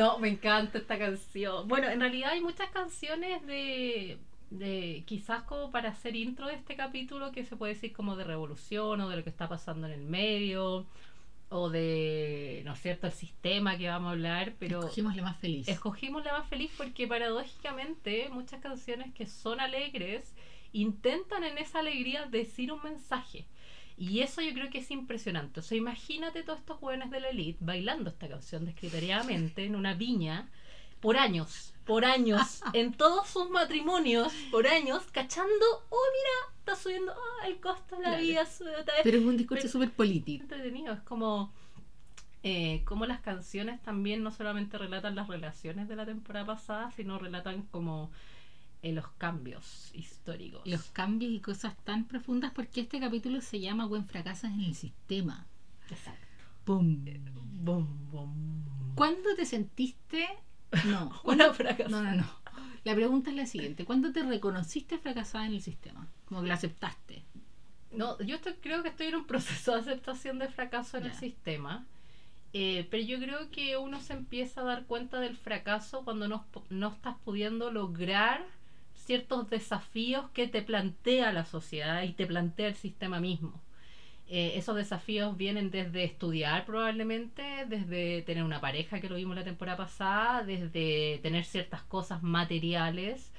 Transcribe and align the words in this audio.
No, 0.00 0.18
me 0.18 0.28
encanta 0.28 0.78
esta 0.78 0.98
canción. 0.98 1.68
Bueno, 1.68 1.86
en 1.90 2.00
realidad 2.00 2.30
hay 2.30 2.40
muchas 2.40 2.70
canciones 2.70 3.46
de, 3.46 4.16
de 4.48 5.04
quizás 5.04 5.42
como 5.42 5.70
para 5.70 5.90
hacer 5.90 6.16
intro 6.16 6.46
de 6.46 6.54
este 6.54 6.74
capítulo 6.74 7.32
que 7.32 7.44
se 7.44 7.54
puede 7.54 7.74
decir 7.74 7.92
como 7.92 8.16
de 8.16 8.24
revolución 8.24 9.02
o 9.02 9.10
de 9.10 9.16
lo 9.16 9.22
que 9.22 9.28
está 9.28 9.46
pasando 9.46 9.86
en 9.88 9.92
el 9.92 10.02
medio 10.02 10.86
o 11.50 11.68
de, 11.68 12.62
¿no 12.64 12.72
es 12.72 12.80
cierto?, 12.80 13.08
el 13.08 13.12
sistema 13.12 13.76
que 13.76 13.88
vamos 13.88 14.08
a 14.08 14.12
hablar, 14.12 14.54
pero... 14.58 14.78
Escogimos 14.78 15.16
la 15.16 15.22
más 15.22 15.36
feliz. 15.36 15.68
Escogimos 15.68 16.24
la 16.24 16.32
más 16.32 16.48
feliz 16.48 16.70
porque 16.78 17.06
paradójicamente 17.06 18.30
muchas 18.30 18.62
canciones 18.62 19.12
que 19.12 19.26
son 19.26 19.60
alegres 19.60 20.32
intentan 20.72 21.44
en 21.44 21.58
esa 21.58 21.80
alegría 21.80 22.24
decir 22.24 22.72
un 22.72 22.82
mensaje. 22.82 23.44
Y 24.00 24.20
eso 24.20 24.40
yo 24.40 24.54
creo 24.54 24.70
que 24.70 24.78
es 24.78 24.90
impresionante. 24.90 25.60
O 25.60 25.62
sea, 25.62 25.76
imagínate 25.76 26.42
todos 26.42 26.58
estos 26.60 26.78
jóvenes 26.78 27.10
de 27.10 27.20
la 27.20 27.28
elite 27.28 27.58
bailando 27.60 28.08
esta 28.08 28.28
canción 28.28 28.64
descriteriadamente 28.64 29.64
en 29.66 29.76
una 29.76 29.92
viña 29.92 30.48
por 31.00 31.18
años, 31.18 31.74
por 31.84 32.06
años, 32.06 32.62
en 32.72 32.94
todos 32.94 33.28
sus 33.28 33.50
matrimonios, 33.50 34.32
por 34.50 34.66
años, 34.66 35.02
cachando, 35.12 35.66
oh, 35.90 35.98
mira, 36.14 36.54
está 36.60 36.76
subiendo 36.76 37.12
ah, 37.12 37.46
el 37.46 37.60
costo 37.60 37.96
de 37.96 38.02
la 38.02 38.08
Claro. 38.08 38.22
vida. 38.22 38.46
sube 38.46 38.70
otra 38.74 38.94
vez". 38.94 39.02
Pero 39.04 39.18
es 39.18 39.24
un 39.24 39.36
discurso 39.36 39.68
súper 39.68 39.90
político. 39.92 40.42
entretenido. 40.44 40.94
Es 40.94 41.00
como, 41.00 41.52
eh, 42.42 42.82
como 42.86 43.04
las 43.04 43.20
canciones 43.20 43.82
también 43.82 44.22
no 44.22 44.30
solamente 44.32 44.78
relatan 44.78 45.14
las 45.14 45.28
relaciones 45.28 45.88
de 45.88 45.96
la 45.96 46.06
temporada 46.06 46.46
pasada, 46.46 46.90
sino 46.92 47.18
relatan 47.18 47.62
como 47.70 48.10
eh, 48.82 48.92
los 48.92 49.08
cambios 49.18 49.90
históricos. 49.94 50.62
Los 50.66 50.84
cambios 50.90 51.32
y 51.32 51.40
cosas 51.40 51.76
tan 51.84 52.04
profundas 52.04 52.52
porque 52.54 52.80
este 52.82 52.98
capítulo 53.00 53.40
se 53.40 53.60
llama 53.60 53.86
Buen 53.86 54.06
fracaso 54.06 54.46
en 54.46 54.60
el 54.60 54.74
sistema. 54.74 55.46
Exacto. 55.90 56.26
¡Pum! 56.64 57.04
Bum, 57.62 57.86
bum. 58.10 58.94
¿Cuándo 58.94 59.34
te 59.36 59.44
sentiste? 59.44 60.26
No, 60.86 61.10
¿cuándo- 61.22 61.52
fracasada. 61.54 62.02
no, 62.02 62.10
no, 62.10 62.16
no. 62.22 62.40
La 62.84 62.94
pregunta 62.94 63.30
es 63.30 63.36
la 63.36 63.46
siguiente: 63.46 63.84
¿Cuándo 63.84 64.12
te 64.12 64.22
reconociste 64.22 64.98
fracasada 64.98 65.46
en 65.46 65.52
el 65.54 65.62
sistema? 65.62 66.06
Como 66.26 66.40
que 66.42 66.48
lo 66.48 66.54
aceptaste. 66.54 67.22
No, 67.92 68.18
yo 68.22 68.36
estoy- 68.36 68.54
creo 68.62 68.82
que 68.82 68.88
estoy 68.90 69.08
en 69.08 69.16
un 69.16 69.26
proceso 69.26 69.72
de 69.74 69.80
aceptación 69.80 70.38
de 70.38 70.48
fracaso 70.48 70.96
en 70.98 71.06
el 71.06 71.14
sistema. 71.14 71.86
eh, 72.52 72.86
pero 72.90 73.02
yo 73.04 73.18
creo 73.18 73.50
que 73.50 73.76
uno 73.76 74.00
se 74.00 74.12
empieza 74.14 74.62
a 74.62 74.64
dar 74.64 74.84
cuenta 74.86 75.20
del 75.20 75.36
fracaso 75.36 76.02
cuando 76.04 76.26
no, 76.28 76.44
no 76.70 76.88
estás 76.88 77.16
pudiendo 77.24 77.70
lograr 77.70 78.44
ciertos 79.10 79.50
desafíos 79.50 80.30
que 80.32 80.46
te 80.46 80.62
plantea 80.62 81.32
la 81.32 81.44
sociedad 81.44 82.04
y 82.04 82.12
te 82.12 82.26
plantea 82.26 82.68
el 82.68 82.76
sistema 82.76 83.18
mismo. 83.18 83.60
Eh, 84.28 84.52
esos 84.54 84.76
desafíos 84.76 85.36
vienen 85.36 85.72
desde 85.72 86.04
estudiar 86.04 86.64
probablemente, 86.64 87.42
desde 87.66 88.22
tener 88.22 88.44
una 88.44 88.60
pareja 88.60 89.00
que 89.00 89.08
lo 89.08 89.16
vimos 89.16 89.34
la 89.34 89.42
temporada 89.42 89.78
pasada, 89.78 90.44
desde 90.44 91.18
tener 91.24 91.44
ciertas 91.44 91.82
cosas 91.82 92.22
materiales, 92.22 93.32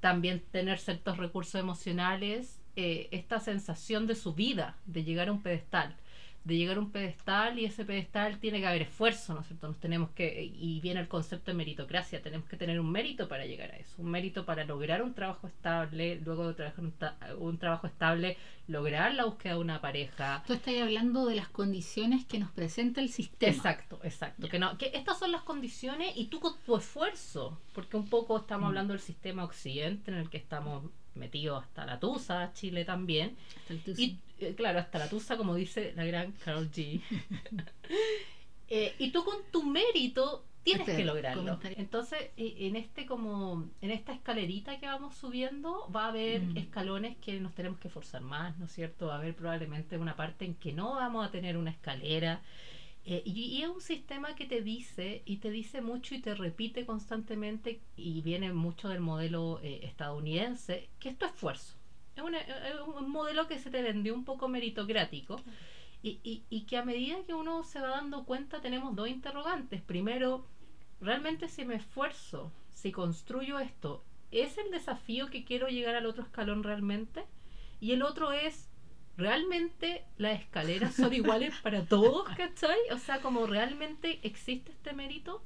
también 0.00 0.42
tener 0.50 0.78
ciertos 0.78 1.18
recursos 1.18 1.60
emocionales, 1.60 2.62
eh, 2.76 3.08
esta 3.10 3.38
sensación 3.38 4.06
de 4.06 4.14
su 4.14 4.32
vida, 4.32 4.78
de 4.86 5.04
llegar 5.04 5.28
a 5.28 5.32
un 5.32 5.42
pedestal, 5.42 5.94
de 6.44 6.56
llegar 6.56 6.78
a 6.78 6.80
un 6.80 6.90
pedestal 6.90 7.58
y 7.58 7.66
ese 7.66 7.84
pedestal 7.84 8.38
tiene 8.38 8.60
que 8.60 8.66
haber 8.66 8.82
esfuerzo, 8.82 9.34
¿no 9.34 9.40
es 9.40 9.46
cierto? 9.48 9.68
Nos 9.68 9.78
tenemos 9.80 10.10
que, 10.10 10.42
y 10.44 10.80
viene 10.80 11.00
el 11.00 11.08
concepto 11.08 11.50
de 11.50 11.56
meritocracia, 11.56 12.22
tenemos 12.22 12.48
que 12.48 12.56
tener 12.56 12.80
un 12.80 12.90
mérito 12.90 13.28
para 13.28 13.44
llegar 13.44 13.70
a 13.72 13.76
eso, 13.76 13.94
un 13.98 14.10
mérito 14.10 14.46
para 14.46 14.64
lograr 14.64 15.02
un 15.02 15.12
trabajo 15.14 15.46
estable, 15.46 16.20
luego 16.24 16.48
de 16.48 16.54
trabajar 16.54 16.84
un, 16.84 16.94
un 17.38 17.58
trabajo 17.58 17.86
estable, 17.86 18.38
lograr 18.66 19.14
la 19.14 19.24
búsqueda 19.26 19.54
de 19.54 19.60
una 19.60 19.80
pareja, 19.80 20.42
Tú 20.46 20.54
estás 20.54 20.74
hablando 20.80 21.26
de 21.26 21.34
las 21.36 21.48
condiciones 21.48 22.24
que 22.24 22.38
nos 22.38 22.50
presenta 22.50 23.00
el 23.00 23.08
sistema. 23.10 23.52
Exacto, 23.52 24.00
exacto. 24.02 24.48
Que, 24.48 24.58
no, 24.58 24.78
que 24.78 24.90
estas 24.94 25.18
son 25.18 25.32
las 25.32 25.42
condiciones 25.42 26.12
y 26.16 26.26
tú 26.26 26.40
con 26.40 26.54
tu 26.64 26.76
esfuerzo, 26.76 27.60
porque 27.74 27.96
un 27.96 28.08
poco 28.08 28.38
estamos 28.38 28.64
Mm. 28.64 28.68
hablando 28.68 28.92
del 28.94 29.00
sistema 29.02 29.44
occidente 29.44 30.10
en 30.10 30.18
el 30.18 30.30
que 30.30 30.36
estamos 30.38 30.84
metidos 31.18 31.62
hasta 31.64 31.84
la 31.84 31.98
tusa, 32.00 32.52
Chile 32.54 32.84
también. 32.84 33.36
Hasta 33.58 33.72
el 33.74 33.80
tuzo. 33.82 34.00
Y 34.00 34.18
eh, 34.40 34.54
claro, 34.56 34.78
hasta 34.78 34.98
la 34.98 35.08
tusa, 35.08 35.36
como 35.36 35.54
dice 35.54 35.92
la 35.96 36.04
gran 36.04 36.32
Carol 36.44 36.70
G. 36.70 37.00
Eh, 38.70 38.94
y 38.98 39.10
tú 39.12 39.24
con 39.24 39.36
tu 39.50 39.62
mérito 39.64 40.44
tienes 40.62 40.82
Espera, 40.82 40.98
que 40.98 41.04
lograrlo. 41.06 41.42
comentario. 41.42 41.78
Entonces, 41.80 42.18
eh, 42.36 42.54
en 42.58 42.76
este 42.76 43.06
como 43.06 43.66
en 43.80 43.90
esta 43.90 44.12
escalerita 44.12 44.78
que 44.78 44.84
vamos 44.86 45.16
subiendo, 45.16 45.90
va 45.90 46.04
a 46.04 46.08
haber 46.08 46.42
Mm. 46.42 46.56
escalones 46.58 47.16
que 47.16 47.40
nos 47.40 47.54
tenemos 47.54 47.78
que 47.78 47.88
forzar 47.88 48.20
más, 48.20 48.58
¿no 48.58 48.66
es 48.66 48.72
cierto? 48.72 49.06
Va 49.06 49.14
a 49.14 49.18
haber 49.20 49.34
probablemente 49.34 49.96
una 49.96 50.16
parte 50.16 50.44
en 50.44 50.54
que 50.54 50.74
no 50.74 50.96
vamos 50.96 51.26
a 51.26 51.30
tener 51.30 51.56
una 51.56 51.70
escalera. 51.70 52.42
Eh, 53.10 53.22
y, 53.24 53.32
y 53.56 53.62
es 53.62 53.70
un 53.70 53.80
sistema 53.80 54.34
que 54.34 54.44
te 54.44 54.60
dice, 54.60 55.22
y 55.24 55.38
te 55.38 55.50
dice 55.50 55.80
mucho 55.80 56.14
y 56.14 56.20
te 56.20 56.34
repite 56.34 56.84
constantemente, 56.84 57.80
y 57.96 58.20
viene 58.20 58.52
mucho 58.52 58.88
del 58.90 59.00
modelo 59.00 59.60
eh, 59.62 59.80
estadounidense, 59.84 60.90
que 61.00 61.08
es 61.10 61.18
tu 61.18 61.24
esfuerzo. 61.24 61.74
Es, 62.16 62.22
una- 62.22 62.40
es 62.40 62.74
un 62.86 63.10
modelo 63.10 63.46
que 63.48 63.58
se 63.58 63.70
te 63.70 63.80
vendió 63.80 64.12
un 64.14 64.24
poco 64.24 64.48
meritocrático, 64.48 65.36
y, 66.02 66.20
y, 66.22 66.44
y 66.50 66.62
que 66.66 66.76
a 66.76 66.84
medida 66.84 67.16
que 67.26 67.34
uno 67.34 67.64
se 67.64 67.80
va 67.80 67.88
dando 67.88 68.24
cuenta 68.24 68.60
tenemos 68.60 68.94
dos 68.94 69.08
interrogantes. 69.08 69.80
Primero, 69.82 70.44
realmente 71.00 71.48
si 71.48 71.64
me 71.64 71.76
esfuerzo, 71.76 72.52
si 72.70 72.92
construyo 72.92 73.58
esto, 73.58 74.04
¿es 74.30 74.58
el 74.58 74.70
desafío 74.70 75.28
que 75.30 75.44
quiero 75.44 75.68
llegar 75.68 75.94
al 75.96 76.06
otro 76.06 76.22
escalón 76.24 76.62
realmente? 76.62 77.24
Y 77.80 77.92
el 77.92 78.02
otro 78.02 78.32
es, 78.32 78.67
¿realmente 79.18 80.04
las 80.16 80.40
escaleras 80.40 80.94
son 80.94 81.12
iguales 81.12 81.52
para 81.62 81.84
todos, 81.84 82.26
¿cachai? 82.36 82.78
O 82.92 82.98
sea, 82.98 83.20
como 83.20 83.46
realmente 83.46 84.20
existe 84.22 84.70
este 84.72 84.94
mérito 84.94 85.42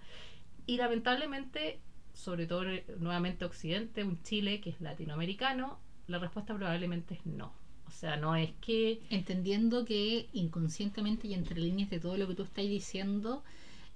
y 0.66 0.76
lamentablemente, 0.76 1.80
sobre 2.12 2.46
todo 2.46 2.64
nuevamente 2.98 3.46
Occidente, 3.46 4.04
un 4.04 4.22
Chile 4.22 4.60
que 4.60 4.70
es 4.70 4.80
latinoamericano, 4.80 5.80
la 6.06 6.18
respuesta 6.18 6.54
probablemente 6.54 7.14
es 7.14 7.26
no. 7.26 7.52
O 7.86 7.90
sea, 7.90 8.16
no 8.16 8.36
es 8.36 8.52
que 8.60 9.00
Entendiendo 9.10 9.84
que 9.84 10.28
inconscientemente 10.32 11.26
y 11.28 11.34
entre 11.34 11.58
líneas 11.58 11.90
de 11.90 11.98
todo 11.98 12.16
lo 12.16 12.28
que 12.28 12.34
tú 12.34 12.42
estás 12.42 12.64
diciendo 12.64 13.42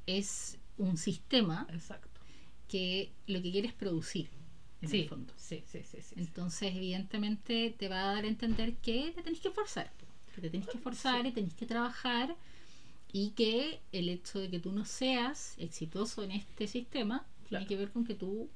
es 0.06 0.58
un 0.78 0.96
sistema 0.96 1.66
Exacto. 1.70 2.20
que 2.68 3.12
lo 3.26 3.42
que 3.42 3.52
quiere 3.52 3.68
es 3.68 3.74
producir, 3.74 4.30
en 4.82 4.88
Sí, 4.88 5.02
el 5.02 5.08
fondo. 5.08 5.32
sí, 5.36 5.62
sí, 5.66 5.82
sí, 5.84 5.98
sí. 6.02 6.14
Entonces, 6.18 6.74
evidentemente, 6.74 7.74
te 7.78 7.88
va 7.88 8.10
a 8.10 8.14
dar 8.14 8.24
a 8.24 8.28
entender 8.28 8.74
que 8.76 9.12
te 9.14 9.22
tenés 9.22 9.40
que 9.40 9.48
esforzar. 9.48 9.90
Que 10.34 10.40
te 10.42 10.50
tenés 10.50 10.66
que 10.68 10.76
esforzar 10.76 11.24
y 11.26 11.32
tenés 11.32 11.54
que 11.54 11.66
trabajar. 11.66 12.34
Y 13.12 13.30
que 13.30 13.80
el 13.92 14.08
hecho 14.10 14.38
de 14.40 14.50
que 14.50 14.58
tú 14.58 14.72
no 14.72 14.84
seas 14.84 15.54
exitoso 15.58 16.22
en 16.22 16.32
este 16.32 16.66
sistema 16.66 17.24
Claro. 17.48 17.64
tiene 17.64 17.66
que 17.66 17.76
ver 17.76 17.92
con 17.92 18.04
que 18.04 18.14
tú 18.14 18.50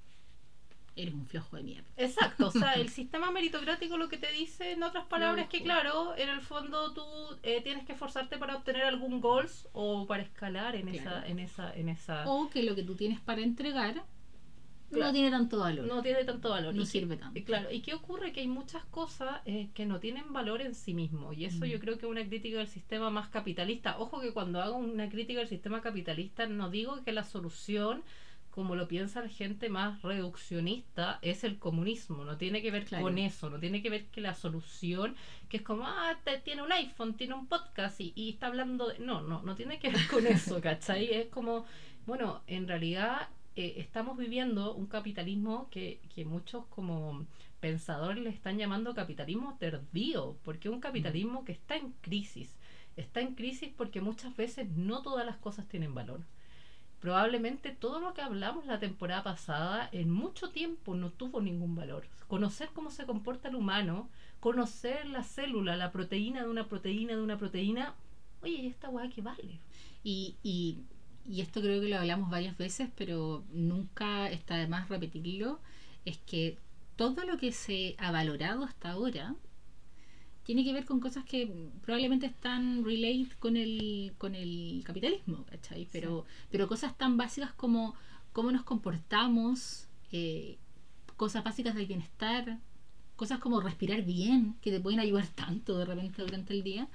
eres 0.97 1.15
un 1.15 1.25
flojo 1.25 1.57
de 1.57 1.63
mierda. 1.63 1.89
Exacto, 1.97 2.49
o 2.49 2.51
sea, 2.51 2.73
el 2.75 2.91
sistema 2.91 3.31
meritocrático 3.31 3.97
lo 3.97 4.09
que 4.09 4.19
te 4.19 4.31
dice, 4.33 4.73
en 4.73 4.83
otras 4.83 5.07
palabras, 5.07 5.45
es 5.45 5.49
que 5.51 5.63
claro, 5.63 6.15
en 6.19 6.29
el 6.29 6.41
fondo 6.43 6.93
tú 6.93 7.03
eh, 7.45 7.63
tienes 7.63 7.87
que 7.87 7.93
esforzarte 7.93 8.37
para 8.37 8.57
obtener 8.57 8.83
algún 8.83 9.21
goals 9.21 9.69
o 9.73 10.07
para 10.07 10.23
escalar 10.25 10.75
en 10.77 10.89
esa, 10.89 11.03
Claro. 11.05 11.27
en 11.29 11.39
esa, 11.39 11.73
en 11.75 11.89
esa. 11.89 12.29
O 12.29 12.51
que 12.51 12.63
lo 12.65 12.75
que 12.75 12.83
tú 12.83 12.97
tienes 12.97 13.21
para 13.21 13.41
entregar 13.41 14.05
Claro. 14.91 15.07
no 15.07 15.13
tiene 15.13 15.31
tanto 15.31 15.59
valor. 15.59 15.87
no 15.87 16.03
tiene 16.03 16.25
tanto 16.25 16.51
valor. 16.51 16.75
no 16.75 16.81
Y 16.83 16.85
que- 16.85 16.91
sirve 16.91 17.17
tanto. 17.17 17.41
claro, 17.45 17.71
¿y 17.71 17.81
qué 17.81 17.95
ocurre? 17.95 18.33
Que 18.33 18.41
hay 18.41 18.49
muchas 18.49 18.85
cosas 18.87 19.41
eh, 19.47 19.69
que 19.75 19.87
no 19.87 20.01
tienen 20.01 20.33
valor 20.33 20.61
en 20.63 20.75
sí 20.75 20.95
mismo. 20.95 21.33
Y 21.33 21.45
eso 21.45 21.65
Mm. 21.65 21.69
yo 21.69 21.81
creo 21.81 21.97
que 21.99 22.07
es 22.07 22.11
una 22.11 22.27
crítica 22.27 22.59
del 22.59 22.67
sistema 22.69 23.09
más 23.11 23.29
capitalista. 23.29 23.99
Ojo 23.99 24.21
que 24.21 24.33
cuando 24.33 24.61
hago 24.61 24.77
una 24.77 25.09
crítica 25.09 25.39
del 25.41 25.49
sistema 25.49 25.81
capitalista, 25.81 26.47
no 26.47 26.71
digo 26.71 27.03
que 27.05 27.13
la 27.13 27.25
solución, 27.25 28.03
como 28.51 28.75
lo 28.75 28.89
piensa 28.89 29.23
la 29.23 29.29
gente 29.29 29.69
más 29.69 30.03
reduccionista, 30.03 31.19
es 31.23 31.45
el 31.45 31.59
comunismo. 31.59 32.25
No 32.25 32.37
tiene 32.37 32.61
que 32.63 32.71
ver 32.73 32.85
Claro. 32.85 33.05
con 33.05 33.19
eso. 33.19 33.49
No 33.49 33.61
tiene 33.61 33.83
que 33.83 33.91
ver 33.91 34.07
que 34.07 34.21
la 34.21 34.35
solución, 34.35 35.15
que 35.49 35.59
es 35.59 35.63
como, 35.63 35.85
ah, 35.87 36.19
te- 36.25 36.39
tiene 36.39 36.63
un 36.63 36.73
iPhone, 36.73 37.15
tiene 37.15 37.35
un 37.35 37.47
podcast 37.47 38.01
y, 38.01 38.13
y 38.17 38.31
está 38.31 38.49
hablando 38.49 38.89
de... 38.89 38.99
No, 38.99 39.23
no, 39.23 39.43
no 39.43 39.55
tiene 39.55 39.79
que 39.79 39.91
ver 39.91 40.07
con 40.09 40.27
eso, 40.27 40.61
¿cachai? 40.63 41.13
Es 41.13 41.27
como, 41.29 41.65
bueno, 42.07 42.43
en 42.49 42.67
realidad 42.67 43.29
eh, 43.67 43.75
estamos 43.77 44.17
viviendo 44.17 44.75
un 44.75 44.87
capitalismo 44.87 45.69
que, 45.71 46.01
que 46.15 46.25
muchos 46.25 46.65
como 46.67 47.27
pensadores 47.61 48.23
le 48.23 48.31
están 48.31 48.59
llamando 48.59 48.95
capitalismo 48.95 49.57
tardío, 49.59 50.37
porque 50.45 50.69
es 50.69 50.75
un 50.75 50.81
capitalismo 50.81 51.45
que 51.45 51.53
está 51.53 51.77
en 51.77 51.93
crisis. 52.01 52.57
Está 52.97 53.21
en 53.21 53.35
crisis 53.35 53.71
porque 53.77 54.01
muchas 54.01 54.37
veces 54.37 54.69
no 54.77 55.03
todas 55.03 55.25
las 55.25 55.37
cosas 55.37 55.67
tienen 55.69 55.95
valor. 55.95 56.23
Probablemente 57.01 57.71
todo 57.71 57.99
lo 58.01 58.13
que 58.13 58.21
hablamos 58.21 58.67
la 58.67 58.79
temporada 58.79 59.23
pasada 59.23 59.89
en 59.93 60.11
mucho 60.11 60.51
tiempo 60.51 60.95
no 60.95 61.11
tuvo 61.11 61.41
ningún 61.41 61.75
valor. 61.75 62.05
Conocer 62.29 62.69
cómo 62.75 62.91
se 62.91 63.07
comporta 63.07 63.49
el 63.49 63.55
humano, 63.55 64.11
conocer 64.39 65.07
la 65.07 65.23
célula, 65.23 65.77
la 65.77 65.93
proteína 65.93 66.43
de 66.43 66.51
una 66.51 66.69
proteína 66.69 67.15
de 67.15 67.23
una 67.23 67.39
proteína, 67.39 67.95
oye, 68.43 68.53
¿y 68.53 68.67
esta 68.67 68.91
weá 68.91 69.09
que 69.09 69.23
vale? 69.23 69.61
Y, 70.05 70.37
y, 70.43 70.79
y 71.27 71.41
esto 71.41 71.61
creo 71.61 71.81
que 71.81 71.89
lo 71.89 71.99
hablamos 71.99 72.31
varias 72.31 72.57
veces, 72.57 72.89
pero 72.97 73.45
nunca 73.53 74.31
está 74.31 74.57
de 74.57 74.67
más 74.69 74.89
repetirlo, 74.89 75.61
es 76.05 76.19
que 76.19 76.59
todo 76.97 77.25
lo 77.25 77.39
que 77.39 77.53
se 77.53 77.95
ha 77.99 78.11
valorado 78.11 78.65
hasta 78.65 78.91
ahora 78.91 79.35
tiene 80.45 80.65
que 80.65 80.73
ver 80.73 80.85
con 80.85 81.01
cosas 81.01 81.25
que 81.25 81.71
probablemente 81.83 82.27
están 82.27 82.85
relate 82.85 83.29
con 83.39 83.57
el, 83.57 84.15
con 84.19 84.35
el 84.35 84.83
capitalismo, 84.85 85.45
¿cachai? 85.45 85.89
Pero, 85.93 86.25
pero 86.51 86.67
cosas 86.67 86.97
tan 86.99 87.17
básicas 87.17 87.53
como 87.53 87.95
cómo 88.33 88.51
nos 88.53 88.65
comportamos, 88.65 89.89
eh, 90.13 90.59
cosas 91.17 91.45
básicas 91.45 91.75
del 91.75 91.87
bienestar, 91.87 92.59
cosas 93.17 93.39
como 93.39 93.61
respirar 93.61 94.03
bien, 94.03 94.57
que 94.61 94.71
te 94.71 94.81
pueden 94.81 95.01
ayudar 95.01 95.27
tanto 95.29 95.79
de 95.79 95.85
repente 95.85 96.23
durante 96.23 96.55
el 96.55 96.63
día. 96.63 96.89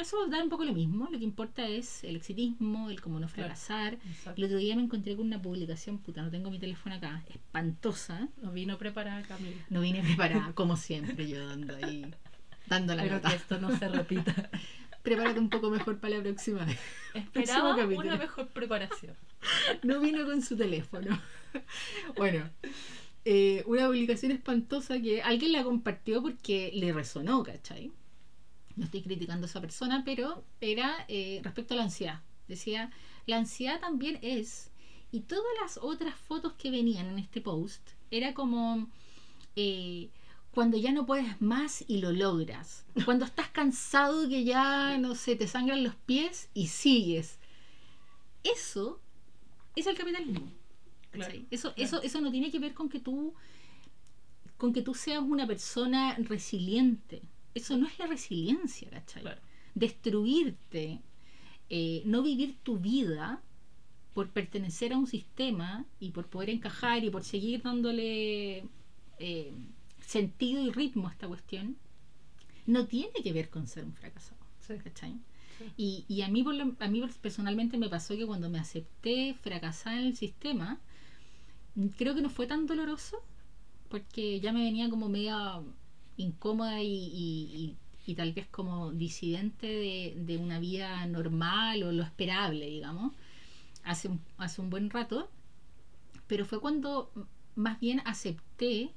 Eso 0.00 0.26
da 0.28 0.42
un 0.42 0.48
poco 0.48 0.64
lo 0.64 0.72
mismo, 0.72 1.08
lo 1.10 1.18
que 1.18 1.24
importa 1.24 1.66
es 1.66 2.04
el 2.04 2.16
exitismo, 2.16 2.88
el 2.88 3.02
cómo 3.02 3.20
no 3.20 3.28
fracasar. 3.28 3.98
El 4.34 4.44
otro 4.44 4.56
día 4.56 4.74
me 4.74 4.82
encontré 4.82 5.14
con 5.14 5.26
una 5.26 5.40
publicación, 5.40 5.98
puta, 5.98 6.22
no 6.22 6.30
tengo 6.30 6.50
mi 6.50 6.58
teléfono 6.58 6.94
acá, 6.94 7.22
espantosa. 7.28 8.28
No 8.40 8.50
vino 8.50 8.78
preparada, 8.78 9.20
Camila. 9.22 9.62
No 9.68 9.82
vine 9.82 10.02
preparada, 10.02 10.52
como 10.54 10.78
siempre, 10.78 11.28
yo 11.28 11.46
dando 11.46 11.76
ahí, 11.76 12.14
dando 12.66 12.94
la 12.94 13.02
Pero 13.02 13.20
que 13.20 13.34
esto 13.34 13.60
no 13.60 13.76
se 13.76 13.88
repita. 13.88 14.50
Prepárate 15.02 15.38
un 15.38 15.50
poco 15.50 15.68
mejor 15.68 15.98
para 15.98 16.16
la 16.16 16.22
próxima 16.22 16.64
vez. 16.64 16.78
Esperaba 17.12 17.74
una 17.74 18.16
mejor 18.16 18.48
preparación. 18.48 19.14
No 19.82 20.00
vino 20.00 20.24
con 20.24 20.40
su 20.40 20.56
teléfono. 20.56 21.20
Bueno, 22.16 22.48
eh, 23.26 23.64
una 23.66 23.86
publicación 23.86 24.32
espantosa 24.32 25.00
que 25.00 25.20
alguien 25.22 25.52
la 25.52 25.62
compartió 25.62 26.22
porque 26.22 26.70
le 26.74 26.92
resonó, 26.92 27.42
¿cachai? 27.42 27.92
No 28.76 28.84
estoy 28.84 29.02
criticando 29.02 29.46
a 29.46 29.48
esa 29.48 29.60
persona, 29.60 30.02
pero 30.04 30.44
era 30.60 31.04
eh, 31.08 31.40
respecto 31.42 31.74
a 31.74 31.76
la 31.76 31.84
ansiedad. 31.84 32.20
Decía, 32.48 32.90
la 33.26 33.36
ansiedad 33.36 33.80
también 33.80 34.18
es, 34.22 34.70
y 35.12 35.20
todas 35.20 35.52
las 35.60 35.78
otras 35.78 36.14
fotos 36.14 36.54
que 36.54 36.70
venían 36.70 37.06
en 37.06 37.18
este 37.18 37.40
post, 37.40 37.90
era 38.10 38.34
como 38.34 38.88
eh, 39.56 40.10
cuando 40.52 40.76
ya 40.76 40.92
no 40.92 41.06
puedes 41.06 41.40
más 41.40 41.84
y 41.86 41.98
lo 41.98 42.12
logras. 42.12 42.84
Cuando 43.04 43.24
estás 43.24 43.48
cansado 43.48 44.28
que 44.28 44.44
ya, 44.44 44.98
no 44.98 45.14
sé, 45.14 45.36
te 45.36 45.46
sangran 45.46 45.84
los 45.84 45.94
pies 45.94 46.48
y 46.54 46.68
sigues. 46.68 47.38
Eso 48.42 49.00
es 49.76 49.86
el 49.86 49.96
capitalismo. 49.96 50.50
eso, 51.50 51.72
eso, 51.76 52.02
eso 52.02 52.20
no 52.20 52.30
tiene 52.30 52.50
que 52.50 52.58
ver 52.58 52.74
con 52.74 52.88
que 52.88 53.00
tú 53.00 53.34
con 54.56 54.74
que 54.74 54.82
tú 54.82 54.94
seas 54.94 55.22
una 55.22 55.46
persona 55.46 56.14
resiliente. 56.18 57.22
Eso 57.54 57.76
no 57.76 57.86
es 57.86 57.98
la 57.98 58.06
resiliencia, 58.06 58.88
¿cachai? 58.90 59.24
Destruirte, 59.74 61.00
eh, 61.68 62.02
no 62.04 62.22
vivir 62.22 62.56
tu 62.62 62.78
vida 62.78 63.42
por 64.14 64.30
pertenecer 64.30 64.92
a 64.92 64.98
un 64.98 65.06
sistema 65.06 65.86
y 65.98 66.10
por 66.10 66.28
poder 66.28 66.50
encajar 66.50 67.04
y 67.04 67.10
por 67.10 67.24
seguir 67.24 67.62
dándole 67.62 68.64
eh, 69.18 69.52
sentido 70.00 70.62
y 70.62 70.70
ritmo 70.70 71.08
a 71.08 71.12
esta 71.12 71.28
cuestión, 71.28 71.76
no 72.66 72.86
tiene 72.86 73.22
que 73.22 73.32
ver 73.32 73.50
con 73.50 73.66
ser 73.66 73.84
un 73.84 73.94
fracasado. 73.94 74.40
¿cachai? 74.78 75.18
Y, 75.76 76.22
a, 76.22 76.28
mí 76.28 76.44
a 76.78 76.88
mí 76.88 77.02
personalmente 77.20 77.76
me 77.76 77.88
pasó 77.88 78.16
que 78.16 78.26
cuando 78.26 78.48
me 78.48 78.58
acepté 78.58 79.34
fracasar 79.34 79.98
en 79.98 80.06
el 80.06 80.16
sistema, 80.16 80.80
creo 81.98 82.14
que 82.14 82.22
no 82.22 82.30
fue 82.30 82.46
tan 82.46 82.66
doloroso, 82.66 83.22
porque 83.88 84.40
ya 84.40 84.52
me 84.52 84.64
venía 84.64 84.88
como 84.88 85.08
media 85.08 85.60
incómoda 86.22 86.82
y, 86.82 87.76
tal 88.16 88.32
vez 88.32 88.48
como 88.48 88.90
disidente 88.90 89.68
de, 89.68 90.36
una 90.38 90.58
vida 90.58 91.06
normal 91.06 91.84
o 91.84 91.92
lo 91.92 92.02
esperable, 92.02 92.66
digamos, 92.66 93.14
hace 93.84 94.08
un, 94.08 94.20
hace 94.36 94.60
un 94.60 94.68
buen 94.70 94.90
rato. 94.90 95.30
Pero 96.26 96.44
fue 96.44 96.60
cuando 96.60 97.12
más 97.54 97.78
bien 97.78 98.02
acepté 98.04 98.90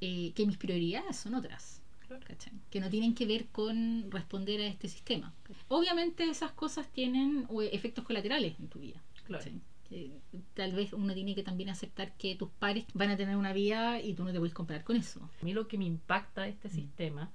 eh, 0.00 0.32
que 0.34 0.46
mis 0.46 0.56
prioridades 0.56 1.16
son 1.16 1.34
otras 1.34 1.82
que 2.70 2.80
no 2.80 2.88
tienen 2.88 3.14
que 3.14 3.26
ver 3.26 3.46
con 3.46 4.10
responder 4.10 4.60
a 4.60 4.66
este 4.66 4.88
sistema. 4.88 5.34
Obviamente 5.68 6.28
esas 6.28 6.52
cosas 6.52 6.88
tienen 6.92 7.48
efectos 7.72 8.04
colaterales 8.04 8.58
en 8.58 8.68
tu 8.68 8.78
vida. 8.78 9.02
Tal 10.54 10.72
vez 10.72 10.92
uno 10.92 11.14
tiene 11.14 11.34
que 11.34 11.42
también 11.42 11.68
aceptar 11.68 12.16
que 12.16 12.34
tus 12.34 12.50
pares 12.50 12.84
van 12.94 13.10
a 13.10 13.16
tener 13.16 13.36
una 13.36 13.52
vida 13.52 14.00
y 14.00 14.14
tú 14.14 14.24
no 14.24 14.32
te 14.32 14.38
puedes 14.38 14.54
comparar 14.54 14.84
con 14.84 14.96
eso. 14.96 15.28
A 15.40 15.44
mí 15.44 15.52
lo 15.52 15.68
que 15.68 15.78
me 15.78 15.84
impacta 15.84 16.42
de 16.42 16.50
este 16.50 16.68
mm. 16.68 16.72
sistema 16.72 17.32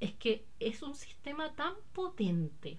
es 0.00 0.12
que 0.14 0.46
es 0.58 0.82
un 0.82 0.94
sistema 0.94 1.54
tan 1.54 1.74
potente 1.92 2.78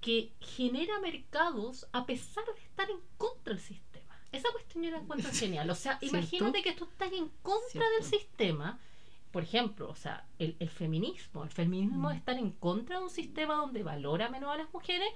que 0.00 0.32
genera 0.40 1.00
mercados 1.00 1.88
a 1.92 2.06
pesar 2.06 2.44
de 2.54 2.60
estar 2.62 2.88
en 2.90 2.98
contra 3.16 3.54
del 3.54 3.62
sistema. 3.62 4.14
Esa 4.30 4.50
cuestión 4.52 4.84
yo 4.84 4.90
la 4.90 4.98
encuentro 4.98 5.30
genial. 5.32 5.68
O 5.70 5.74
sea, 5.74 5.98
imagínate 6.00 6.62
que 6.62 6.72
tú 6.72 6.84
estás 6.84 7.12
en 7.12 7.28
contra 7.42 7.84
del 7.96 8.04
sistema 8.04 8.78
por 9.30 9.42
ejemplo, 9.42 9.88
o 9.90 9.94
sea, 9.94 10.26
el, 10.38 10.54
feminismo, 10.70 11.44
el 11.44 11.50
feminismo 11.50 12.08
mm. 12.08 12.12
es 12.12 12.18
estar 12.18 12.38
en 12.38 12.50
contra 12.52 12.98
de 12.98 13.04
un 13.04 13.10
sistema 13.10 13.56
donde 13.56 13.82
valora 13.82 14.30
menos 14.30 14.50
a 14.50 14.56
las 14.56 14.72
mujeres 14.72 15.08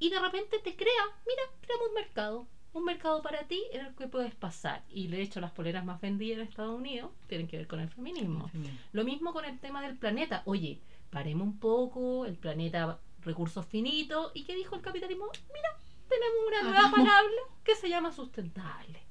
y 0.00 0.08
de 0.10 0.18
repente 0.18 0.58
te 0.58 0.74
crea, 0.74 1.02
mira, 1.26 1.42
creamos 1.60 1.88
un 1.88 1.94
mercado, 1.94 2.46
un 2.72 2.84
mercado 2.84 3.22
para 3.22 3.46
ti 3.46 3.62
en 3.72 3.86
el 3.86 3.94
que 3.94 4.08
puedes 4.08 4.34
pasar. 4.34 4.82
Y 4.88 5.06
de 5.08 5.20
hecho 5.20 5.40
las 5.40 5.52
poleras 5.52 5.84
más 5.84 6.00
vendidas 6.00 6.38
en 6.38 6.48
Estados 6.48 6.74
Unidos 6.74 7.12
tienen 7.28 7.46
que 7.46 7.58
ver 7.58 7.68
con 7.68 7.80
el 7.80 7.90
feminismo. 7.90 8.50
Lo 8.92 9.04
mismo 9.04 9.32
con 9.32 9.44
el 9.44 9.60
tema 9.60 9.82
del 9.82 9.96
planeta. 9.96 10.42
Oye, 10.46 10.80
paremos 11.10 11.46
un 11.46 11.58
poco, 11.58 12.24
el 12.24 12.36
planeta 12.36 12.98
recursos 13.22 13.66
finitos. 13.66 14.32
¿Y 14.34 14.44
qué 14.44 14.56
dijo 14.56 14.74
el 14.74 14.82
capitalismo? 14.82 15.26
Mira, 15.52 15.76
tenemos 16.08 16.38
una 16.48 16.62
nueva 16.62 16.90
palabra 16.90 17.42
que 17.62 17.76
se 17.76 17.88
llama 17.90 18.10
sustentable 18.10 19.09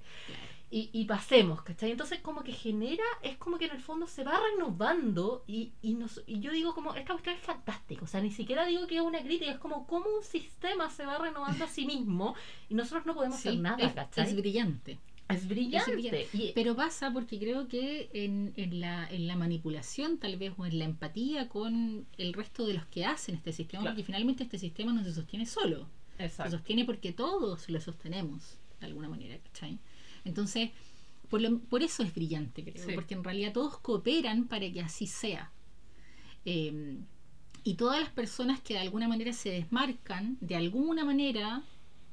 y, 0.71 0.89
y, 0.93 1.05
pasemos, 1.05 1.63
¿cachai? 1.63 1.91
Entonces 1.91 2.19
como 2.19 2.43
que 2.43 2.51
genera, 2.51 3.03
es 3.23 3.37
como 3.37 3.57
que 3.57 3.65
en 3.65 3.71
el 3.71 3.81
fondo 3.81 4.05
se 4.05 4.23
va 4.23 4.39
renovando 4.51 5.43
y, 5.47 5.71
y, 5.81 5.95
nos, 5.95 6.23
y 6.27 6.39
yo 6.39 6.51
digo 6.51 6.75
como, 6.75 6.93
esta 6.93 7.13
cuestión 7.13 7.35
es 7.35 7.41
fantástica, 7.41 8.03
o 8.03 8.07
sea, 8.07 8.21
ni 8.21 8.31
siquiera 8.31 8.65
digo 8.65 8.85
que 8.85 8.97
es 8.97 9.01
una 9.01 9.21
crítica, 9.21 9.51
es 9.51 9.57
como 9.57 9.87
cómo 9.87 10.05
un 10.17 10.23
sistema 10.23 10.89
se 10.89 11.05
va 11.05 11.17
renovando 11.17 11.65
a 11.65 11.67
sí 11.67 11.85
mismo 11.85 12.35
y 12.69 12.75
nosotros 12.75 13.05
no 13.05 13.15
podemos 13.15 13.37
hacer 13.37 13.57
nada, 13.57 13.83
es, 13.83 13.93
¿cachai? 13.93 14.27
Es 14.27 14.35
brillante. 14.35 14.99
Es 15.29 15.47
brillante. 15.47 16.27
pero 16.55 16.75
pasa 16.75 17.11
porque 17.13 17.37
creo 17.37 17.67
que 17.67 18.09
en, 18.13 18.51
en, 18.55 18.79
la, 18.79 19.07
en 19.11 19.27
la 19.27 19.35
manipulación 19.35 20.17
tal 20.17 20.37
vez 20.37 20.53
o 20.57 20.65
en 20.65 20.79
la 20.79 20.85
empatía 20.85 21.47
con 21.49 22.07
el 22.17 22.33
resto 22.33 22.65
de 22.65 22.73
los 22.73 22.87
que 22.87 23.05
hacen 23.05 23.35
este 23.35 23.53
sistema, 23.53 23.83
porque 23.83 24.03
finalmente 24.03 24.43
este 24.43 24.57
sistema 24.57 24.91
no 24.91 25.03
se 25.03 25.13
sostiene 25.13 25.45
solo. 25.45 25.87
Exacto. 26.17 26.51
Se 26.51 26.57
sostiene 26.57 26.83
porque 26.83 27.13
todos 27.13 27.69
lo 27.69 27.79
sostenemos 27.79 28.57
de 28.79 28.87
alguna 28.87 29.07
manera, 29.07 29.37
¿cachai? 29.37 29.77
Entonces, 30.29 30.71
por, 31.29 31.41
por 31.67 31.83
eso 31.83 32.03
es 32.03 32.13
brillante, 32.13 32.63
creo, 32.63 32.95
porque 32.95 33.13
en 33.13 33.23
realidad 33.23 33.53
todos 33.53 33.77
cooperan 33.79 34.47
para 34.47 34.71
que 34.71 34.81
así 34.81 35.05
sea. 35.05 35.51
Eh, 36.45 36.97
y 37.63 37.75
todas 37.75 37.99
las 37.99 38.09
personas 38.09 38.61
que 38.61 38.75
de 38.75 38.79
alguna 38.79 39.07
manera 39.07 39.33
se 39.33 39.49
desmarcan, 39.49 40.37
de 40.39 40.55
alguna 40.55 41.03
manera, 41.03 41.63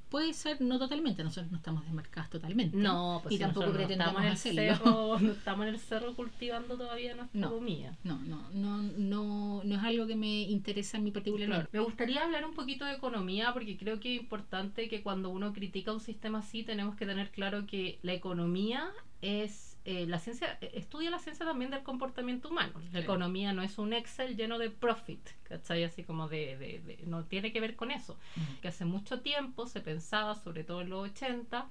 puede 0.09 0.33
ser 0.33 0.61
no 0.61 0.79
totalmente, 0.79 1.25
nosotros 1.25 1.51
no 1.51 1.59
estamos 1.59 1.85
desmarcados 1.85 2.31
totalmente. 2.31 2.77
No, 2.77 3.21
pues 3.23 3.35
y 3.35 3.39
tampoco 3.39 3.73
pretendemos 3.73 4.23
no 4.23 4.29
hacerlo. 4.29 5.19
no 5.21 5.33
estamos 5.33 5.67
en 5.67 5.75
el 5.75 5.81
cerro 5.81 6.15
cultivando 6.15 6.77
todavía 6.77 7.15
nuestra 7.15 7.49
comida. 7.49 7.97
No, 8.05 8.19
no, 8.21 8.49
no, 8.53 8.83
no, 8.83 9.63
no 9.65 9.75
es 9.75 9.83
algo 9.83 10.07
que 10.07 10.17
me 10.17 10.43
interesa 10.43 10.99
en 10.99 11.05
mi 11.05 11.11
particular. 11.11 11.69
Me 11.73 11.81
gustaría 11.81 12.23
hablar 12.23 12.45
un 12.45 12.55
poquito 12.55 12.85
de 12.85 12.95
economía 12.95 13.53
porque 13.53 13.77
creo 13.77 14.01
que 14.01 14.15
es 14.15 14.21
importante 14.21 14.89
que 14.89 15.03
cuando 15.03 15.31
uno 15.31 15.53
critica 15.53 15.93
un 15.93 16.01
sistema 16.01 16.39
así 16.39 16.63
tenemos 16.63 16.97
que 16.97 17.07
tener 17.07 17.31
claro 17.31 17.67
que 17.67 17.99
la 18.03 18.13
economía 18.13 18.91
es 19.23 19.66
eh, 19.89 20.05
la 20.05 20.19
ciencia 20.19 20.59
eh, 20.61 20.73
estudia 20.75 21.11
la 21.11 21.21
ciencia 21.21 21.47
también 21.47 21.71
del 21.71 21.85
comportamiento 21.85 22.49
humano. 22.49 22.73
La 22.93 22.99
economía 22.99 23.53
no 23.53 23.63
es 23.63 23.79
un 23.79 23.93
Excel 23.93 24.37
lleno 24.37 24.59
de 24.59 24.69
profit, 24.69 25.25
¿cachai? 25.45 25.85
Así 25.85 26.03
como 26.03 26.29
de, 26.29 26.99
no 27.07 27.25
tiene 27.25 27.53
que 27.53 27.61
ver 27.61 27.77
con 27.77 27.93
eso. 27.93 28.19
Mm. 28.35 28.61
Que 28.63 28.69
hace 28.69 28.85
mucho 28.85 29.21
tiempo 29.21 29.69
se 29.69 29.81
pensaba, 29.81 30.35
sobre 30.35 30.65
todo 30.65 30.81
en 30.81 30.91
los 30.91 31.09
80, 31.11 31.69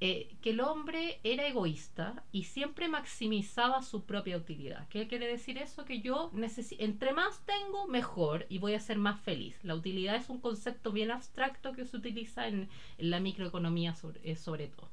eh, 0.00 0.34
que 0.40 0.50
el 0.50 0.60
hombre 0.60 1.20
era 1.22 1.46
egoísta 1.46 2.24
y 2.32 2.44
siempre 2.44 2.88
maximizaba 2.88 3.82
su 3.82 4.06
propia 4.06 4.38
utilidad. 4.38 4.88
¿Qué 4.88 5.06
quiere 5.06 5.26
decir 5.26 5.58
eso? 5.58 5.84
Que 5.84 6.00
yo 6.00 6.30
necesito, 6.32 6.82
entre 6.82 7.12
más 7.12 7.44
tengo, 7.44 7.86
mejor 7.88 8.46
y 8.48 8.56
voy 8.56 8.72
a 8.72 8.80
ser 8.80 8.96
más 8.96 9.20
feliz. 9.20 9.62
La 9.62 9.74
utilidad 9.74 10.16
es 10.16 10.30
un 10.30 10.40
concepto 10.40 10.92
bien 10.92 11.10
abstracto 11.10 11.74
que 11.74 11.84
se 11.84 11.98
utiliza 11.98 12.48
en, 12.48 12.70
la 12.96 13.20
microeconomía 13.20 13.94
sobre, 13.94 14.34
sobre 14.36 14.68
todo. 14.68 14.88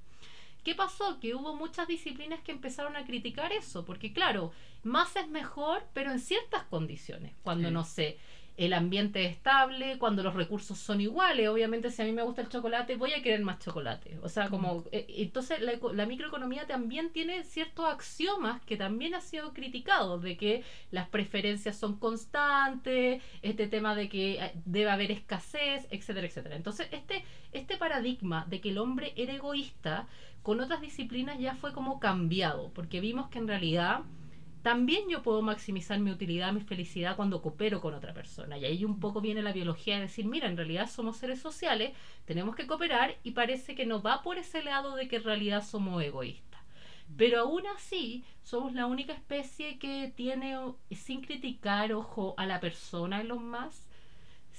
¿Qué 0.68 0.76
pasó? 0.76 1.18
Que 1.22 1.34
hubo 1.34 1.56
muchas 1.56 1.88
disciplinas 1.88 2.42
que 2.42 2.52
empezaron 2.52 2.98
a 2.98 3.06
criticar 3.06 3.54
eso, 3.54 3.86
porque 3.86 4.12
claro, 4.12 4.52
más 4.84 5.16
es 5.16 5.30
mejor, 5.30 5.82
pero 5.94 6.12
en 6.12 6.20
ciertas 6.20 6.64
condiciones. 6.64 7.32
Cuando, 7.42 7.72
no 7.72 7.86
sé, 7.86 8.18
el 8.58 8.74
ambiente 8.74 9.24
es 9.24 9.32
estable, 9.32 9.98
cuando 9.98 10.24
los 10.24 10.34
recursos 10.34 10.78
son 10.78 11.00
iguales. 11.00 11.48
Obviamente, 11.48 11.90
si 11.90 12.02
a 12.02 12.06
mí 12.06 12.12
me 12.12 12.24
gusta 12.24 12.42
el 12.42 12.50
chocolate, 12.50 12.98
voy 12.98 13.14
a 13.14 13.22
querer 13.22 13.42
más 13.44 13.60
chocolate. 13.60 14.20
O 14.24 14.28
sea, 14.28 14.50
como. 14.50 14.84
Eh, 14.92 15.06
entonces, 15.08 15.60
la, 15.62 16.06
microeconomía 16.06 16.68
también 16.68 17.12
tiene 17.14 17.46
ciertos 17.46 17.86
axiomas 17.86 18.62
que 18.64 18.76
también 18.76 19.16
ha 19.16 19.22
sido 19.22 19.54
criticado, 19.54 20.20
de 20.20 20.36
que 20.36 20.66
las 20.92 21.08
preferencias 21.08 21.78
son 21.78 21.98
constantes, 21.98 23.24
este 23.42 23.68
tema 23.68 23.96
de 23.96 24.10
que 24.10 24.34
eh, 24.34 24.52
debe 24.66 24.90
haber 24.90 25.12
escasez, 25.12 25.88
etcétera, 25.92 26.28
etcétera. 26.28 26.58
Entonces, 26.58 26.90
este, 26.92 27.24
este 27.54 27.78
paradigma 27.78 28.46
de 28.50 28.60
que 28.60 28.72
el 28.72 28.80
hombre 28.80 29.14
era 29.16 29.34
egoísta 29.34 30.08
con 30.48 30.62
otras 30.62 30.80
disciplinas 30.80 31.38
ya 31.40 31.56
fue 31.56 31.74
como 31.74 32.00
cambiado, 32.00 32.72
porque 32.74 33.02
vimos 33.02 33.28
que 33.28 33.38
en 33.38 33.50
realidad 33.50 34.04
también 34.62 35.10
yo 35.10 35.22
puedo 35.22 35.42
maximizar 35.42 36.00
mi 36.00 36.10
utilidad, 36.10 36.54
mi 36.54 36.62
felicidad 36.62 37.18
cuando 37.18 37.42
coopero 37.42 37.82
con 37.82 37.94
otra 37.94 38.14
persona. 38.14 38.58
Y 38.58 38.64
ahí 38.64 38.86
un 38.86 39.02
poco 39.02 39.20
viene 39.20 39.42
la 39.42 39.52
biología 39.52 39.96
de 39.96 40.04
decir, 40.04 40.24
mira, 40.24 40.48
en 40.48 40.56
realidad 40.56 40.90
somos 40.90 41.18
seres 41.18 41.42
sociales, 41.42 41.92
tenemos 42.24 42.56
que 42.56 42.66
cooperar 42.66 43.18
y 43.24 43.32
parece 43.32 43.76
que 43.76 43.86
no 43.86 44.02
va 44.02 44.22
por 44.22 44.38
ese 44.38 44.64
lado 44.64 44.96
de 44.96 45.10
que 45.10 45.18
en 45.18 45.26
realidad 45.26 45.66
somos 45.66 46.02
egoístas. 46.02 46.62
Pero 47.18 47.42
aún 47.42 47.64
así, 47.76 48.24
somos 48.44 48.72
la 48.72 48.86
única 48.86 49.12
especie 49.12 49.78
que 49.80 50.14
tiene, 50.16 50.58
sin 50.92 51.20
criticar, 51.20 51.92
ojo, 51.92 52.36
a 52.38 52.46
la 52.46 52.62
persona 52.62 53.20
en 53.20 53.28
los 53.28 53.42
más, 53.42 53.87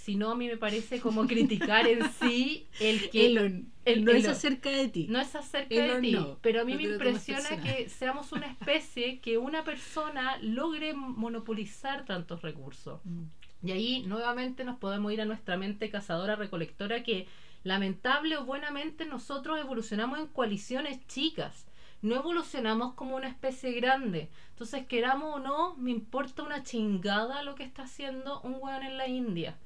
sino 0.09 0.31
a 0.31 0.35
mí 0.35 0.47
me 0.47 0.57
parece 0.57 1.01
como 1.01 1.27
criticar 1.27 1.87
en 1.87 2.01
sí 2.19 2.67
el 2.81 3.11
que... 3.11 3.27
Elon, 3.27 3.71
el- 3.85 4.07
no 4.07 4.13
es 4.13 4.27
acerca 4.27 4.71
de 4.71 4.89
ti. 4.89 5.07
No 5.07 5.21
es 5.21 5.35
acerca 5.37 5.75
Elon 5.75 6.01
de 6.01 6.09
ti, 6.09 6.15
no, 6.15 6.39
pero 6.41 6.63
a 6.63 6.65
mí 6.65 6.73
no 6.73 6.79
me 6.79 6.85
impresiona 6.85 7.63
que 7.63 7.91
seamos 7.91 8.33
una 8.33 8.47
especie 8.47 9.19
que 9.21 9.37
una 9.37 9.65
persona 9.65 10.39
logre 10.41 10.95
monopolizar 10.95 12.07
tantos 12.07 12.41
recursos. 12.41 13.03
Mm. 13.05 13.25
Y 13.67 13.73
ahí 13.73 14.03
nuevamente 14.07 14.65
nos 14.65 14.79
podemos 14.79 15.13
ir 15.13 15.21
a 15.21 15.27
nuestra 15.27 15.59
mente 15.59 15.91
cazadora 15.91 16.37
recolectora 16.37 17.03
que 17.03 17.27
lamentable 17.63 18.39
o 18.39 18.47
buenamente 18.47 19.05
nosotros 19.05 19.61
evolucionamos 19.61 20.21
en 20.21 20.29
coaliciones 20.29 21.07
chicas. 21.07 21.67
No 22.01 22.15
evolucionamos 22.15 22.95
como 22.95 23.15
una 23.15 23.29
especie 23.29 23.73
grande. 23.73 24.31
Entonces, 24.53 24.87
queramos 24.87 25.37
o 25.37 25.39
no, 25.39 25.77
me 25.77 25.91
importa 25.91 26.45
una 26.45 26.63
chingada 26.63 27.43
lo 27.43 27.57
que 27.57 27.65
está 27.65 27.83
haciendo 27.83 28.41
un 28.41 28.57
weón 28.59 28.85
en 28.85 28.97
la 28.97 29.07
India. 29.07 29.59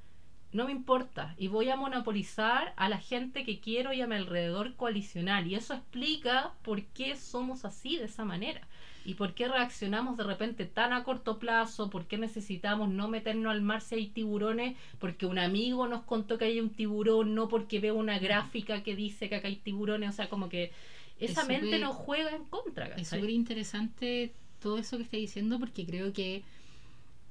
No 0.53 0.67
me 0.67 0.73
importa. 0.73 1.35
Y 1.39 1.49
voy 1.49 1.71
a 1.71 1.77
monopolizar 1.77 2.75
a 2.77 2.89
la 2.89 2.99
gente 2.99 3.45
que 3.45 3.59
quiero 3.59 3.93
y 3.93 4.01
a 4.03 4.07
mi 4.07 4.17
alrededor 4.17 4.75
coalicionar. 4.75 5.47
Y 5.47 5.55
eso 5.55 5.73
explica 5.75 6.53
por 6.63 6.83
qué 6.83 7.17
somos 7.17 7.65
así, 7.65 7.97
de 7.97 8.05
esa 8.05 8.25
manera. 8.25 8.61
Y 9.05 9.15
por 9.15 9.35
qué 9.35 9.49
reaccionamos 9.49 10.17
de 10.17 10.25
repente 10.25 10.65
tan 10.67 10.93
a 10.93 11.03
corto 11.05 11.39
plazo, 11.39 11.91
por 11.91 12.07
qué 12.07 12.19
necesitamos 12.19 12.89
no 12.91 13.09
meternos 13.09 13.51
al 13.51 13.63
mar 13.63 13.81
si 13.81 13.95
hay 13.97 14.07
tiburones, 14.09 14.77
porque 15.01 15.27
un 15.27 15.39
amigo 15.39 15.89
nos 15.89 16.03
contó 16.05 16.39
que 16.39 16.45
hay 16.45 16.61
un 16.61 16.71
tiburón, 16.71 17.35
no 17.35 17.49
porque 17.49 17.81
veo 17.81 17.95
una 17.97 18.19
gráfica 18.21 18.83
que 18.85 18.95
dice 18.95 19.29
que 19.29 19.37
acá 19.37 19.49
hay 19.49 19.57
tiburones, 19.57 20.11
o 20.11 20.13
sea, 20.13 20.29
como 20.29 20.49
que 20.49 20.71
esa 21.19 21.41
Es 21.43 21.49
mente 21.49 21.67
súper- 21.67 21.81
nos 21.81 21.97
juega 21.97 22.31
en 22.37 22.45
contra. 22.45 22.85
Es 22.87 22.91
¿cachai? 22.91 23.19
súper 23.21 23.31
interesante 23.31 24.35
todo 24.61 24.79
eso 24.79 24.97
que 24.99 25.03
está 25.03 25.17
diciendo 25.17 25.59
porque 25.59 25.85
creo 25.85 26.13
que 26.13 26.45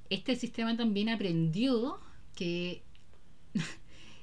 este 0.10 0.36
sistema 0.36 0.76
también 0.76 1.08
aprendió 1.08 1.98
que 2.36 2.82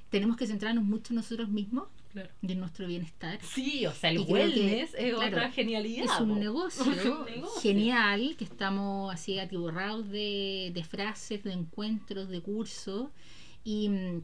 tenemos 0.09 0.37
que 0.37 0.47
centrarnos 0.47 0.83
mucho 0.83 1.13
en 1.13 1.17
nosotros 1.17 1.49
mismos 1.49 1.87
Claro. 2.11 2.29
y 2.41 2.51
en 2.53 2.59
nuestro 2.59 2.87
bienestar. 2.87 3.39
Sí, 3.43 3.85
o 3.85 3.91
sea, 3.93 4.09
el 4.09 4.25
que, 4.25 4.33
wellness 4.33 4.95
es 4.97 5.13
claro, 5.13 5.27
otra 5.27 5.51
genialidad. 5.51 6.05
Es 6.05 6.19
un 6.19 6.39
negocio, 6.39 6.83
Un 7.19 7.25
negocio. 7.25 7.61
genial, 7.61 8.35
que 8.35 8.45
estamos 8.45 9.13
así 9.13 9.37
atiborrados 9.37 10.09
de, 10.09 10.71
de 10.73 10.83
frases, 10.83 11.43
de 11.43 11.53
encuentros, 11.53 12.27
de 12.29 12.41
cursos. 12.41 13.09
Y, 13.63 13.89
mm, 13.89 14.21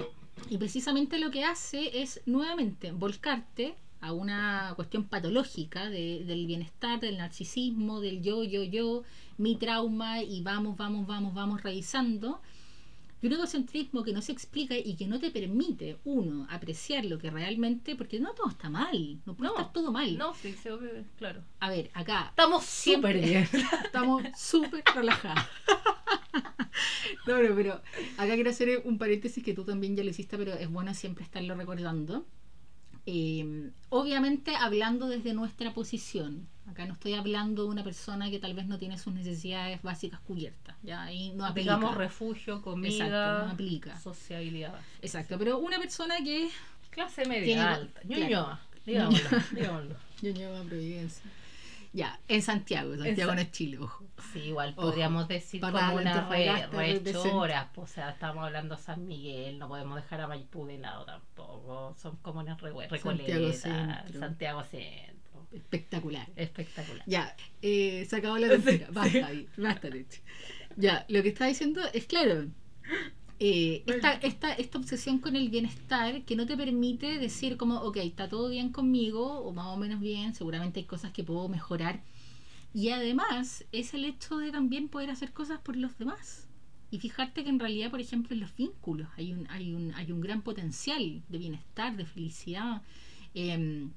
y 0.50 0.58
precisamente 0.58 1.20
lo 1.20 1.30
que 1.30 1.44
hace 1.44 2.01
es 2.01 2.22
nuevamente 2.25 2.92
volcarte 2.92 3.75
a 4.01 4.13
una 4.13 4.74
cuestión 4.75 5.04
patológica 5.04 5.89
de- 5.89 6.24
del 6.25 6.48
bienestar, 6.48 7.00
del 7.00 7.18
narcisismo, 7.18 8.01
del 8.01 8.22
yo, 8.24 8.44
yo, 8.44 8.63
yo, 8.63 9.04
mi 9.38 9.56
trauma 9.58 10.22
y 10.24 10.42
vamos, 10.42 10.75
vamos, 10.77 11.06
vamos, 11.08 11.34
vamos 11.36 11.62
revisando. 11.63 12.42
Y 13.25 13.27
un 13.27 13.34
egocentrismo 13.34 14.03
que 14.03 14.13
no 14.13 14.22
se 14.22 14.32
explica 14.32 14.77
y 14.77 14.96
que 14.96 15.08
no 15.08 15.20
te 15.20 15.32
permite, 15.32 15.98
uno, 16.03 16.46
apreciar 16.48 17.05
lo 17.05 17.17
que 17.17 17.32
realmente, 17.32 17.96
porque 17.96 18.20
no 18.20 18.36
todo 18.36 18.50
está 18.50 18.70
mal, 18.70 19.20
no 19.25 19.36
puede 19.36 19.50
No, 19.50 19.58
estar 19.58 19.74
todo 19.74 19.91
mal. 19.91 20.15
No, 20.15 20.36
sí, 20.36 20.53
sí, 20.53 20.70
claro. 21.17 21.41
A 21.60 21.72
ver, 21.72 21.89
acá 21.96 22.27
Estamos 22.29 22.63
súper 22.63 23.20
bien. 23.20 23.50
estamos 23.84 24.22
súper 24.38 24.84
relajados. 24.94 25.44
No, 27.25 27.41
no, 27.41 27.55
pero 27.55 27.82
acá 28.17 28.36
quiero 28.36 28.51
hacer 28.51 28.84
un 28.86 29.00
paréntesis 29.00 29.44
que 29.44 29.55
tú 29.55 29.63
también 29.63 29.96
ya 29.96 30.03
lo 30.03 30.12
hiciste, 30.12 30.38
pero 30.38 30.53
es 30.53 30.70
bueno 30.70 30.94
siempre 30.94 31.24
estarlo 31.24 31.55
recordando. 31.55 32.27
Eh, 33.08 33.72
obviamente 33.89 34.55
hablando 34.55 35.08
desde 35.08 35.34
nuestra 35.34 35.74
posición. 35.74 36.48
Acá 36.67 36.86
no 36.86 36.93
estoy 36.93 37.13
hablando 37.13 37.63
de 37.63 37.69
una 37.69 37.84
persona 37.84 38.29
que 38.31 38.39
tal 38.39 38.53
vez 38.53 38.65
no 38.65 38.77
tiene 38.79 38.98
sus 38.98 39.13
necesidades 39.13 39.81
básicas 39.84 40.19
cubiertas. 40.22 40.75
Ya 40.81 41.03
ahí 41.03 41.31
no 41.36 41.45
aplica. 41.45 41.75
Digamos 41.75 41.95
refugio, 41.95 42.62
comida, 42.62 43.05
Exacto, 43.05 43.45
no 43.45 43.51
aplica. 43.51 44.00
sociabilidad. 44.00 44.74
Exacto, 45.01 45.38
pero 45.38 45.60
una 45.60 45.77
persona 45.77 46.15
que 46.24 46.50
Clase 46.89 47.25
media 47.25 47.43
Tiene- 47.45 47.62
alta. 47.62 48.01
claro. 48.01 48.60
Digámoslo, 48.86 49.29
Providencia. 50.69 51.24
Ya, 51.93 52.19
en 52.27 52.41
Santiago, 52.41 52.95
Santiago 52.98 53.31
Sa- 53.31 53.36
no 53.36 53.41
es 53.41 53.51
Chile, 53.51 53.77
ojo. 53.79 54.03
Sí, 54.34 54.39
igual 54.39 54.74
Ojo, 54.75 54.88
podríamos 54.89 55.27
decir 55.29 55.62
como 55.62 55.77
una 55.95 56.27
re, 56.29 56.67
pues, 56.72 57.01
o 57.77 57.88
sea, 57.88 58.10
estamos 58.10 58.43
hablando 58.43 58.75
de 58.75 58.81
San 58.81 59.07
Miguel, 59.07 59.57
no 59.60 59.69
podemos 59.69 59.95
dejar 59.95 60.19
a 60.22 60.27
Maipú 60.27 60.65
de 60.65 60.77
lado 60.77 61.05
tampoco, 61.05 61.95
son 61.98 62.17
comunas 62.17 62.60
re, 62.60 62.72
Santiago 62.74 62.89
recoletas, 62.89 63.62
Centro. 63.62 64.19
Santiago 64.19 64.63
Centro, 64.65 65.14
Espectacular. 65.52 66.28
espectacular. 66.36 67.04
Ya, 67.06 67.36
eh, 67.62 68.06
se 68.10 68.16
acabó 68.18 68.38
la 68.38 68.48
mentira. 68.48 68.88
Basta, 68.92 69.28
ahí, 69.28 69.48
basta, 69.58 69.88
hecho. 69.88 70.22
Ya, 70.78 71.06
lo 71.10 71.22
que 71.24 71.30
está 71.30 71.46
diciendo 71.48 71.82
es 71.94 72.06
claro. 72.06 72.48
eh, 73.40 73.84
esta, 73.86 74.14
esta, 74.14 74.54
esta 74.54 74.78
obsesión 74.78 75.20
con 75.20 75.36
el 75.36 75.50
bienestar 75.50 76.24
que 76.24 76.36
no 76.36 76.46
te 76.46 76.58
permite 76.58 77.18
decir 77.20 77.58
como, 77.58 77.78
ok, 77.82 77.98
está 77.98 78.30
todo 78.30 78.50
bien 78.50 78.72
conmigo, 78.72 79.40
o 79.40 79.54
más 79.54 79.68
o 79.68 79.78
menos 79.78 80.00
bien, 80.02 80.34
seguramente 80.36 80.80
hay 80.82 80.86
cosas 80.86 81.12
que 81.12 81.24
puedo 81.24 81.48
mejorar. 81.50 82.02
Y 82.74 82.90
además 82.90 83.66
es 83.72 83.94
el 83.94 84.06
hecho 84.06 84.38
de 84.38 84.52
también 84.52 84.90
poder 84.90 85.10
hacer 85.10 85.32
cosas 85.32 85.60
por 85.62 85.78
los 85.78 85.98
demás. 85.98 86.48
Y 86.92 87.00
fijarte 87.00 87.44
que 87.44 87.50
en 87.50 87.60
realidad, 87.60 87.90
por 87.92 88.00
ejemplo, 88.02 88.34
en 88.34 88.42
los 88.42 88.56
vínculos 88.56 89.08
hay 89.18 89.34
un, 89.34 89.48
hay 89.50 89.74
un, 89.74 89.94
hay 89.96 90.12
un 90.12 90.22
gran 90.22 90.42
potencial 90.42 91.24
de 91.30 91.38
bienestar, 91.38 91.96
de 91.98 92.06
felicidad. 92.06 92.82
Em, 93.34 93.92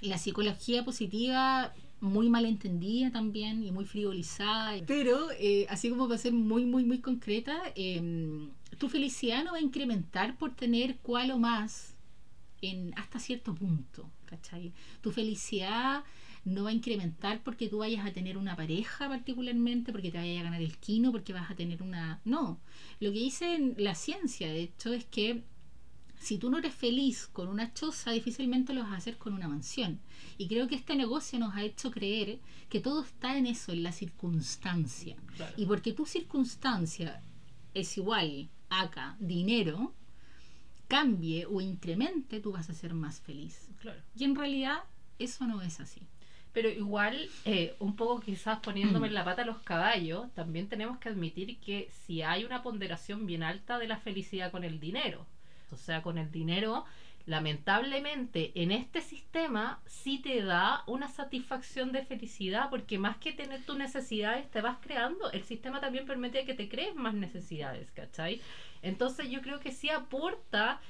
la 0.00 0.18
psicología 0.18 0.84
positiva 0.84 1.72
muy 2.00 2.28
mal 2.28 2.44
entendida 2.44 3.10
también 3.10 3.64
y 3.64 3.72
muy 3.72 3.84
frivolizada. 3.84 4.74
Pero, 4.86 5.30
eh, 5.32 5.66
así 5.68 5.90
como 5.90 6.08
va 6.08 6.14
a 6.14 6.18
ser 6.18 6.32
muy, 6.32 6.64
muy, 6.64 6.84
muy 6.84 7.00
concreta, 7.00 7.60
em, 7.74 8.50
tu 8.78 8.88
felicidad 8.88 9.44
no 9.44 9.52
va 9.52 9.58
a 9.58 9.62
incrementar 9.62 10.36
por 10.38 10.54
tener 10.54 10.96
cual 10.98 11.32
o 11.32 11.38
más 11.38 11.96
en, 12.62 12.92
hasta 12.96 13.18
cierto 13.18 13.54
punto. 13.54 14.08
¿cachai? 14.28 14.72
Tu 15.00 15.10
felicidad 15.10 16.04
no 16.44 16.64
va 16.64 16.70
a 16.70 16.72
incrementar 16.72 17.42
porque 17.42 17.68
tú 17.68 17.78
vayas 17.78 18.06
a 18.06 18.12
tener 18.12 18.36
una 18.38 18.56
pareja 18.56 19.08
particularmente, 19.08 19.92
porque 19.92 20.10
te 20.10 20.18
vayas 20.18 20.40
a 20.40 20.44
ganar 20.44 20.62
el 20.62 20.76
quino, 20.78 21.10
porque 21.12 21.32
vas 21.32 21.50
a 21.50 21.54
tener 21.54 21.82
una... 21.82 22.20
No, 22.24 22.60
lo 23.00 23.12
que 23.12 23.18
dice 23.18 23.74
la 23.76 23.94
ciencia, 23.94 24.48
de 24.48 24.62
hecho, 24.62 24.92
es 24.92 25.04
que 25.06 25.42
si 26.18 26.38
tú 26.38 26.50
no 26.50 26.58
eres 26.58 26.74
feliz 26.74 27.26
con 27.26 27.48
una 27.48 27.72
choza, 27.72 28.10
difícilmente 28.10 28.74
lo 28.74 28.82
vas 28.82 28.92
a 28.92 28.96
hacer 28.96 29.18
con 29.18 29.34
una 29.34 29.48
mansión. 29.48 30.00
Y 30.36 30.48
creo 30.48 30.68
que 30.68 30.74
este 30.74 30.94
negocio 30.96 31.38
nos 31.38 31.54
ha 31.54 31.62
hecho 31.62 31.90
creer 31.90 32.38
que 32.68 32.80
todo 32.80 33.02
está 33.02 33.36
en 33.36 33.46
eso, 33.46 33.72
en 33.72 33.82
la 33.82 33.92
circunstancia. 33.92 35.16
Claro. 35.36 35.54
Y 35.56 35.66
porque 35.66 35.92
tu 35.92 36.06
circunstancia 36.06 37.22
es 37.74 37.96
igual 37.96 38.48
acá, 38.68 39.16
dinero, 39.20 39.94
cambie 40.88 41.46
o 41.46 41.60
incremente, 41.60 42.40
tú 42.40 42.52
vas 42.52 42.68
a 42.70 42.74
ser 42.74 42.94
más 42.94 43.20
feliz. 43.20 43.68
Claro. 43.80 44.00
Y 44.16 44.24
en 44.24 44.34
realidad 44.34 44.84
eso 45.18 45.46
no 45.46 45.62
es 45.62 45.80
así. 45.80 46.02
Pero 46.52 46.70
igual, 46.70 47.28
eh, 47.44 47.76
un 47.78 47.94
poco 47.94 48.20
quizás 48.20 48.58
poniéndome 48.60 49.06
en 49.06 49.14
la 49.14 49.24
pata 49.24 49.42
a 49.42 49.46
los 49.46 49.58
caballos, 49.58 50.32
también 50.34 50.68
tenemos 50.68 50.98
que 50.98 51.08
admitir 51.08 51.58
que 51.58 51.90
si 51.92 52.22
hay 52.22 52.44
una 52.44 52.62
ponderación 52.62 53.26
bien 53.26 53.42
alta 53.42 53.78
de 53.78 53.86
la 53.86 53.98
felicidad 53.98 54.50
con 54.50 54.64
el 54.64 54.80
dinero, 54.80 55.26
o 55.72 55.76
sea, 55.76 56.02
con 56.02 56.18
el 56.18 56.30
dinero, 56.30 56.84
lamentablemente 57.26 58.52
en 58.54 58.70
este 58.70 59.02
sistema 59.02 59.80
sí 59.86 60.18
te 60.18 60.42
da 60.42 60.82
una 60.86 61.08
satisfacción 61.08 61.92
de 61.92 62.04
felicidad, 62.04 62.70
porque 62.70 62.98
más 62.98 63.18
que 63.18 63.32
tener 63.32 63.62
tus 63.64 63.76
necesidades 63.76 64.50
te 64.50 64.62
vas 64.62 64.78
creando, 64.80 65.30
el 65.32 65.44
sistema 65.44 65.80
también 65.80 66.06
permite 66.06 66.46
que 66.46 66.54
te 66.54 66.68
crees 66.68 66.94
más 66.94 67.12
necesidades, 67.12 67.90
¿cachai? 67.90 68.40
Entonces 68.80 69.28
yo 69.28 69.42
creo 69.42 69.60
que 69.60 69.72
sí 69.72 69.90
aporta 69.90 70.80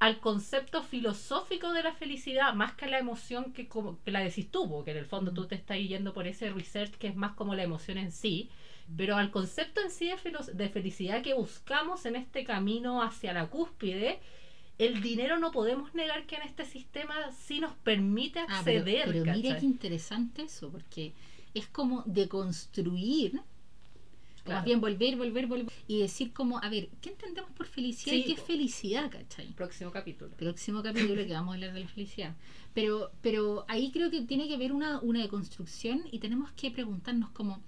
al 0.00 0.18
concepto 0.18 0.82
filosófico 0.82 1.72
de 1.72 1.82
la 1.82 1.92
felicidad 1.92 2.52
más 2.54 2.74
que 2.74 2.86
la 2.86 2.98
emoción 2.98 3.52
que, 3.52 3.68
como, 3.68 4.02
que 4.02 4.10
la 4.10 4.20
decís 4.20 4.50
tú, 4.50 4.68
porque 4.68 4.90
en 4.90 4.98
el 4.98 5.06
fondo 5.06 5.32
tú 5.32 5.46
te 5.46 5.54
estás 5.54 5.78
yendo 5.78 6.12
por 6.12 6.26
ese 6.26 6.50
research 6.50 6.92
que 6.96 7.06
es 7.06 7.16
más 7.16 7.34
como 7.34 7.54
la 7.54 7.62
emoción 7.62 7.98
en 7.98 8.10
sí, 8.10 8.50
pero 8.96 9.16
al 9.16 9.30
concepto 9.30 9.80
en 9.80 9.90
sí 9.90 10.10
de, 10.52 10.68
felicidad 10.68 11.22
que 11.22 11.34
buscamos 11.34 12.04
en 12.06 12.16
este 12.16 12.44
camino 12.44 13.02
hacia 13.02 13.32
la 13.32 13.46
cúspide, 13.48 14.20
el 14.78 15.00
dinero 15.02 15.38
no 15.38 15.52
podemos 15.52 15.94
negar 15.94 16.26
que 16.26 16.36
en 16.36 16.42
este 16.42 16.64
sistema 16.64 17.14
sí 17.32 17.60
nos 17.60 17.74
permite 17.76 18.40
Ah, 18.40 18.62
pero, 18.64 18.80
acceder. 18.80 19.06
pero 19.06 19.24
mira 19.36 19.58
qué 19.58 19.66
interesante 19.66 20.42
eso, 20.42 20.70
porque 20.70 21.12
es 21.54 21.66
como 21.68 22.02
deconstruir, 22.06 23.40
más 24.46 24.64
bien 24.64 24.80
volver, 24.80 25.16
volver, 25.16 25.46
volver, 25.46 25.72
y 25.88 26.00
decir 26.00 26.32
como, 26.32 26.58
a 26.62 26.68
ver, 26.68 26.88
¿qué 27.00 27.10
entendemos 27.10 27.50
por 27.52 27.66
felicidad 27.66 28.12
Sí, 28.12 28.20
y 28.20 28.24
qué 28.24 28.32
es 28.32 28.40
felicidad, 28.42 29.10
cachai? 29.10 29.46
Próximo 29.52 29.90
capítulo. 29.90 30.32
Próximo 30.32 30.82
capítulo 30.82 31.24
que 31.24 31.32
vamos 31.32 31.52
a 31.52 31.54
hablar 31.54 31.72
de 31.72 31.80
la 31.80 31.88
felicidad. 31.88 32.34
Pero, 32.74 33.10
pero 33.22 33.64
ahí 33.68 33.90
creo 33.90 34.10
que 34.10 34.22
tiene 34.22 34.46
que 34.48 34.54
haber 34.54 34.72
una, 34.72 35.00
una 35.00 35.22
deconstrucción 35.22 36.02
y 36.10 36.18
tenemos 36.18 36.52
que 36.52 36.70
preguntarnos 36.70 37.30
como, 37.30 37.62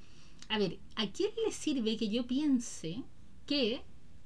A 0.49 0.59
ver, 0.59 0.79
¿a 0.95 1.07
quién 1.11 1.31
le 1.45 1.53
sirve 1.53 1.97
que 1.97 2.09
yo 2.09 2.26
piense 2.26 3.03
que 3.47 3.83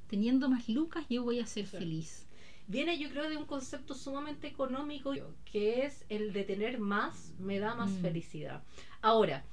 teniendo 0.09 0.49
más 0.49 0.69
lucas 0.69 1.05
yo 1.09 1.23
voy 1.23 1.41
a 1.41 1.47
ser 1.47 1.67
feliz? 1.67 2.27
Viene 2.67 2.99
yo 2.99 3.09
creo 3.11 3.29
de 3.29 3.37
un 3.37 3.47
concepto 3.47 3.95
sumamente 3.95 4.47
económico 4.47 5.13
que 5.51 5.85
es 5.87 6.05
el 6.09 6.33
de 6.33 6.45
tener 6.45 6.79
más 6.79 7.33
me 7.39 7.59
da 7.59 7.75
más 7.75 7.91
Mm. 7.91 8.03
felicidad. 8.03 8.63
Ahora, 9.03 9.45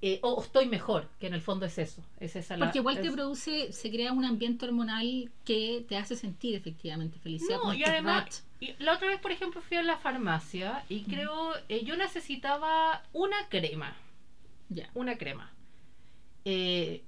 eh, 0.00 0.18
o 0.22 0.42
estoy 0.42 0.66
mejor, 0.66 1.08
que 1.20 1.26
en 1.26 1.34
el 1.34 1.40
fondo 1.42 1.66
es 1.66 1.76
eso. 1.78 2.02
Es 2.18 2.34
esa 2.34 2.56
la- 2.56 2.66
Porque 2.66 2.78
igual 2.78 3.00
te 3.00 3.10
produce, 3.12 3.72
se 3.72 3.90
crea 3.90 4.12
un 4.12 4.24
ambiente 4.24 4.64
hormonal 4.64 5.30
que 5.44 5.84
te 5.88 5.96
hace 5.96 6.16
sentir 6.16 6.54
efectivamente 6.56 7.18
felicidad. 7.18 7.58
No, 7.62 7.72
y 7.74 7.78
este 7.82 7.90
además, 7.90 8.44
y 8.60 8.72
la 8.78 8.94
otra 8.94 9.08
vez, 9.08 9.20
por 9.20 9.30
ejemplo, 9.32 9.60
fui 9.60 9.76
a 9.76 9.82
la 9.82 9.98
farmacia 9.98 10.84
y 10.88 11.02
creo, 11.02 11.52
eh, 11.68 11.84
yo 11.84 11.96
necesitaba 11.96 13.02
una 13.12 13.48
crema, 13.48 13.94
Ya. 14.70 14.88
una 14.94 15.18
crema. 15.18 15.52
Eh, 16.44 17.04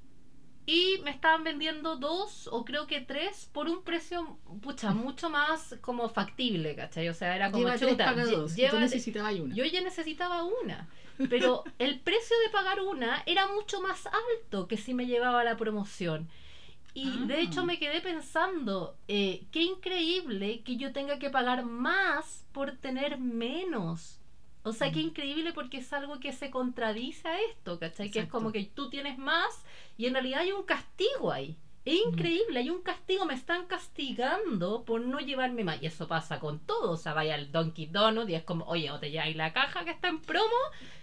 y 0.67 0.99
me 1.05 1.11
estaban 1.11 1.45
vendiendo 1.45 1.97
dos 1.97 2.49
o 2.51 2.65
creo 2.65 2.87
que 2.87 3.01
tres 3.03 3.51
por 3.53 3.69
un 3.69 3.83
precio, 3.83 4.39
pucha, 4.63 4.93
mucho 4.95 5.29
más 5.31 5.77
como 5.83 6.09
factible, 6.09 6.75
¿cachai? 6.75 7.09
O 7.09 7.15
sea, 7.15 7.37
era 7.37 7.51
como 7.51 7.65
Lleva 7.65 7.77
tres, 7.77 7.91
chuta, 7.91 8.15
lle- 8.15 8.25
dos. 8.31 8.53
y 8.53 8.55
tú 8.57 8.77
llévate- 8.77 8.81
necesitabas 8.81 9.35
una. 9.35 9.55
yo 9.55 9.65
ya 9.65 9.81
necesitaba 9.83 10.43
una. 10.45 10.89
Pero 11.31 11.63
el 11.79 12.01
precio 12.01 12.37
de 12.45 12.51
pagar 12.51 12.81
una 12.81 13.23
era 13.27 13.47
mucho 13.49 13.81
más 13.81 14.07
alto 14.07 14.67
que 14.67 14.77
si 14.77 14.95
me 14.95 15.07
llevaba 15.07 15.45
la 15.45 15.57
promoción. 15.57 16.29
Y 16.97 17.27
de 17.27 17.35
Ah. 17.35 17.41
hecho 17.41 17.65
me 17.67 17.79
quedé 17.79 18.01
pensando, 18.01 18.97
eh, 19.09 19.47
qué 19.51 19.63
increíble 19.63 20.63
que 20.63 20.77
yo 20.77 20.93
tenga 20.93 21.19
que 21.19 21.29
pagar 21.29 21.65
más 21.65 22.47
por 22.53 22.77
tener 22.79 23.19
menos. 23.19 24.21
O 24.65 24.73
sea, 24.73 24.91
qué 24.91 25.01
Mm. 25.01 25.07
increíble 25.09 25.53
porque 25.53 25.77
es 25.79 25.93
algo 25.93 26.19
que 26.21 26.33
se 26.33 26.51
contradice 26.51 27.29
a 27.29 27.39
esto, 27.51 27.79
¿cachai? 27.79 28.11
Que 28.11 28.19
es 28.21 28.25
Exacto. 28.25 28.33
como 28.39 28.51
que 28.53 28.65
tú 28.65 28.89
tienes 28.91 29.19
más 29.19 29.63
y 29.97 30.07
en 30.07 30.15
realidad 30.15 30.41
hay 30.41 30.53
un 30.53 30.63
castigo 30.65 31.31
ahí. 31.31 31.57
Es 31.85 32.01
Mm. 32.05 32.09
increíble, 32.15 32.59
hay 32.61 32.71
un 32.71 32.81
castigo, 32.81 33.27
me 33.27 33.35
están 33.35 33.67
castigando 33.67 34.85
por 34.85 35.01
no 35.03 35.21
llevarme 35.21 35.65
más. 35.65 35.83
Y 35.83 35.87
eso 35.87 36.09
pasa 36.09 36.41
con 36.41 36.59
todo. 36.61 36.93
O 36.93 36.97
sea, 36.97 37.13
vaya 37.15 37.35
al 37.35 37.53
Donkey 37.53 37.87
Donut 37.87 38.29
y 38.31 38.35
es 38.35 38.43
como, 38.43 38.65
oye, 38.65 38.91
o 38.91 38.99
te 38.99 39.11
lleváis 39.11 39.37
la 39.37 39.53
caja 39.53 39.85
que 39.85 39.91
está 39.91 40.09
en 40.09 40.21
promo, 40.21 40.49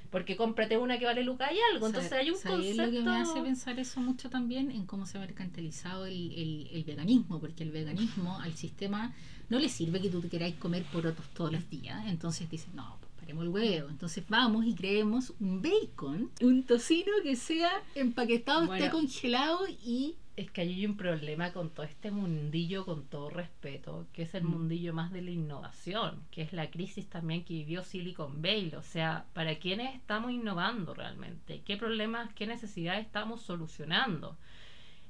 porque 0.09 0.35
cómprate 0.35 0.77
una 0.77 0.97
que 0.97 1.05
vale 1.05 1.23
lucas 1.23 1.51
y 1.53 1.59
algo. 1.73 1.85
Entonces 1.85 2.11
hay 2.13 2.31
un 2.31 2.37
¿Sabes 2.37 2.57
concepto. 2.57 2.85
lo 2.85 2.91
que 2.91 3.01
me 3.01 3.15
hace 3.15 3.41
pensar 3.41 3.79
eso 3.79 3.99
mucho 4.01 4.29
también 4.29 4.71
en 4.71 4.85
cómo 4.87 5.05
se 5.05 5.17
ha 5.17 5.21
mercantilizado 5.21 6.05
el, 6.07 6.31
el- 6.33 6.67
el 6.73 6.83
veganismo, 6.83 7.39
porque 7.39 7.63
el 7.63 7.71
veganismo 7.71 8.39
al 8.39 8.53
sistema 8.55 9.13
no 9.49 9.59
le 9.59 9.69
sirve 9.69 10.01
que 10.01 10.09
tú 10.09 10.19
te 10.19 10.29
queráis 10.29 10.55
comer 10.55 10.83
porotos 10.85 11.25
todos 11.33 11.51
los 11.51 11.69
días. 11.69 12.05
Entonces 12.07 12.49
dices, 12.49 12.73
no, 12.73 12.97
pues 12.99 13.10
paremos 13.21 13.43
el 13.45 13.49
huevo. 13.49 13.89
Entonces 13.89 14.25
vamos 14.27 14.65
y 14.65 14.73
creemos 14.75 15.33
un 15.39 15.61
bacon, 15.61 16.29
un 16.41 16.63
tocino 16.63 17.11
que 17.23 17.35
sea 17.35 17.71
empaquetado, 17.95 18.65
Bueno. 18.67 18.83
esté 18.83 18.91
congelado 18.91 19.59
y 19.67 20.15
Es 20.37 20.49
que 20.49 20.61
hay 20.61 20.85
un 20.85 20.95
problema 20.95 21.51
con 21.51 21.69
todo 21.71 21.85
este 21.85 22.09
mundillo, 22.09 22.85
con 22.85 23.03
todo 23.05 23.29
respeto, 23.29 24.07
que 24.13 24.23
es 24.23 24.33
el 24.33 24.43
Mm. 24.45 24.47
mundillo 24.49 24.93
más 24.93 25.11
de 25.11 25.21
la 25.21 25.29
innovación, 25.29 26.23
que 26.31 26.41
es 26.41 26.53
la 26.53 26.71
crisis 26.71 27.05
también 27.07 27.43
que 27.43 27.53
vivió 27.53 27.83
Silicon 27.83 28.41
Valley. 28.41 28.73
O 28.75 28.81
sea, 28.81 29.25
¿para 29.33 29.59
quiénes 29.59 29.93
estamos 29.93 30.31
innovando 30.31 30.93
realmente? 30.93 31.61
¿Qué 31.65 31.75
problemas, 31.77 32.33
qué 32.33 32.47
necesidades 32.47 33.05
estamos 33.05 33.41
solucionando? 33.41 34.37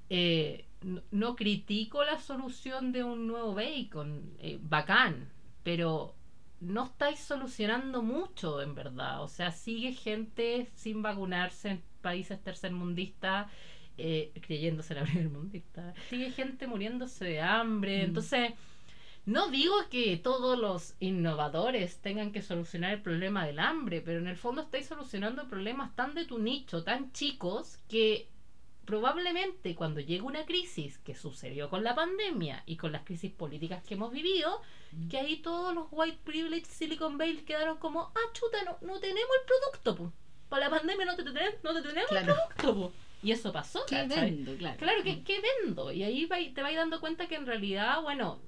Eh, 0.10 0.66
no, 0.84 1.02
no 1.12 1.36
critico 1.36 2.04
la 2.04 2.20
solución 2.20 2.92
de 2.92 3.04
un 3.04 3.28
nuevo 3.28 3.54
bacon, 3.54 4.24
eh, 4.40 4.58
bacán, 4.62 5.30
pero 5.64 6.16
no 6.62 6.86
estáis 6.86 7.20
solucionando 7.20 8.02
mucho 8.02 8.62
en 8.62 8.76
verdad. 8.76 9.22
O 9.24 9.28
sea, 9.28 9.52
sigue 9.52 9.94
gente 9.94 10.68
sin 10.76 11.02
vacunarse 11.02 11.70
en 11.70 11.84
países 12.02 12.42
tercermundistas 12.42 13.48
eh, 13.98 14.32
creyéndose 14.42 14.96
la 14.96 15.04
primer 15.04 15.30
mundista. 15.30 15.94
Sigue 16.10 16.32
gente 16.32 16.68
muriéndose 16.68 17.26
de 17.26 17.42
hambre. 17.42 18.00
Mm. 18.00 18.06
Entonces, 18.06 18.54
no 19.26 19.50
digo 19.50 19.76
que 19.90 20.18
todos 20.18 20.58
los 20.58 20.96
innovadores 21.00 22.00
tengan 22.00 22.32
que 22.32 22.42
solucionar 22.42 22.94
el 22.94 23.02
problema 23.02 23.46
del 23.46 23.60
hambre, 23.60 24.02
pero 24.02 24.20
en 24.20 24.28
el 24.28 24.38
fondo 24.38 24.62
estáis 24.62 24.88
solucionando 24.88 25.48
problemas 25.48 25.96
tan 25.96 26.16
de 26.16 26.26
tu 26.26 26.40
nicho, 26.40 26.84
tan 26.84 27.12
chicos, 27.12 27.78
que 27.88 28.28
probablemente 28.86 29.76
cuando 29.76 30.00
llegue 30.00 30.22
una 30.22 30.46
crisis 30.46 30.98
que 31.00 31.16
sucedió 31.16 31.70
con 31.70 31.84
la 31.84 31.94
pandemia 31.94 32.64
y 32.66 32.78
con 32.78 32.92
las 32.92 33.04
crisis 33.04 33.32
políticas 33.32 33.84
que 33.84 33.94
hemos 33.94 34.12
vivido, 34.12 34.62
que 35.10 35.18
ahí 35.18 35.38
todos 35.38 35.74
los 35.74 35.88
white 35.92 36.20
privilege 36.24 36.66
Silicon 36.66 37.18
Valley 37.18 37.38
quedaron 37.38 37.78
como, 37.78 38.02
ah, 38.02 38.32
chuta, 38.34 38.64
no, 38.64 38.78
no 38.82 39.00
tenemos 39.00 39.32
el 39.42 39.46
producto, 39.46 39.96
po. 39.96 40.14
Para 40.50 40.66
la 40.66 40.78
pandemia 40.78 41.06
no 41.06 41.16
te, 41.16 41.24
tenemos, 41.24 41.56
no 41.64 41.74
te 41.74 41.82
tenemos 41.82 42.12
el 42.12 42.26
producto, 42.26 42.76
po. 42.76 42.94
Y 43.24 43.32
eso 43.32 43.54
pasó, 43.54 43.86
¿qué. 43.88 44.08
Claro. 44.58 44.78
Claro, 44.78 45.04
¿qué, 45.04 45.24
qué 45.24 45.42
vendo? 45.64 45.92
Y 45.92 46.04
ahí 46.04 46.28
te 46.54 46.62
vas 46.62 46.76
dando 46.76 47.00
cuenta 47.00 47.28
que 47.28 47.36
en 47.36 47.46
realidad, 47.46 48.02
bueno, 48.02 48.40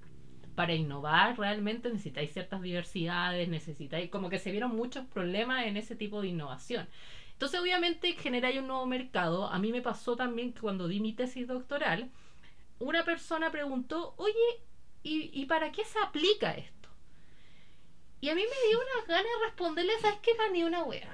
para 0.55 0.73
innovar 0.73 1.37
realmente 1.37 1.89
necesitáis 1.89 2.33
ciertas 2.33 2.61
diversidades, 2.61 3.47
necesitáis, 3.49 4.09
como 4.09 4.29
que 4.29 4.39
se 4.39 4.51
vieron 4.51 4.75
muchos 4.75 5.05
problemas 5.07 5.65
en 5.65 5.77
ese 5.77 5.95
tipo 5.95 6.21
de 6.21 6.29
innovación. 6.29 6.87
Entonces, 7.33 7.59
obviamente, 7.59 8.13
generáis 8.13 8.59
un 8.59 8.67
nuevo 8.67 8.85
mercado. 8.85 9.47
A 9.47 9.59
mí 9.59 9.71
me 9.71 9.81
pasó 9.81 10.15
también 10.15 10.53
que 10.53 10.61
cuando 10.61 10.87
di 10.87 10.99
mi 10.99 11.13
tesis 11.13 11.47
doctoral, 11.47 12.09
una 12.79 13.03
persona 13.03 13.51
preguntó, 13.51 14.13
oye, 14.17 14.33
¿y, 15.03 15.29
y 15.33 15.45
para 15.45 15.71
qué 15.71 15.83
se 15.85 15.99
aplica 15.99 16.51
esto? 16.53 16.89
Y 18.21 18.29
a 18.29 18.35
mí 18.35 18.41
me 18.41 18.67
dio 18.69 18.77
unas 18.79 19.07
ganas 19.07 19.23
de 19.39 19.45
responderle, 19.45 19.91
¿sabes 19.99 20.19
qué? 20.21 20.33
Para 20.35 20.49
ni 20.51 20.63
una 20.63 20.83
wea. 20.83 21.09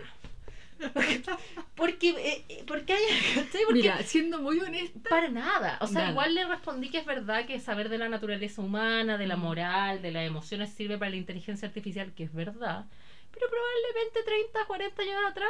Porque, 1.76 2.10
eh, 2.12 2.46
eh, 2.50 2.64
porque 2.68 2.94
hay, 2.94 3.04
¿cachai? 3.36 3.64
Porque 3.66 3.74
Mira, 3.82 4.02
siendo 4.04 4.40
muy 4.40 4.60
honesta, 4.60 5.10
para 5.10 5.28
nada. 5.30 5.78
O 5.82 5.88
sea, 5.88 6.02
Nada. 6.02 6.12
igual 6.12 6.34
le 6.36 6.46
respondí 6.48 6.90
que 6.90 7.00
es 7.00 7.06
verdad 7.06 7.46
que 7.46 7.60
saber 7.60 7.90
de 7.90 7.98
la 7.98 8.08
naturaleza 8.10 8.62
humana, 8.62 9.18
de 9.18 9.28
la 9.28 9.36
Mm. 9.36 9.42
moral, 9.42 10.02
de 10.02 10.12
las 10.12 10.26
emociones 10.28 10.70
sirve 10.74 10.98
para 10.98 11.12
la 11.12 11.18
inteligencia 11.18 11.68
artificial, 11.68 12.14
que 12.14 12.24
es 12.24 12.34
verdad. 12.34 12.86
Pero 13.32 13.48
probablemente 13.50 14.24
30, 14.24 14.66
40 14.68 15.02
años 15.02 15.16
atrás 15.30 15.50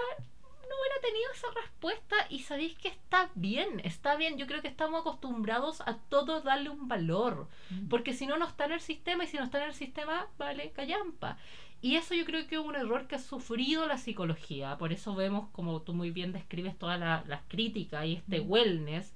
no 0.70 0.76
hubiera 0.80 1.02
tenido 1.02 1.32
esa 1.34 1.48
respuesta 1.62 2.16
y 2.30 2.40
sabéis 2.40 2.78
que 2.78 2.88
está 2.90 3.30
bien, 3.36 3.82
está 3.84 4.16
bien. 4.16 4.38
Yo 4.38 4.46
creo 4.48 4.62
que 4.62 4.68
estamos 4.68 5.02
acostumbrados 5.02 5.82
a 5.82 5.98
todos 6.10 6.44
darle 6.44 6.70
un 6.70 6.88
valor. 6.88 7.48
Porque 7.90 8.14
si 8.14 8.28
no, 8.28 8.38
no 8.38 8.48
está 8.48 8.66
en 8.66 8.74
el 8.74 8.82
sistema 8.82 9.24
y 9.24 9.28
si 9.28 9.38
no 9.38 9.44
está 9.44 9.58
en 9.62 9.70
el 9.70 9.74
sistema, 9.74 10.28
vale, 10.38 10.72
callampa. 10.72 11.38
Y 11.82 11.96
eso 11.96 12.14
yo 12.14 12.26
creo 12.26 12.46
que 12.48 12.56
es 12.56 12.62
un 12.62 12.76
error 12.76 13.08
que 13.08 13.16
ha 13.16 13.20
sufrido 13.20 13.88
la 13.88 13.98
psicología. 13.98 14.78
Por 14.78 14.92
eso 14.92 15.16
vemos, 15.16 15.50
como 15.52 15.82
tú 15.82 15.94
muy 15.94 16.12
bien 16.12 16.32
describes, 16.34 16.78
todas 16.78 17.00
la- 17.00 17.24
las 17.28 17.42
críticas 17.48 18.06
y 18.06 18.14
este 18.16 18.42
Mm. 18.42 18.52
wellness. 18.52 19.14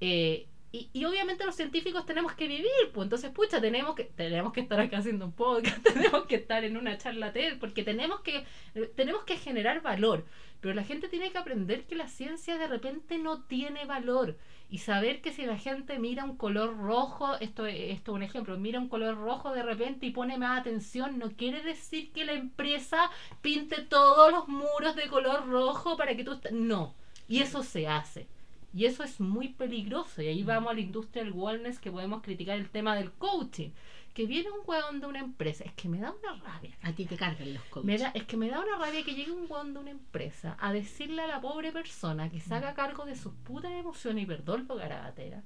Eh, 0.00 0.46
y, 0.72 0.88
y 0.92 1.04
obviamente 1.04 1.44
los 1.44 1.56
científicos 1.56 2.06
tenemos 2.06 2.32
que 2.34 2.46
vivir, 2.46 2.70
pues 2.92 3.06
entonces, 3.06 3.30
pucha, 3.32 3.60
tenemos 3.60 3.96
que, 3.96 4.04
tenemos 4.04 4.52
que 4.52 4.60
estar 4.60 4.78
acá 4.78 4.98
haciendo 4.98 5.26
un 5.26 5.32
podcast, 5.32 5.82
tenemos 5.94 6.26
que 6.26 6.36
estar 6.36 6.64
en 6.64 6.76
una 6.76 6.96
charla 6.96 7.32
TED, 7.32 7.58
porque 7.58 7.82
tenemos 7.82 8.20
que, 8.20 8.44
eh, 8.74 8.92
tenemos 8.94 9.24
que 9.24 9.36
generar 9.36 9.82
valor. 9.82 10.24
Pero 10.60 10.74
la 10.74 10.84
gente 10.84 11.08
tiene 11.08 11.32
que 11.32 11.38
aprender 11.38 11.84
que 11.84 11.94
la 11.94 12.06
ciencia 12.06 12.58
de 12.58 12.68
repente 12.68 13.18
no 13.18 13.42
tiene 13.44 13.86
valor. 13.86 14.36
Y 14.68 14.78
saber 14.78 15.20
que 15.20 15.32
si 15.32 15.44
la 15.46 15.58
gente 15.58 15.98
mira 15.98 16.22
un 16.24 16.36
color 16.36 16.76
rojo, 16.76 17.34
esto, 17.40 17.66
esto 17.66 18.12
es 18.12 18.14
un 18.14 18.22
ejemplo, 18.22 18.56
mira 18.58 18.78
un 18.78 18.88
color 18.88 19.16
rojo 19.16 19.52
de 19.52 19.64
repente 19.64 20.06
y 20.06 20.10
pone 20.10 20.38
más 20.38 20.60
atención, 20.60 21.18
no 21.18 21.32
quiere 21.32 21.62
decir 21.62 22.12
que 22.12 22.24
la 22.24 22.34
empresa 22.34 23.10
pinte 23.40 23.82
todos 23.82 24.30
los 24.30 24.46
muros 24.46 24.94
de 24.94 25.08
color 25.08 25.48
rojo 25.48 25.96
para 25.96 26.14
que 26.14 26.22
tú... 26.22 26.38
No, 26.52 26.94
y 27.26 27.40
eso 27.40 27.64
se 27.64 27.88
hace. 27.88 28.28
Y 28.72 28.84
eso 28.86 29.02
es 29.02 29.18
muy 29.20 29.48
peligroso. 29.48 30.22
Y 30.22 30.28
ahí 30.28 30.42
Mm. 30.42 30.46
vamos 30.46 30.70
a 30.70 30.74
la 30.74 30.80
industria 30.80 31.24
del 31.24 31.32
wellness 31.32 31.78
que 31.78 31.90
podemos 31.90 32.22
criticar 32.22 32.56
el 32.56 32.70
tema 32.70 32.94
del 32.96 33.10
coaching. 33.12 33.70
Que 34.14 34.26
viene 34.26 34.50
un 34.50 34.60
hueón 34.66 35.00
de 35.00 35.06
una 35.06 35.20
empresa. 35.20 35.64
Es 35.64 35.72
que 35.74 35.88
me 35.88 35.98
da 36.00 36.12
una 36.12 36.34
rabia. 36.42 36.76
a 36.82 36.92
ti 36.92 37.04
te 37.06 37.16
cargan 37.16 37.54
los 37.54 37.62
coaches. 37.64 37.86
Me 37.86 37.96
da, 37.98 38.08
es 38.14 38.24
que 38.24 38.36
me 38.36 38.48
da 38.48 38.60
una 38.60 38.76
rabia 38.76 39.04
que 39.04 39.14
llegue 39.14 39.30
un 39.32 39.46
hueón 39.48 39.72
de 39.72 39.80
una 39.80 39.90
empresa 39.90 40.56
a 40.60 40.72
decirle 40.72 41.22
a 41.22 41.26
la 41.28 41.40
pobre 41.40 41.70
persona 41.72 42.28
que 42.30 42.40
se 42.40 42.54
haga 42.54 42.74
cargo 42.74 43.04
de 43.04 43.14
sus 43.16 43.32
putas 43.44 43.70
emociones 43.72 44.24
y 44.24 44.26
perdón 44.26 44.66
lo 44.68 44.74
garabatera. 44.76 45.42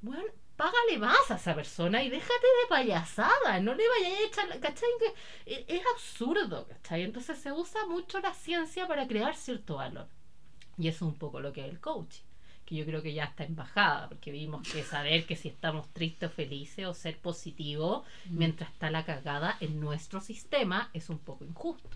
Bueno, 0.00 0.22
págale 0.56 0.98
más 0.98 1.30
a 1.30 1.34
esa 1.36 1.54
persona 1.54 2.02
y 2.02 2.08
déjate 2.08 2.32
de 2.62 2.68
payasada. 2.68 3.60
No 3.60 3.74
le 3.74 3.84
vayas 3.88 4.18
a 4.18 4.22
echar. 4.26 4.60
¿Cachai? 4.60 4.88
Que 5.00 5.54
e- 5.54 5.64
es 5.68 5.82
absurdo, 5.94 6.66
¿cachai? 6.68 7.02
Entonces 7.02 7.38
se 7.38 7.52
usa 7.52 7.84
mucho 7.86 8.20
la 8.20 8.32
ciencia 8.32 8.86
para 8.86 9.06
crear 9.06 9.34
cierto 9.36 9.76
valor. 9.76 10.08
Y 10.78 10.88
eso 10.88 11.06
es 11.06 11.12
un 11.12 11.18
poco 11.18 11.40
lo 11.40 11.52
que 11.52 11.64
es 11.64 11.70
el 11.70 11.80
coaching. 11.80 12.22
Que 12.64 12.74
yo 12.76 12.84
creo 12.84 13.02
que 13.02 13.14
ya 13.14 13.24
está 13.24 13.44
en 13.44 13.56
bajada, 13.56 14.08
porque 14.08 14.30
vimos 14.30 14.68
que 14.70 14.82
saber 14.82 15.24
que 15.26 15.36
si 15.36 15.48
estamos 15.48 15.88
tristes 15.94 16.30
o 16.30 16.32
felices 16.32 16.86
o 16.86 16.92
ser 16.94 17.16
positivo 17.18 18.04
Mm. 18.26 18.38
mientras 18.38 18.70
está 18.70 18.90
la 18.90 19.04
cagada 19.04 19.56
en 19.60 19.80
nuestro 19.80 20.20
sistema 20.20 20.90
es 20.92 21.08
un 21.08 21.18
poco 21.18 21.44
injusto. 21.44 21.88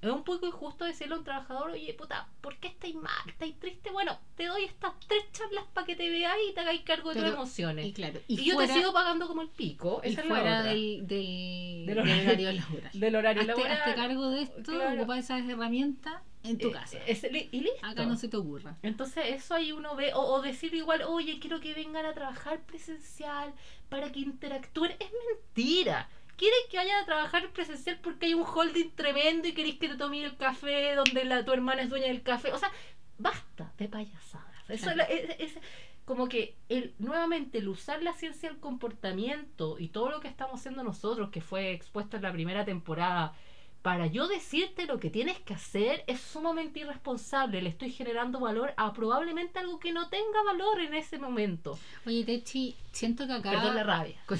Es 0.00 0.10
un 0.12 0.22
poco 0.22 0.46
injusto 0.46 0.84
decirle 0.84 1.14
a 1.14 1.18
un 1.18 1.24
trabajador, 1.24 1.70
oye, 1.72 1.92
puta, 1.94 2.28
¿por 2.40 2.56
qué 2.58 2.68
estáis 2.68 2.94
mal? 2.94 3.10
¿Estáis 3.26 3.58
triste? 3.58 3.90
Bueno, 3.90 4.16
te 4.36 4.44
doy 4.46 4.62
estas 4.64 4.92
tres 5.08 5.24
charlas 5.32 5.64
para 5.74 5.86
que 5.86 5.96
te 5.96 6.08
veáis 6.08 6.50
y 6.50 6.54
te 6.54 6.60
hagáis 6.60 6.82
cargo 6.82 7.12
de 7.12 7.20
tus 7.20 7.30
emociones. 7.32 7.86
Y 7.86 7.92
claro, 7.94 8.20
Y, 8.28 8.40
y, 8.40 8.44
yo 8.44 8.54
fuera, 8.54 8.72
te 8.74 8.78
sigo 8.78 8.92
pagando 8.92 9.26
como 9.26 9.42
el 9.42 9.48
pico. 9.48 10.00
y 10.04 10.08
Esa 10.10 10.20
es 10.20 10.28
la 10.28 10.34
fuera 10.36 10.62
del, 10.62 11.04
del, 11.06 11.86
Del 11.86 11.98
horario- 11.98 12.22
horario 12.22 12.52
laboral. 12.52 12.90
del 13.00 13.16
horario 13.16 13.40
hazte, 13.42 13.52
laboral. 13.54 13.78
hazte 13.78 13.94
cargo 13.94 14.30
de 14.30 14.42
esto, 14.42 14.62
Claro. 14.72 14.96
ocupa 15.00 15.18
esas 15.18 15.48
herramientas 15.48 16.22
En 16.44 16.56
tu 16.58 16.68
Eh, 16.68 16.72
casa. 16.72 16.98
es- 17.06 17.24
y 17.24 17.60
listo. 17.60 17.84
Acá 17.86 18.06
no 18.06 18.16
se 18.16 18.28
te 18.28 18.36
ocurra. 18.36 18.76
Entonces 18.82 19.24
eso 19.28 19.54
ahí 19.54 19.72
uno 19.72 19.96
ve, 19.96 20.14
o, 20.14 20.20
o 20.20 20.40
decir 20.42 20.72
igual, 20.74 21.02
oye, 21.02 21.38
quiero 21.40 21.60
que 21.60 21.74
vengan 21.74 22.06
a 22.06 22.14
trabajar 22.14 22.60
presencial 22.62 23.52
para 23.88 24.10
que 24.12 24.20
interactúen. 24.20 24.92
Es 25.00 25.10
mentira. 25.34 26.08
Quieren 26.36 26.60
que 26.70 26.76
vayan 26.76 27.02
a 27.02 27.06
trabajar 27.06 27.50
presencial 27.50 27.98
porque 28.00 28.26
hay 28.26 28.34
un 28.34 28.44
holding 28.46 28.90
tremendo 28.94 29.48
y 29.48 29.52
queréis 29.54 29.78
que 29.78 29.88
te 29.88 29.96
tomes 29.96 30.22
el 30.24 30.36
café 30.36 30.94
donde 30.94 31.24
la, 31.24 31.44
tu 31.44 31.52
hermana 31.52 31.82
es 31.82 31.90
dueña 31.90 32.06
del 32.06 32.22
café. 32.22 32.52
O 32.52 32.58
sea, 32.58 32.70
basta 33.18 33.72
de 33.76 33.88
payasadas. 33.88 34.46
Eso 34.70 34.90
es, 34.90 34.98
es- 35.08 35.40
es- 35.56 35.58
como 36.04 36.26
que 36.28 36.56
el, 36.70 36.94
nuevamente 36.98 37.58
el 37.58 37.68
usar 37.68 38.02
la 38.02 38.14
ciencia 38.14 38.48
del 38.48 38.60
comportamiento 38.60 39.78
y 39.78 39.88
todo 39.88 40.10
lo 40.10 40.20
que 40.20 40.28
estamos 40.28 40.60
haciendo 40.60 40.82
nosotros, 40.82 41.30
que 41.30 41.40
fue 41.40 41.72
expuesto 41.72 42.16
en 42.16 42.22
la 42.22 42.32
primera 42.32 42.64
temporada, 42.64 43.34
para 43.82 44.06
yo 44.06 44.26
decirte 44.28 44.86
lo 44.86 44.98
que 44.98 45.08
tienes 45.10 45.38
que 45.40 45.54
hacer 45.54 46.04
es 46.06 46.20
sumamente 46.20 46.80
irresponsable. 46.80 47.62
Le 47.62 47.68
estoy 47.70 47.90
generando 47.90 48.40
valor 48.40 48.74
a 48.76 48.92
probablemente 48.92 49.58
algo 49.58 49.78
que 49.78 49.92
no 49.92 50.08
tenga 50.08 50.42
valor 50.44 50.80
en 50.80 50.94
ese 50.94 51.18
momento. 51.18 51.78
Oye, 52.06 52.24
Techi, 52.24 52.74
siento 52.92 53.26
que 53.26 53.34
acá. 53.34 53.50
Perdón 53.52 53.74
la 53.76 53.84
rabia. 53.84 54.16
con- 54.26 54.38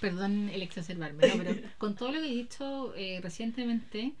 perdón 0.00 0.48
el 0.48 0.62
exacerbarme, 0.62 1.26
¿no? 1.28 1.34
pero 1.36 1.54
con 1.78 1.94
todo 1.94 2.10
lo 2.12 2.20
que 2.20 2.26
he 2.26 2.34
dicho 2.34 2.92
eh, 2.96 3.20
recientemente, 3.22 4.12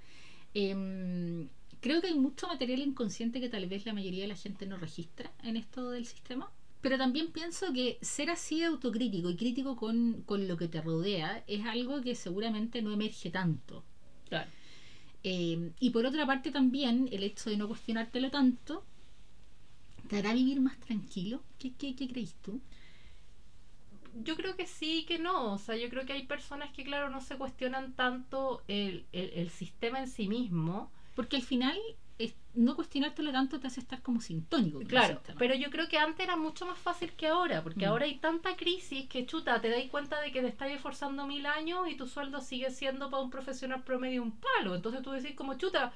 em, 0.54 1.48
creo 1.80 2.00
que 2.00 2.08
hay 2.08 2.14
mucho 2.14 2.46
material 2.46 2.80
inconsciente 2.80 3.40
que 3.40 3.48
tal 3.48 3.66
vez 3.66 3.84
la 3.86 3.92
mayoría 3.92 4.22
de 4.22 4.28
la 4.28 4.36
gente 4.36 4.66
no 4.66 4.76
registra 4.76 5.32
en 5.42 5.56
esto 5.56 5.90
del 5.90 6.06
sistema. 6.06 6.50
Pero 6.80 6.98
también 6.98 7.30
pienso 7.30 7.72
que 7.72 7.98
ser 8.02 8.28
así 8.30 8.64
autocrítico 8.64 9.30
y 9.30 9.36
crítico 9.36 9.76
con, 9.76 10.22
con 10.22 10.48
lo 10.48 10.56
que 10.56 10.66
te 10.66 10.80
rodea 10.80 11.44
es 11.46 11.64
algo 11.64 12.00
que 12.00 12.16
seguramente 12.16 12.82
no 12.82 12.92
emerge 12.92 13.30
tanto. 13.30 13.84
Claro. 14.32 14.50
Eh, 15.24 15.72
y 15.78 15.90
por 15.90 16.06
otra 16.06 16.26
parte 16.26 16.50
también 16.50 17.08
el 17.12 17.22
hecho 17.22 17.50
de 17.50 17.56
no 17.58 17.68
cuestionártelo 17.68 18.30
tanto 18.30 18.86
te 20.08 20.18
hará 20.18 20.32
vivir 20.32 20.60
más 20.60 20.78
tranquilo. 20.80 21.44
¿Qué, 21.58 21.74
qué, 21.74 21.94
qué 21.96 22.08
crees 22.08 22.34
tú? 22.42 22.62
Yo 24.14 24.36
creo 24.36 24.56
que 24.56 24.66
sí, 24.66 25.04
que 25.06 25.18
no. 25.18 25.52
O 25.54 25.58
sea, 25.58 25.76
yo 25.76 25.88
creo 25.88 26.04
que 26.06 26.12
hay 26.12 26.26
personas 26.26 26.72
que, 26.72 26.84
claro, 26.84 27.08
no 27.10 27.20
se 27.20 27.36
cuestionan 27.36 27.94
tanto 27.94 28.62
el, 28.68 29.06
el, 29.12 29.30
el 29.34 29.50
sistema 29.50 30.00
en 30.00 30.08
sí 30.08 30.28
mismo. 30.28 30.92
Porque 31.14 31.36
al 31.36 31.42
final 31.42 31.78
no 32.54 32.74
cuestionártelo 32.76 33.32
tanto 33.32 33.58
te 33.58 33.66
hace 33.66 33.80
estar 33.80 34.02
como 34.02 34.20
sintónico. 34.20 34.80
Claro, 34.80 35.20
pero 35.38 35.54
yo 35.54 35.70
creo 35.70 35.88
que 35.88 35.98
antes 35.98 36.20
era 36.24 36.36
mucho 36.36 36.66
más 36.66 36.78
fácil 36.78 37.12
que 37.12 37.26
ahora, 37.28 37.62
porque 37.62 37.86
Mm. 37.86 37.88
ahora 37.88 38.04
hay 38.04 38.18
tanta 38.18 38.56
crisis 38.56 39.08
que 39.08 39.24
chuta, 39.26 39.60
te 39.60 39.70
das 39.70 39.82
cuenta 39.90 40.20
de 40.20 40.32
que 40.32 40.40
te 40.42 40.48
estás 40.48 40.70
esforzando 40.70 41.26
mil 41.26 41.46
años 41.46 41.88
y 41.88 41.94
tu 41.96 42.06
sueldo 42.06 42.40
sigue 42.40 42.70
siendo 42.70 43.10
para 43.10 43.22
un 43.22 43.30
profesional 43.30 43.82
promedio 43.84 44.22
un 44.22 44.32
palo. 44.32 44.74
Entonces 44.74 45.02
tú 45.02 45.12
decís 45.12 45.34
como 45.34 45.54
chuta, 45.54 45.92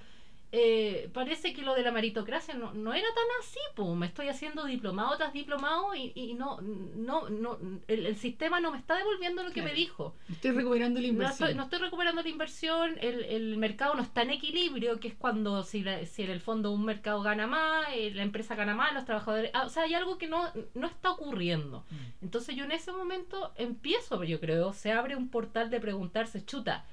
eh, 0.52 1.11
parece 1.12 1.52
que 1.52 1.62
lo 1.62 1.74
de 1.74 1.82
la 1.82 1.90
meritocracia 1.92 2.54
no, 2.54 2.72
no 2.72 2.94
era 2.94 3.06
tan 3.09 3.24
así, 3.40 3.59
pues 3.74 3.88
me 3.96 4.06
estoy 4.06 4.28
haciendo 4.28 4.64
diplomado 4.64 5.16
tras 5.16 5.32
diplomado 5.32 5.94
y, 5.94 6.12
y 6.14 6.35
no, 6.35 6.61
no, 6.61 7.28
no, 7.28 7.59
el, 7.88 8.06
el 8.06 8.16
sistema 8.16 8.61
no 8.61 8.70
me 8.70 8.78
está 8.78 8.96
devolviendo 8.96 9.42
lo 9.42 9.48
que 9.50 9.54
Claro. 9.61 9.68
me 9.70 9.74
dijo. 9.74 10.14
Estoy 10.30 10.52
recuperando 10.52 11.00
la 11.00 11.06
No 11.09 11.12
inversión. 11.12 11.48
estoy, 11.48 11.56
no 11.56 11.64
estoy 11.64 11.78
recuperando 11.80 12.22
la 12.22 12.28
inversión, 12.28 12.96
el, 13.00 13.24
el 13.24 13.56
mercado 13.59 13.94
no 13.94 14.02
está 14.02 14.22
en 14.22 14.30
equilibrio, 14.30 15.00
que 15.00 15.09
es 15.09 15.14
cuando 15.14 15.62
si, 15.64 15.82
la- 15.82 16.06
si 16.06 16.22
en 16.22 16.30
el 16.30 16.40
fondo 16.40 16.70
un 16.70 16.85
mercado 16.85 17.22
gana 17.22 17.46
más, 17.46 17.88
eh, 17.94 18.12
la 18.14 18.22
empresa 18.22 18.54
gana 18.54 18.74
más, 18.74 18.94
los 18.94 19.04
trabajadores... 19.04 19.50
ah, 19.52 19.64
o 19.66 19.68
sea, 19.68 19.82
hay 19.82 19.94
algo 19.94 20.16
que 20.16 20.28
no, 20.28 20.44
no 20.74 20.87
está 20.87 21.11
ocurriendo. 21.11 21.85
Mm. 21.90 22.24
Entonces 22.24 22.54
yo 22.54 22.64
en 22.64 22.72
ese 22.72 22.92
momento 22.92 23.52
empiezo, 23.56 24.22
yo 24.24 24.38
creo, 24.40 24.72
se 24.72 24.92
abre 24.92 25.16
un 25.16 25.28
portal 25.28 25.70
de 25.70 25.80
preguntarse, 25.80 26.44
chuta, 26.44 26.85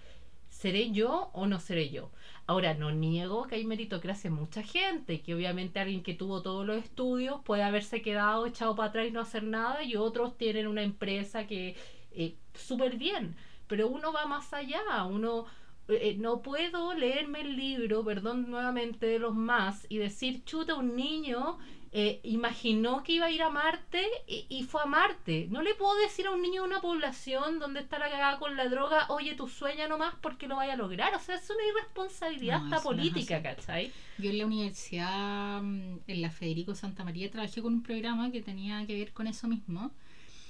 ¿seré 0.49 0.91
yo 0.91 1.29
o 1.33 1.47
no 1.47 1.59
seré 1.59 1.89
yo? 1.89 2.11
Ahora, 2.45 2.73
no 2.73 2.91
niego 2.91 3.47
que 3.47 3.55
hay 3.55 3.65
meritocracia 3.65 4.27
en 4.27 4.33
mucha 4.33 4.63
gente, 4.63 5.21
que 5.21 5.33
obviamente 5.33 5.79
alguien 5.79 6.03
que 6.03 6.13
tuvo 6.13 6.41
todos 6.41 6.65
los 6.65 6.77
estudios 6.77 7.41
puede 7.43 7.63
haberse 7.63 8.01
quedado 8.01 8.45
echado 8.45 8.75
para 8.75 8.89
atrás 8.89 9.07
y 9.07 9.11
no 9.11 9.21
hacer 9.21 9.43
nada, 9.43 9.83
y 9.83 9.95
otros 9.95 10.37
tienen 10.37 10.67
una 10.67 10.83
empresa 10.83 11.47
que 11.47 11.77
eh, 12.11 12.35
súper 12.53 12.97
bien, 12.97 13.35
pero 13.67 13.87
uno 13.87 14.11
va 14.11 14.25
más 14.25 14.53
allá, 14.53 14.81
uno 15.05 15.45
eh, 15.87 16.15
no 16.19 16.41
puedo 16.41 16.93
leerme 16.93 17.41
el 17.41 17.55
libro, 17.55 18.03
perdón 18.03 18.49
nuevamente 18.49 19.05
de 19.05 19.19
los 19.19 19.33
más, 19.33 19.85
y 19.89 19.97
decir, 19.97 20.43
chuta, 20.43 20.75
un 20.75 20.95
niño 20.97 21.59
eh, 21.95 22.19
imaginó 22.23 23.03
que 23.03 23.13
iba 23.13 23.27
a 23.27 23.31
ir 23.31 23.43
a 23.43 23.49
Marte 23.49 24.03
y, 24.27 24.47
y 24.49 24.63
fue 24.63 24.81
a 24.81 24.85
Marte. 24.87 25.47
No 25.51 25.61
le 25.61 25.75
puedo 25.75 25.95
decir 25.97 26.25
a 26.25 26.31
un 26.31 26.41
niño 26.41 26.63
de 26.63 26.67
una 26.67 26.81
población 26.81 27.59
donde 27.59 27.81
está 27.81 27.99
la 27.99 28.09
cagada 28.09 28.39
con 28.39 28.57
la 28.57 28.67
droga, 28.67 29.05
oye, 29.09 29.35
tú 29.35 29.47
sueña 29.47 29.87
nomás 29.87 30.15
porque 30.19 30.47
lo 30.47 30.55
vaya 30.55 30.73
a 30.73 30.75
lograr. 30.75 31.13
O 31.13 31.19
sea, 31.19 31.35
es 31.35 31.47
una 31.51 31.63
irresponsabilidad 31.69 32.57
No, 32.59 32.63
hasta 32.65 32.77
no 32.77 32.81
política, 32.83 33.35
así. 33.37 33.43
¿cachai? 33.43 33.91
Yo 34.17 34.31
en 34.31 34.37
la 34.39 34.45
universidad, 34.47 35.61
mm, 35.61 35.99
en 36.07 36.21
la 36.23 36.31
Federico 36.31 36.73
Santa 36.73 37.03
María, 37.03 37.29
trabajé 37.29 37.61
con 37.61 37.75
un 37.75 37.83
programa 37.83 38.31
que 38.31 38.41
tenía 38.41 38.83
que 38.87 38.95
ver 38.95 39.13
con 39.13 39.27
eso 39.27 39.47
mismo. 39.47 39.91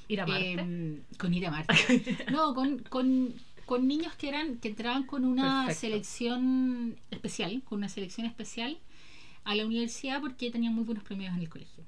Ir 0.07 0.21
a 0.21 0.25
Marte. 0.25 0.51
Em, 0.53 1.03
con 1.17 1.33
ir 1.33 1.45
a 1.45 1.51
Marte. 1.51 1.73
no, 2.31 2.53
con, 2.55 2.79
con, 2.83 3.33
con 3.65 3.85
niños 3.85 4.15
que 4.15 4.29
eran 4.29 4.59
que 4.59 4.69
entraban 4.69 5.03
con 5.03 5.25
una 5.25 5.65
Perfecto. 5.65 5.81
selección 5.81 6.97
especial, 7.11 7.61
con 7.65 7.79
una 7.79 7.89
selección 7.89 8.27
especial 8.27 8.77
a 9.43 9.55
la 9.55 9.65
universidad 9.65 10.21
porque 10.21 10.51
tenían 10.51 10.73
muy 10.73 10.83
buenos 10.85 11.03
premios 11.03 11.33
en 11.35 11.41
el 11.41 11.49
colegio. 11.49 11.83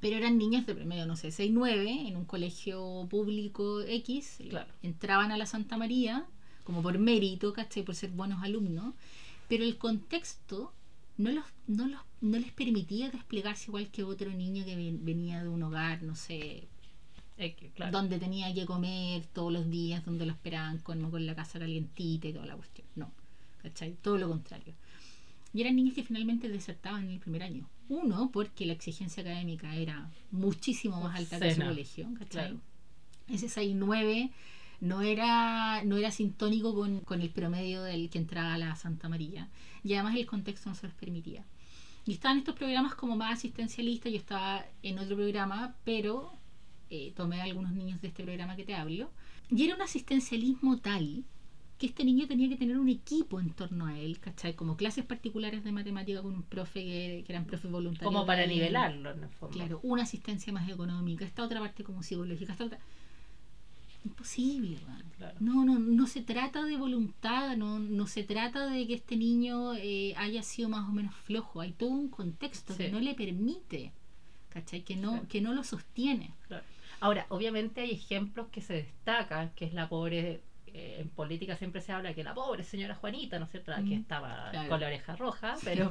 Pero 0.00 0.16
eran 0.16 0.36
niños 0.36 0.66
de 0.66 0.74
promedio, 0.74 1.06
no 1.06 1.16
sé, 1.16 1.30
6, 1.30 1.50
9, 1.52 2.08
en 2.08 2.16
un 2.16 2.24
colegio 2.24 3.06
público 3.08 3.80
X. 3.82 4.38
Claro. 4.50 4.70
Entraban 4.82 5.30
a 5.30 5.36
la 5.38 5.46
Santa 5.46 5.76
María 5.76 6.26
como 6.64 6.82
por 6.82 6.98
mérito, 6.98 7.52
¿cachai? 7.52 7.84
Por 7.84 7.94
ser 7.94 8.10
buenos 8.10 8.42
alumnos. 8.42 8.94
Pero 9.48 9.64
el 9.64 9.76
contexto 9.78 10.72
no, 11.18 11.30
los, 11.30 11.44
no, 11.68 11.86
los, 11.86 12.00
no 12.20 12.38
les 12.38 12.50
permitía 12.52 13.10
desplegarse 13.10 13.70
igual 13.70 13.90
que 13.90 14.02
otro 14.02 14.30
niño 14.32 14.64
que 14.64 14.74
ven- 14.76 15.04
venía 15.04 15.42
de 15.42 15.48
un 15.48 15.62
hogar, 15.62 16.02
no 16.02 16.16
sé, 16.16 16.66
claro. 17.74 17.92
donde 17.92 18.18
tenía 18.18 18.52
que 18.54 18.66
comer 18.66 19.26
todos 19.26 19.52
los 19.52 19.68
días, 19.70 20.04
donde 20.04 20.26
lo 20.26 20.32
esperaban 20.32 20.78
con, 20.78 21.10
con 21.10 21.26
la 21.26 21.34
casa 21.34 21.58
calientita 21.58 22.28
y 22.28 22.32
toda 22.32 22.46
la 22.46 22.56
cuestión. 22.56 22.86
No, 22.96 23.12
¿cachai? 23.62 23.94
Todo 24.02 24.18
lo 24.18 24.28
contrario. 24.28 24.74
Y 25.54 25.60
eran 25.60 25.76
niños 25.76 25.94
que 25.94 26.02
finalmente 26.02 26.48
desertaban 26.48 27.04
en 27.04 27.10
el 27.10 27.18
primer 27.18 27.42
año. 27.42 27.68
Uno, 27.88 28.30
porque 28.32 28.64
la 28.64 28.72
exigencia 28.72 29.22
académica 29.22 29.74
era 29.76 30.10
muchísimo 30.30 31.00
más 31.00 31.16
alta 31.16 31.38
que 31.38 31.48
en 31.48 31.56
su 31.56 31.62
colegio, 31.62 32.08
¿cachai? 32.18 32.28
Claro. 32.28 32.60
Ese 33.28 33.48
6-9 33.48 34.30
no 34.80 35.02
era, 35.02 35.82
no 35.84 35.96
era 35.96 36.10
sintónico 36.10 36.74
con, 36.74 37.00
con 37.00 37.20
el 37.20 37.30
promedio 37.30 37.82
del 37.82 38.10
que 38.10 38.18
entraba 38.18 38.54
a 38.54 38.58
la 38.58 38.74
Santa 38.76 39.08
María. 39.08 39.48
Y 39.84 39.94
además 39.94 40.16
el 40.16 40.26
contexto 40.26 40.70
no 40.70 40.74
se 40.74 40.86
los 40.86 40.94
permitía. 40.94 41.44
Y 42.04 42.12
estaban 42.14 42.38
estos 42.38 42.56
programas 42.56 42.94
como 42.94 43.14
más 43.14 43.34
asistencialistas, 43.34 44.10
yo 44.10 44.18
estaba 44.18 44.64
en 44.82 44.98
otro 44.98 45.16
programa, 45.16 45.76
pero 45.84 46.32
eh, 46.90 47.12
tomé 47.14 47.40
a 47.40 47.44
algunos 47.44 47.72
niños 47.72 48.00
de 48.00 48.08
este 48.08 48.24
programa 48.24 48.56
que 48.56 48.64
te 48.64 48.74
hablo. 48.74 49.10
Y 49.50 49.64
era 49.64 49.76
un 49.76 49.82
asistencialismo 49.82 50.78
tal 50.78 51.24
que 51.82 51.88
este 51.88 52.04
niño 52.04 52.28
tenía 52.28 52.48
que 52.48 52.54
tener 52.54 52.78
un 52.78 52.88
equipo 52.88 53.40
en 53.40 53.50
torno 53.50 53.86
a 53.86 53.98
él, 53.98 54.20
¿cachai? 54.20 54.54
Como 54.54 54.76
clases 54.76 55.04
particulares 55.04 55.64
de 55.64 55.72
matemática 55.72 56.22
con 56.22 56.32
un 56.32 56.44
profe 56.44 56.80
que, 56.80 57.24
que 57.26 57.32
eran 57.32 57.44
profes 57.44 57.72
voluntarios. 57.72 58.06
Como 58.06 58.24
para 58.24 58.46
nivelarlo, 58.46 59.10
en 59.10 59.24
el 59.24 59.28
fondo. 59.30 59.56
Claro, 59.56 59.80
una 59.82 60.04
asistencia 60.04 60.52
más 60.52 60.68
económica, 60.70 61.24
esta 61.24 61.42
otra 61.42 61.58
parte 61.58 61.82
como 61.82 62.04
psicológica, 62.04 62.52
esta 62.52 62.66
otra... 62.66 62.78
Imposible. 64.04 64.78
Claro. 65.18 65.36
No, 65.40 65.64
no, 65.64 65.80
no 65.80 66.06
se 66.06 66.22
trata 66.22 66.64
de 66.64 66.76
voluntad, 66.76 67.56
no, 67.56 67.80
no 67.80 68.06
se 68.06 68.22
trata 68.22 68.68
de 68.68 68.86
que 68.86 68.94
este 68.94 69.16
niño 69.16 69.74
eh, 69.74 70.14
haya 70.16 70.44
sido 70.44 70.68
más 70.68 70.88
o 70.88 70.92
menos 70.92 71.16
flojo. 71.16 71.62
Hay 71.62 71.72
todo 71.72 71.90
un 71.90 72.10
contexto 72.10 72.76
que 72.76 72.90
no 72.90 73.00
le 73.00 73.14
permite, 73.14 73.90
¿cachai? 74.50 74.82
Que 74.82 74.94
no, 74.94 75.26
que 75.26 75.40
no 75.40 75.52
lo 75.52 75.64
sostiene. 75.64 76.32
Claro. 76.46 76.62
Ahora, 77.00 77.26
obviamente 77.28 77.80
hay 77.80 77.90
ejemplos 77.90 78.46
que 78.52 78.60
se 78.60 78.74
destacan, 78.74 79.50
que 79.56 79.64
es 79.64 79.74
la 79.74 79.88
pobre, 79.88 80.42
eh, 80.74 80.96
en 81.00 81.08
política 81.10 81.56
siempre 81.56 81.80
se 81.80 81.92
habla 81.92 82.14
que 82.14 82.24
la 82.24 82.34
pobre 82.34 82.64
señora 82.64 82.94
Juanita, 82.94 83.38
¿no 83.38 83.44
es 83.44 83.50
cierto? 83.50 83.72
Que 83.76 83.80
Mm, 83.96 84.00
estaba 84.00 84.50
claro. 84.50 84.68
con 84.68 84.80
la 84.80 84.86
oreja 84.86 85.16
roja, 85.16 85.56
pero, 85.64 85.90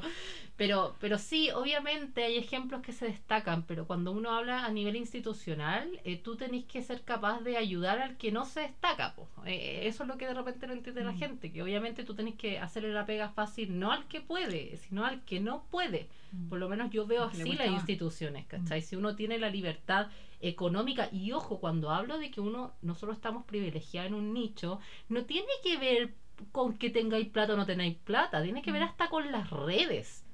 pero, 0.56 0.96
pero 1.00 1.18
sí, 1.18 1.50
obviamente 1.52 2.24
hay 2.24 2.38
ejemplos 2.38 2.82
que 2.82 2.92
se 2.92 3.06
destacan, 3.06 3.64
pero 3.64 3.86
cuando 3.88 4.12
uno 4.12 4.32
habla 4.32 4.66
a 4.66 4.72
nivel 4.72 4.96
institucional, 4.96 6.00
eh, 6.04 6.18
tú 6.18 6.36
tenés 6.36 6.66
que 6.66 6.82
ser 6.82 7.02
capaz 7.04 7.42
de 7.42 7.58
ayudar 7.58 8.00
al 8.00 8.18
que 8.18 8.32
no 8.32 8.46
se 8.46 8.62
destaca. 8.62 9.14
po. 9.16 9.28
Eh, 9.46 9.82
eso 9.88 10.04
es 10.04 10.10
lo 10.10 10.18
que 10.18 10.28
de 10.28 10.34
repente 10.34 10.68
no 10.68 10.74
entiende 10.74 11.04
la 11.04 11.12
Mm. 11.12 11.18
gente, 11.18 11.52
que 11.52 11.62
obviamente 11.64 12.04
tú 12.04 12.14
tenés 12.16 12.36
que 12.36 12.60
hacerle 12.60 12.92
la 12.94 13.06
pega 13.06 13.30
fácil 13.30 13.80
no 13.80 13.92
al 13.92 14.08
que 14.08 14.22
puede, 14.22 14.78
sino 14.78 15.06
al 15.06 15.24
que 15.24 15.40
no 15.40 15.66
puede. 15.70 16.08
Por 16.50 16.60
lo 16.60 16.70
menos 16.70 16.92
yo 16.92 17.06
veo 17.06 17.24
así 17.26 17.54
las 17.56 17.68
más. 17.68 17.76
instituciones, 17.82 18.46
¿cachai? 18.46 18.82
Si 18.82 18.96
uno 18.96 19.16
tiene 19.16 19.38
la 19.38 19.50
libertad 19.50 20.08
económica, 20.42 21.10
y 21.12 21.32
ojo, 21.32 21.60
cuando 21.60 21.92
hablo 21.92 22.18
de 22.18 22.32
que 22.32 22.42
uno, 22.42 22.74
nosotros 22.82 23.18
estamos 23.18 23.46
privilegiados 23.46 24.10
en 24.10 24.16
un 24.16 24.34
nicho, 24.34 24.80
no 25.10 25.26
tiene 25.26 25.48
que 25.64 25.78
ver 25.78 26.14
con 26.52 26.78
que 26.78 26.90
tengáis 26.90 27.28
plata 27.28 27.54
o 27.54 27.58
no 27.58 27.66
tengáis 27.66 27.98
plata, 27.98 28.42
tiene 28.42 28.62
que 28.62 28.72
ver 28.72 28.82
Mm. 28.82 28.86
hasta 28.86 29.10
con 29.10 29.32
las 29.32 29.50
redes, 29.52 30.26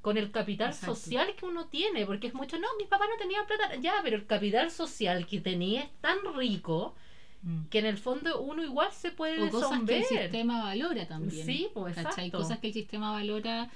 con 0.00 0.16
el 0.16 0.30
capital 0.30 0.70
Exacto. 0.70 0.94
social 0.94 1.34
que 1.36 1.44
uno 1.44 1.66
tiene, 1.66 2.06
porque 2.06 2.28
es 2.28 2.34
mucho, 2.34 2.58
no, 2.58 2.66
mi 2.78 2.86
papá 2.86 3.04
no 3.06 3.16
tenía 3.18 3.44
plata, 3.46 3.74
ya, 3.76 3.94
pero 4.02 4.16
el 4.16 4.26
capital 4.26 4.70
social 4.70 5.26
que 5.26 5.40
tenía 5.40 5.82
es 5.82 5.90
tan 6.00 6.16
rico 6.36 6.94
Mm. 7.42 7.64
que 7.70 7.78
en 7.78 7.86
el 7.86 7.96
fondo 7.96 8.40
uno 8.42 8.62
igual 8.62 8.92
se 8.92 9.12
puede 9.12 9.40
O 9.42 9.50
cosas 9.50 9.80
que 9.86 9.96
el 9.98 10.04
sistema 10.04 10.62
valora 10.62 11.06
también. 11.06 11.46
Sí, 11.46 11.68
pues 11.72 11.94
¿cachai? 11.94 12.26
exacto. 12.26 12.38
Cosas 12.38 12.58
que 12.58 12.66
el 12.66 12.74
sistema 12.74 13.12
valora. 13.12 13.70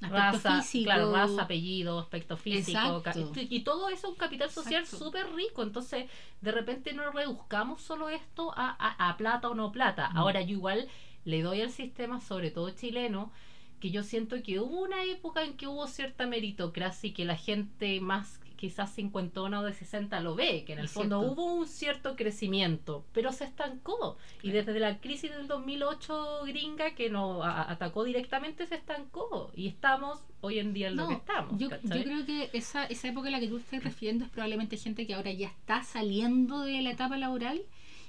Aspecto 0.00 0.08
raza, 0.16 0.62
físico. 0.62 0.84
claro, 0.84 1.12
raza, 1.12 1.42
apellido, 1.42 1.98
aspecto 1.98 2.36
físico, 2.36 3.02
y 3.50 3.60
todo 3.60 3.88
eso 3.88 4.06
es 4.06 4.12
un 4.12 4.18
capital 4.18 4.50
social 4.50 4.86
súper 4.86 5.26
rico, 5.34 5.62
entonces 5.62 6.10
de 6.40 6.52
repente 6.52 6.92
no 6.92 7.10
reduzcamos 7.10 7.82
solo 7.82 8.08
esto 8.08 8.52
a, 8.56 8.70
a- 8.78 9.08
a 9.10 9.16
plata 9.16 9.48
o 9.48 9.54
no 9.54 9.72
plata. 9.72 10.10
Mm. 10.10 10.16
Ahora 10.18 10.40
yo 10.42 10.52
igual 10.52 10.88
le 11.24 11.42
doy 11.42 11.60
al 11.62 11.70
sistema, 11.70 12.20
sobre 12.20 12.50
todo 12.50 12.70
chileno, 12.70 13.32
que 13.80 13.90
yo 13.90 14.02
siento 14.02 14.42
que 14.42 14.58
hubo 14.60 14.80
una 14.82 15.02
época 15.04 15.44
en 15.44 15.56
que 15.56 15.66
hubo 15.66 15.86
cierta 15.86 16.26
meritocracia 16.26 17.08
y 17.08 17.12
que 17.12 17.24
la 17.24 17.36
gente 17.36 18.00
más 18.00 18.38
quizás 18.56 18.94
cincuentona 18.94 19.60
o 19.60 19.62
de 19.64 19.72
60 19.72 20.20
lo 20.20 20.34
ve, 20.34 20.64
que 20.64 20.72
en 20.72 20.80
el 20.80 20.84
Es 20.86 20.92
fondo 20.92 21.20
cierto. 21.20 21.32
hubo 21.42 21.54
un 21.54 21.66
cierto 21.66 22.16
crecimiento, 22.16 23.04
pero 23.12 23.32
se 23.32 23.44
estancó. 23.44 24.16
Y 24.42 24.50
desde 24.50 24.78
la 24.80 24.98
crisis 25.00 25.30
del 25.30 25.46
2008 25.46 26.40
gringa 26.46 26.94
que 26.94 27.10
nos 27.10 27.42
atacó 27.44 28.04
directamente 28.04 28.66
se 28.66 28.74
estancó 28.76 29.50
y 29.54 29.68
estamos 29.68 30.20
hoy 30.40 30.58
en 30.58 30.72
día 30.72 30.88
en 30.88 30.96
lo 30.96 31.02
No, 31.04 31.08
que 31.08 31.14
estamos. 31.14 31.58
yo 31.58 31.68
creo 31.68 32.24
que 32.26 32.50
esa, 32.52 32.84
esa 32.86 33.08
época 33.08 33.28
a 33.28 33.30
la 33.32 33.40
que 33.40 33.48
tú 33.48 33.58
estás 33.58 33.82
refiriendo 33.82 34.24
es 34.24 34.30
probablemente 34.30 34.76
gente 34.76 35.06
que 35.06 35.14
ahora 35.14 35.32
ya 35.32 35.48
está 35.48 35.82
saliendo 35.82 36.60
de 36.62 36.82
la 36.82 36.90
etapa 36.92 37.16
laboral 37.16 37.62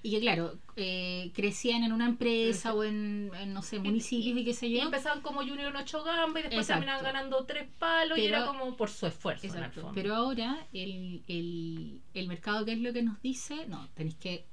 y 0.03 0.11
que, 0.11 0.19
claro, 0.21 0.57
eh, 0.75 1.31
crecían 1.33 1.83
en 1.83 1.91
una 1.91 2.05
empresa 2.05 2.73
o 2.73 2.83
en, 2.83 3.31
en, 3.39 3.53
no 3.53 3.61
sé, 3.61 3.79
municipios 3.79 4.37
y, 4.39 4.45
qué 4.45 4.53
sé 4.53 4.67
Y 4.67 4.77
yo. 4.77 4.83
empezaban 4.83 5.21
como 5.21 5.39
junior 5.41 5.69
en 5.69 5.75
ocho 5.75 6.03
gambas 6.03 6.41
y 6.41 6.43
después 6.43 6.61
Exacto. 6.65 6.81
terminaban 6.85 7.03
ganando 7.03 7.45
tres 7.45 7.67
palos 7.79 8.17
y 8.17 8.25
era 8.25 8.45
como 8.45 8.75
por 8.77 8.89
su 8.89 9.07
esfuerzo 9.07 9.47
en 9.47 9.63
el 9.63 9.71
fondo. 9.71 9.91
Pero 9.93 10.15
ahora 10.15 10.65
el, 10.73 11.23
el, 11.27 12.01
el 12.13 12.27
mercado, 12.27 12.63
¿qué 12.65 12.73
es 12.73 12.79
lo 12.79 12.93
que 12.93 13.01
nos 13.01 13.21
dice? 13.21 13.65
No, 13.67 13.87
tenéis 13.95 14.15
que 14.15 14.45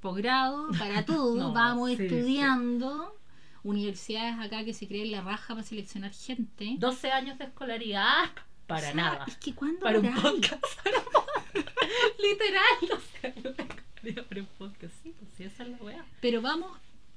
posgrado 0.00 0.68
para 0.78 1.04
todo, 1.06 1.36
No, 1.36 1.52
vamos 1.52 1.90
sí, 1.90 1.96
sí. 1.96 2.02
estudiando. 2.04 3.16
Universidades 3.62 4.38
acá 4.40 4.64
que 4.64 4.72
se 4.72 4.88
creen 4.88 5.10
la 5.12 5.20
raja 5.20 5.54
para 5.54 5.62
seleccionar 5.66 6.12
gente. 6.14 6.76
12 6.78 7.10
años 7.12 7.36
de 7.38 7.44
escolaridad, 7.44 8.24
para 8.66 8.80
O 8.88 8.92
sea, 8.92 8.94
nada. 8.94 9.24
Es 9.28 9.36
que 9.36 9.54
cuando 9.54 9.80
Para 9.84 9.98
un 10.00 10.14
podcast. 10.14 10.64
Literal, 12.18 12.62
12 12.88 13.26
años 13.26 13.42
de 13.42 13.62
escolaridad 13.62 13.84
para 14.28 14.40
un 14.40 14.48
podcast. 14.58 14.94
Sí, 15.02 15.14
pues 15.18 15.30
sí, 15.36 15.44
esa 15.44 15.62
es 15.64 15.70
la 15.70 15.76
weá. 15.78 16.04
Pero 16.20 16.40
vamos, 16.42 16.76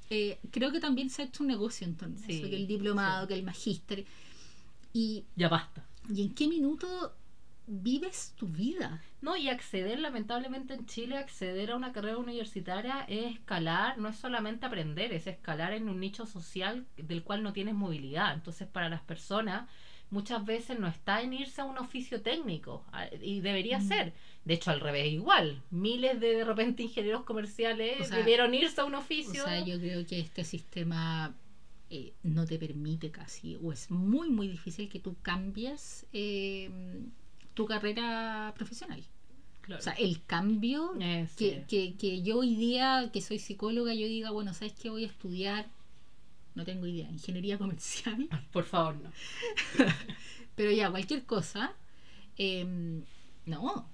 eh, 0.09 0.39
creo 0.51 0.71
que 0.71 0.79
también 0.79 1.09
se 1.09 1.21
ha 1.21 1.25
hecho 1.25 1.43
un 1.43 1.47
negocio 1.47 1.87
en 1.87 1.95
torno 1.95 2.15
a 2.15 2.19
Sí, 2.19 2.39
eso, 2.39 2.49
que 2.49 2.55
el 2.55 2.67
diplomado, 2.67 3.23
sí. 3.23 3.27
que 3.29 3.33
el 3.35 3.43
magíster. 3.43 4.05
Y, 4.93 5.23
Ya 5.35 5.49
basta. 5.49 5.85
¿Y 6.13 6.21
en 6.23 6.35
qué 6.35 6.47
minuto 6.47 7.13
vives 7.65 8.33
tu 8.37 8.47
vida? 8.47 9.01
No, 9.21 9.37
y 9.37 9.47
acceder, 9.47 9.99
lamentablemente 9.99 10.73
en 10.73 10.85
Chile, 10.85 11.17
acceder 11.17 11.71
a 11.71 11.77
una 11.77 11.93
carrera 11.93 12.17
universitaria 12.17 13.05
es 13.07 13.35
escalar, 13.35 13.97
no 13.97 14.09
es 14.09 14.17
solamente 14.17 14.65
aprender, 14.65 15.13
es 15.13 15.27
escalar 15.27 15.71
en 15.73 15.87
un 15.87 15.99
nicho 16.01 16.25
social 16.25 16.85
del 16.97 17.23
cual 17.23 17.41
no 17.41 17.53
tienes 17.53 17.73
movilidad. 17.73 18.33
Entonces, 18.33 18.67
para 18.67 18.89
las 18.89 19.01
personas, 19.01 19.69
muchas 20.13 20.45
veces 20.45 20.79
no 20.79 20.87
está 20.87 21.21
en 21.21 21.33
irse 21.33 21.59
a 21.61 21.65
un 21.65 21.77
oficio 21.77 22.21
técnico, 22.21 22.85
y 23.21 23.41
debería 23.41 23.79
Mm. 23.79 23.87
ser. 23.87 24.13
De 24.45 24.53
hecho, 24.53 24.71
al 24.71 24.79
revés, 24.79 25.11
igual. 25.11 25.61
Miles 25.71 26.19
de, 26.19 26.35
de 26.35 26.43
repente 26.45 26.83
ingenieros 26.83 27.23
comerciales 27.23 27.99
O 28.01 28.03
sea, 28.05 28.17
debieron 28.17 28.53
irse 28.53 28.79
a 28.81 28.85
un 28.85 28.95
O 28.95 28.99
oficio. 28.99 29.43
sea, 29.43 29.65
yo 29.65 29.79
creo 29.79 30.05
que 30.05 30.19
este 30.19 30.43
sistema 30.43 31.35
eh, 31.89 32.13
no 32.23 32.45
te 32.45 32.57
permite 32.57 33.11
casi, 33.11 33.57
o 33.61 33.71
es 33.71 33.91
muy, 33.91 34.29
muy 34.29 34.47
difícil 34.47 34.89
que 34.89 34.99
tú 34.99 35.15
cambies 35.21 36.05
eh, 36.13 36.69
tu 37.53 37.65
carrera 37.65 38.51
profesional. 38.55 39.03
Claro. 39.61 39.79
O 39.79 39.83
sea, 39.83 39.93
el 39.93 40.23
cambio 40.25 40.93
Eh, 40.99 41.27
que, 41.37 41.63
que, 41.67 41.95
que 41.95 42.21
yo 42.21 42.39
hoy 42.39 42.55
día, 42.55 43.09
que 43.13 43.21
soy 43.21 43.39
psicóloga, 43.39 43.93
yo 43.93 44.07
diga, 44.07 44.31
bueno, 44.31 44.53
¿sabes 44.53 44.73
qué 44.73 44.89
voy 44.89 45.03
a 45.03 45.07
estudiar? 45.07 45.67
No 46.55 46.63
tengo 46.65 46.85
idea, 46.85 47.09
ingeniería 47.09 47.57
comercial, 47.63 48.27
Por 48.51 48.63
favor, 48.65 48.95
no. 48.95 49.11
pero 50.55 50.71
ya, 50.71 50.89
cualquier 50.91 51.25
cosa, 51.25 51.73
eh, 52.37 52.65
no, 53.45 53.89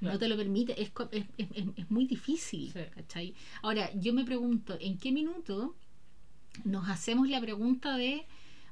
no 0.00 0.18
te 0.18 0.28
lo 0.28 0.36
permite, 0.36 0.80
es, 0.80 0.90
es, 1.12 1.24
es- 1.38 1.48
es- 1.76 1.90
muy 1.90 2.06
difícil, 2.06 2.72
Sí. 2.72 2.80
¿cachai? 2.94 3.34
Ahora, 3.62 3.90
yo 3.94 4.12
me 4.12 4.24
pregunto, 4.24 4.76
¿en 4.80 4.98
qué 4.98 5.12
minuto 5.12 5.76
nos 6.64 6.88
hacemos 6.88 7.28
la 7.28 7.40
pregunta 7.40 7.96
de, 7.96 8.26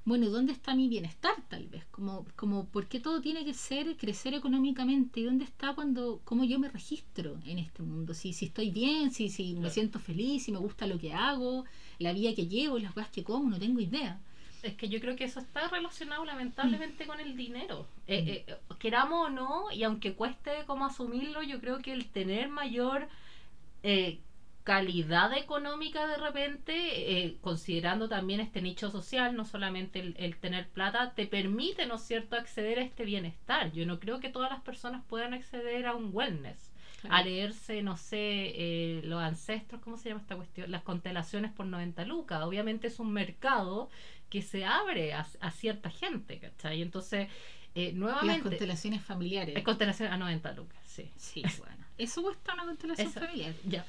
bueno, 0.04 0.30
¿dónde 0.30 0.52
está 0.52 0.74
mi 0.74 0.88
bienestar 0.88 1.34
tal 1.48 1.68
vez? 1.68 1.84
Como, 1.90 2.26
como 2.36 2.66
¿por 2.66 2.86
qué 2.86 2.98
todo 3.00 3.20
tiene 3.20 3.44
que 3.44 3.54
ser 3.54 3.96
crecer 3.96 4.34
económicamente? 4.34 5.20
¿Y 5.20 5.24
dónde 5.24 5.44
está 5.44 5.74
cuando, 5.74 6.20
cómo 6.24 6.44
yo 6.44 6.58
me 6.58 6.68
registro 6.68 7.38
en 7.44 7.58
este 7.58 7.82
mundo? 7.82 8.14
Si, 8.14 8.32
si 8.32 8.46
estoy 8.46 8.70
bien, 8.70 9.10
si, 9.10 9.28
si 9.28 9.54
me 9.54 9.70
siento 9.70 9.98
feliz, 9.98 10.44
si 10.44 10.52
me 10.52 10.58
gusta 10.58 10.86
lo 10.86 10.98
que 10.98 11.12
hago, 11.12 11.64
la 11.98 12.12
vida 12.12 12.34
que 12.34 12.46
llevo, 12.46 12.78
las 12.78 12.92
cosas 12.92 13.10
que 13.10 13.24
como, 13.24 13.50
no 13.50 13.58
tengo 13.58 13.80
idea. 13.80 14.20
Es 14.62 14.74
que 14.74 14.88
yo 14.88 15.00
creo 15.00 15.14
que 15.16 15.24
eso 15.24 15.38
está 15.40 15.68
relacionado 15.68 16.24
lamentablemente 16.24 17.06
con 17.06 17.20
el 17.20 17.36
dinero. 17.36 17.86
Eh, 18.06 18.44
Mm. 18.48 18.50
eh, 18.52 18.58
queramos 18.78 19.26
o 19.26 19.30
no, 19.30 19.70
y 19.72 19.82
aunque 19.84 20.14
cueste 20.14 20.64
como 20.66 20.84
asumirlo, 20.86 21.42
yo 21.42 21.60
creo 21.60 21.78
que 21.78 21.92
el 21.92 22.06
tener 22.10 22.48
mayor 22.48 23.08
eh, 23.82 24.18
calidad 24.64 25.32
económica 25.36 26.06
de 26.06 26.16
repente, 26.18 27.24
eh, 27.24 27.38
considerando 27.40 28.08
también 28.08 28.40
este 28.40 28.60
nicho 28.60 28.90
social, 28.90 29.34
no 29.34 29.44
solamente 29.44 29.98
el, 30.00 30.14
el 30.18 30.36
tener 30.36 30.68
plata, 30.68 31.14
te 31.14 31.26
permite, 31.26 31.86
¿no 31.86 31.94
es 31.96 32.02
cierto?, 32.02 32.36
acceder 32.36 32.78
a 32.78 32.82
este 32.82 33.04
bienestar. 33.04 33.72
Yo 33.72 33.86
no 33.86 33.98
creo 33.98 34.20
que 34.20 34.28
todas 34.28 34.50
las 34.50 34.60
personas 34.62 35.04
puedan 35.08 35.32
acceder 35.34 35.86
a 35.86 35.94
un 35.94 36.10
wellness 36.12 36.67
a 37.08 37.22
leerse, 37.22 37.82
no 37.82 37.96
sé, 37.96 38.16
eh, 38.18 39.00
los 39.04 39.20
ancestros, 39.22 39.80
¿cómo 39.82 39.96
se 39.96 40.08
llama 40.08 40.20
esta 40.20 40.36
cuestión? 40.36 40.70
Las 40.70 40.82
constelaciones 40.82 41.52
por 41.52 41.66
90 41.66 42.04
lucas. 42.06 42.42
Obviamente 42.42 42.86
es 42.88 42.98
un 42.98 43.12
mercado 43.12 43.88
que 44.28 44.42
se 44.42 44.64
abre 44.64 45.12
a, 45.14 45.26
a 45.40 45.50
cierta 45.50 45.90
gente, 45.90 46.38
¿cachai? 46.38 46.82
Entonces, 46.82 47.28
eh, 47.74 47.86
Las 47.86 47.94
nuevamente... 47.94 48.42
constelaciones 48.42 49.02
familiares. 49.02 49.56
Es 49.56 49.62
constelación 49.64 50.12
a 50.12 50.16
90 50.16 50.52
lucas, 50.52 50.78
sí. 50.84 51.10
Sí, 51.16 51.42
bueno. 51.58 51.76
Eso 51.96 52.22
cuesta 52.22 52.54
una 52.54 52.64
constelación 52.64 53.08
Eso- 53.08 53.20
familiar. 53.20 53.54
Ya. 53.64 53.84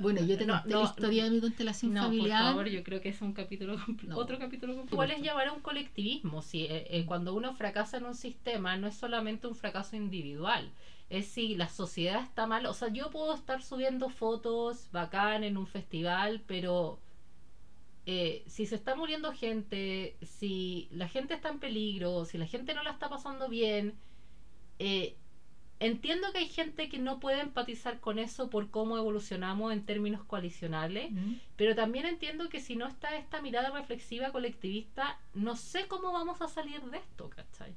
Bueno, 0.00 0.20
yo 0.22 0.36
te 0.38 0.46
No, 0.46 0.54
conté 0.54 0.70
no, 0.70 0.78
la 0.80 0.84
historia 0.84 1.24
de 1.24 1.30
mi 1.30 1.40
constelación 1.40 1.92
No, 1.94 2.02
familiar. 2.02 2.40
por 2.42 2.48
favor, 2.50 2.68
yo 2.68 2.82
creo 2.82 3.00
que 3.00 3.08
es 3.10 3.20
un 3.22 3.32
capítulo 3.32 3.76
otro 4.14 4.38
capítulo 4.38 4.74
completo. 4.74 4.94
Igual 4.94 5.10
es 5.10 5.22
llevar 5.22 5.48
a 5.48 5.52
un 5.52 5.60
colectivismo. 5.60 6.42
Si, 6.42 6.64
eh, 6.64 6.86
eh, 6.90 7.06
cuando 7.06 7.34
uno 7.34 7.52
fracasa 7.54 7.98
en 7.98 8.04
un 8.06 8.14
sistema, 8.14 8.76
no 8.76 8.86
es 8.86 8.94
solamente 8.96 9.46
un 9.46 9.54
fracaso 9.54 9.96
individual. 9.96 10.72
Es 11.08 11.26
si 11.28 11.54
la 11.56 11.68
sociedad 11.68 12.22
está 12.22 12.46
mal. 12.46 12.66
O 12.66 12.72
sea, 12.74 12.88
yo 12.88 13.10
puedo 13.10 13.34
estar 13.34 13.62
subiendo 13.62 14.08
fotos 14.08 14.90
bacán 14.92 15.44
en 15.44 15.56
un 15.56 15.66
festival, 15.66 16.44
pero 16.46 17.02
eh, 18.06 18.44
si 18.46 18.66
se 18.66 18.74
está 18.76 18.94
muriendo 18.94 19.32
gente, 19.32 20.18
si 20.22 20.88
la 20.92 21.08
gente 21.08 21.34
está 21.34 21.48
en 21.50 21.60
peligro, 21.60 22.24
si 22.24 22.38
la 22.38 22.46
gente 22.46 22.74
no 22.74 22.82
la 22.82 22.90
está 22.90 23.08
pasando 23.08 23.48
bien, 23.48 24.00
eh, 24.80 25.19
entiendo 25.80 26.30
que 26.30 26.38
hay 26.38 26.48
gente 26.48 26.88
que 26.88 26.98
no 26.98 27.18
puede 27.18 27.40
empatizar 27.40 28.00
con 28.00 28.18
eso 28.18 28.50
por 28.50 28.70
cómo 28.70 28.96
evolucionamos 28.98 29.72
en 29.72 29.84
términos 29.84 30.22
coalicionales. 30.24 31.10
Mm. 31.10 31.34
Pero 31.56 31.74
también 31.74 32.06
entiendo 32.06 32.48
que 32.48 32.60
si 32.60 32.76
no 32.76 32.86
está 32.86 33.16
esta 33.16 33.40
mirada 33.40 33.70
reflexiva 33.70 34.30
colectivista, 34.30 35.18
no 35.34 35.56
sé 35.56 35.88
cómo 35.88 36.12
vamos 36.12 36.40
a 36.42 36.48
salir 36.48 36.82
de 36.82 36.98
esto, 36.98 37.30
¿cachai? 37.30 37.74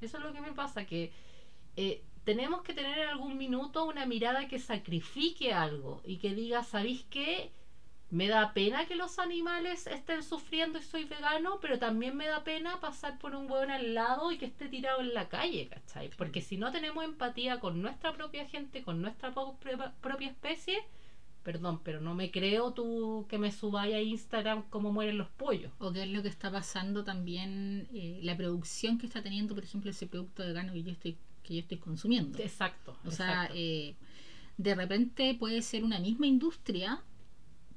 Eso 0.00 0.16
es 0.16 0.24
lo 0.24 0.32
que 0.32 0.40
me 0.40 0.52
pasa, 0.52 0.86
que 0.86 1.12
eh, 1.76 2.02
tenemos 2.24 2.62
que 2.62 2.72
tener 2.72 2.98
en 2.98 3.08
algún 3.08 3.36
minuto 3.36 3.84
una 3.84 4.06
mirada 4.06 4.48
que 4.48 4.58
sacrifique 4.58 5.52
algo 5.52 6.00
y 6.04 6.16
que 6.16 6.34
diga, 6.34 6.64
¿sabéis 6.64 7.04
qué? 7.10 7.52
Me 8.12 8.28
da 8.28 8.52
pena 8.52 8.84
que 8.84 8.94
los 8.94 9.18
animales 9.18 9.86
estén 9.86 10.22
sufriendo 10.22 10.78
y 10.78 10.82
soy 10.82 11.04
vegano, 11.04 11.58
pero 11.62 11.78
también 11.78 12.14
me 12.14 12.26
da 12.26 12.44
pena 12.44 12.78
pasar 12.78 13.18
por 13.18 13.34
un 13.34 13.50
hueón 13.50 13.70
al 13.70 13.94
lado 13.94 14.30
y 14.30 14.36
que 14.36 14.44
esté 14.44 14.68
tirado 14.68 15.00
en 15.00 15.14
la 15.14 15.30
calle, 15.30 15.66
¿cachai? 15.68 16.10
Porque 16.18 16.42
si 16.42 16.58
no 16.58 16.70
tenemos 16.70 17.02
empatía 17.04 17.58
con 17.58 17.80
nuestra 17.80 18.12
propia 18.12 18.46
gente, 18.46 18.82
con 18.82 19.00
nuestra 19.00 19.32
propia 19.32 20.28
especie, 20.28 20.84
perdón, 21.42 21.80
pero 21.82 22.02
no 22.02 22.14
me 22.14 22.30
creo 22.30 22.74
tú 22.74 23.24
que 23.30 23.38
me 23.38 23.50
subáis 23.50 23.94
a 23.94 24.02
Instagram 24.02 24.64
cómo 24.68 24.92
mueren 24.92 25.16
los 25.16 25.30
pollos. 25.30 25.72
O 25.78 25.90
qué 25.90 26.02
es 26.02 26.10
lo 26.10 26.22
que 26.22 26.28
está 26.28 26.52
pasando 26.52 27.04
también, 27.04 27.88
eh, 27.94 28.20
la 28.22 28.36
producción 28.36 28.98
que 28.98 29.06
está 29.06 29.22
teniendo, 29.22 29.54
por 29.54 29.64
ejemplo, 29.64 29.90
ese 29.90 30.06
producto 30.06 30.42
vegano 30.44 30.74
que 30.74 30.82
yo 30.82 30.92
estoy, 30.92 31.16
que 31.42 31.54
yo 31.54 31.60
estoy 31.60 31.78
consumiendo. 31.78 32.38
Exacto. 32.40 32.94
O 33.06 33.10
sea, 33.10 33.48
eh, 33.54 33.96
de 34.58 34.74
repente 34.74 35.34
puede 35.34 35.62
ser 35.62 35.82
una 35.82 35.98
misma 35.98 36.26
industria 36.26 37.02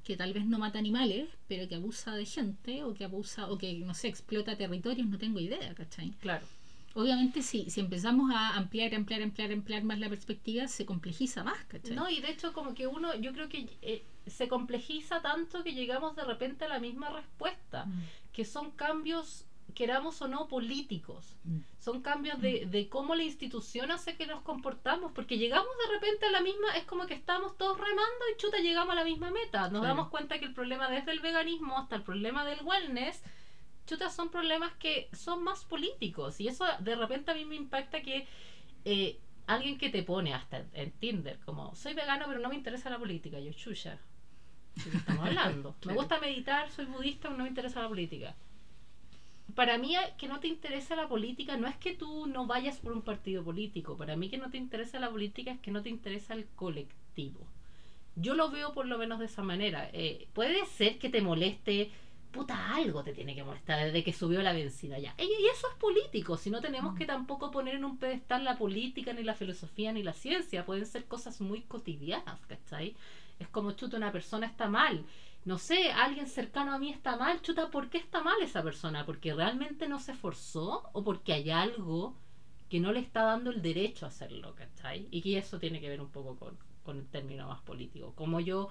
que 0.06 0.16
tal 0.16 0.32
vez 0.34 0.46
no 0.46 0.58
mata 0.60 0.80
animales, 0.80 1.28
pero 1.50 1.68
que 1.68 1.76
abusa 1.76 2.14
de 2.16 2.26
gente 2.26 2.84
o 2.84 2.94
que 2.94 3.04
abusa 3.06 3.50
o 3.52 3.58
que, 3.58 3.74
no 3.80 3.94
sé, 3.94 4.08
explota 4.08 4.56
territorios, 4.56 5.08
no 5.08 5.18
tengo 5.18 5.40
idea, 5.40 5.74
¿cachai? 5.76 6.12
claro. 6.22 6.46
Obviamente 6.98 7.42
si, 7.42 7.70
si 7.70 7.82
empezamos 7.82 8.32
a 8.34 8.56
ampliar, 8.56 8.96
ampliar, 8.96 9.22
ampliar, 9.22 9.52
ampliar 9.52 9.84
más 9.84 10.00
la 10.00 10.08
perspectiva, 10.08 10.66
se 10.70 10.86
complejiza 10.86 11.44
más, 11.44 11.62
¿cachai? 11.66 11.94
No, 11.94 12.10
y 12.10 12.22
de 12.22 12.32
hecho 12.32 12.54
como 12.54 12.74
que 12.74 12.88
uno, 12.88 13.14
yo 13.16 13.34
creo 13.34 13.50
que 13.50 13.68
eh, 13.82 14.06
se 14.28 14.48
complejiza 14.48 15.22
tanto 15.22 15.62
que 15.62 15.74
llegamos 15.74 16.16
de 16.16 16.24
repente 16.24 16.64
a 16.64 16.70
la 16.70 16.80
misma 16.80 17.10
respuesta, 17.10 17.86
Mm. 17.86 18.04
que 18.32 18.46
son 18.46 18.72
cambios 18.72 19.44
queramos 19.76 20.22
o 20.22 20.28
no, 20.28 20.48
políticos. 20.48 21.36
Mm. 21.44 21.60
Son 21.80 22.02
cambios 22.02 22.42
de, 22.42 22.66
de 22.66 22.90
cómo 22.90 23.14
la 23.14 23.24
institución 23.24 23.92
hace 23.92 24.16
que 24.16 24.26
nos 24.26 24.42
comportamos, 24.42 25.12
porque 25.12 25.38
llegamos 25.38 25.70
de 25.86 25.94
repente 25.94 26.26
a 26.26 26.32
la 26.32 26.42
misma, 26.42 26.76
es 26.76 26.86
como 26.86 27.06
que 27.06 27.14
estamos 27.14 27.58
todos 27.58 27.78
remando 27.78 28.26
y 28.34 28.38
chuta, 28.38 28.58
llegamos 28.58 28.94
a 28.94 28.96
la 28.96 29.04
misma 29.04 29.30
meta. 29.30 29.70
Nos 29.70 29.84
damos 29.84 30.10
cuenta 30.10 30.40
que 30.40 30.46
el 30.46 30.54
problema 30.54 30.90
desde 30.90 31.12
el 31.12 31.20
veganismo 31.20 31.78
hasta 31.78 31.96
el 31.96 32.04
problema 32.04 32.44
del 32.46 32.64
wellness, 32.64 33.22
chuta, 33.86 34.10
son 34.10 34.30
problemas 34.30 34.74
que 34.74 35.10
son 35.14 35.44
más 35.44 35.66
políticos. 35.66 36.40
Y 36.40 36.48
eso 36.48 36.66
de 36.80 36.96
repente 36.96 37.32
a 37.32 37.36
mí 37.36 37.46
me 37.46 37.56
impacta 37.56 38.02
que 38.02 38.28
eh, 38.86 39.20
alguien 39.48 39.78
que 39.78 39.90
te 39.90 40.04
pone 40.04 40.34
hasta 40.34 40.66
en, 40.74 40.92
Tinder, 40.92 41.40
como 41.46 41.76
soy 41.76 41.94
vegano 41.94 42.26
pero 42.28 42.40
no 42.40 42.50
me 42.50 42.56
interesa 42.56 42.90
la 42.90 42.98
política, 42.98 43.40
yo 43.40 43.52
chuya. 43.54 44.00
¿De 44.76 44.92
qué 44.92 44.98
estamos 44.98 45.26
hablando? 45.26 45.76
Me 45.86 45.94
gusta 45.94 46.20
meditar, 46.20 46.70
soy 46.70 46.84
budista, 46.86 47.30
pero 47.30 47.38
no 47.38 47.44
me 47.44 47.50
interesa 47.50 47.82
la 47.82 47.88
política. 47.88 48.36
Para 49.56 49.78
mí 49.78 49.96
que 50.18 50.28
no 50.28 50.40
te 50.40 50.48
interesa 50.48 50.96
la 50.96 51.08
política 51.08 51.56
no 51.58 51.68
es 51.68 51.78
que 51.78 51.96
tú 51.96 52.28
no 52.28 52.46
vayas 52.46 52.80
por 52.80 52.92
un 52.94 53.02
partido 53.02 53.44
político, 53.44 53.98
para 53.98 54.16
mí 54.18 54.30
que 54.30 54.38
no 54.38 54.50
te 54.50 54.58
interesa 54.58 55.00
la 55.00 55.10
política 55.10 55.52
es 55.52 55.60
que 55.62 55.72
no 55.72 55.82
te 55.82 55.90
interesa 55.90 56.34
el 56.34 56.46
colectivo. 56.56 57.48
Yo 58.16 58.34
lo 58.36 58.50
veo 58.50 58.74
por 58.74 58.86
lo 58.86 58.98
menos 58.98 59.20
de 59.20 59.26
esa 59.26 59.44
manera. 59.44 59.90
Eh, 59.94 60.28
puede 60.34 60.66
ser 60.66 61.00
que 61.00 61.10
te 61.10 61.22
moleste, 61.22 61.92
puta, 62.32 62.76
algo 62.76 63.04
te 63.04 63.14
tiene 63.14 63.36
que 63.36 63.44
molestar 63.44 63.84
desde 63.86 64.04
que 64.04 64.14
subió 64.14 64.42
la 64.42 64.54
benzina 64.54 65.00
ya. 65.00 65.16
Y, 65.18 65.24
y 65.24 65.48
eso 65.54 65.68
es 65.70 65.78
político, 65.78 66.38
si 66.38 66.50
no 66.50 66.62
tenemos 66.62 66.94
Mm. 66.94 66.98
que 66.98 67.06
tampoco 67.06 67.52
poner 67.52 67.76
en 67.76 67.86
un 67.86 67.98
pedestal 67.98 68.44
la 68.46 68.58
política, 68.58 69.14
ni 69.14 69.24
la 69.24 69.36
filosofía, 69.36 69.92
ni 69.94 70.04
la 70.04 70.14
ciencia. 70.14 70.66
Pueden 70.66 70.86
ser 70.86 71.06
cosas 71.06 71.42
muy 71.42 71.62
cotidianas, 71.62 72.40
¿cachai? 72.48 72.96
Es 73.40 73.48
como, 73.50 73.72
chuta, 73.74 73.98
una 73.98 74.12
persona 74.12 74.46
está 74.48 74.70
mal. 74.70 75.06
No 75.46 75.58
sé, 75.60 75.92
alguien 75.92 76.28
cercano 76.28 76.74
a 76.74 76.80
mí 76.80 76.90
está 76.90 77.18
mal. 77.18 77.42
Chuta, 77.42 77.70
¿por 77.70 77.90
qué 77.90 78.00
está 78.00 78.22
mal 78.24 78.36
esa 78.42 78.64
persona? 78.64 79.06
¿Porque 79.06 79.34
realmente 79.34 79.88
no 79.88 80.00
se 80.00 80.12
esforzó? 80.14 80.90
¿O 80.94 81.04
porque 81.04 81.34
hay 81.34 81.52
algo 81.52 82.18
que 82.70 82.80
no 82.80 82.92
le 82.92 83.00
está 83.00 83.24
dando 83.24 83.52
el 83.52 83.62
derecho 83.62 84.06
a 84.06 84.10
hacerlo, 84.10 84.56
¿cachai? 84.56 85.08
Y 85.12 85.22
que 85.22 85.38
eso 85.38 85.60
tiene 85.60 85.80
que 85.80 85.88
ver 85.88 86.02
un 86.02 86.10
poco 86.10 86.36
con, 86.36 86.58
con 86.84 86.98
el 86.98 87.08
término 87.08 87.48
más 87.48 87.62
político. 87.62 88.14
Como 88.16 88.40
yo 88.40 88.70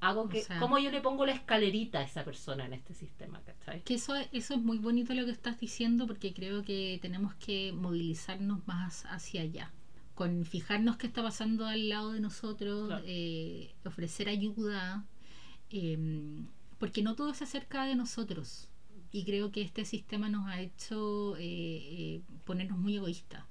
hago 0.00 0.28
que, 0.28 0.42
sea- 0.42 0.60
cómo 0.60 0.78
yo 0.78 0.90
le 0.92 1.00
pongo 1.00 1.26
la 1.26 1.32
escalerita 1.32 1.98
a 1.98 2.02
esa 2.02 2.24
persona 2.24 2.64
en 2.66 2.74
este 2.74 2.94
sistema, 2.94 3.40
¿cachai? 3.42 3.82
Que 3.82 3.94
eso, 3.94 4.14
eso 4.30 4.54
es 4.54 4.60
muy 4.60 4.78
bonito 4.78 5.14
lo 5.14 5.24
que 5.24 5.32
estás 5.32 5.58
diciendo 5.58 6.06
porque 6.06 6.32
creo 6.32 6.62
que 6.62 6.98
tenemos 7.02 7.34
que 7.34 7.72
movilizarnos 7.72 8.64
más 8.68 9.04
hacia 9.06 9.42
allá. 9.42 9.72
Con 10.14 10.44
fijarnos 10.44 10.96
qué 10.96 11.08
está 11.08 11.22
pasando 11.24 11.66
al 11.66 11.88
lado 11.88 12.12
de 12.12 12.20
nosotros, 12.20 12.86
Claro. 12.86 13.04
eh, 13.04 13.74
ofrecer 13.84 14.28
ayuda, 14.28 15.04
eh, 15.70 15.98
porque 16.78 17.02
no 17.02 17.14
todo 17.14 17.34
se 17.34 17.44
acerca 17.44 17.84
de 17.84 17.96
nosotros. 17.96 18.68
Y 19.12 19.24
creo 19.24 19.52
que 19.52 19.62
este 19.62 19.84
sistema 19.84 20.28
nos 20.28 20.46
ha 20.48 20.60
hecho 20.60 21.36
eh, 21.36 21.42
eh, 21.42 22.20
ponernos 22.44 22.78
muy 22.78 22.96
egoístas. 22.96 23.44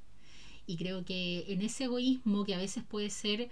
Y 0.65 0.77
creo 0.77 1.05
que 1.05 1.45
en 1.47 1.61
ese 1.61 1.85
egoísmo 1.85 2.45
que 2.45 2.55
a 2.55 2.57
veces 2.57 2.83
puede 2.83 3.09
ser 3.09 3.49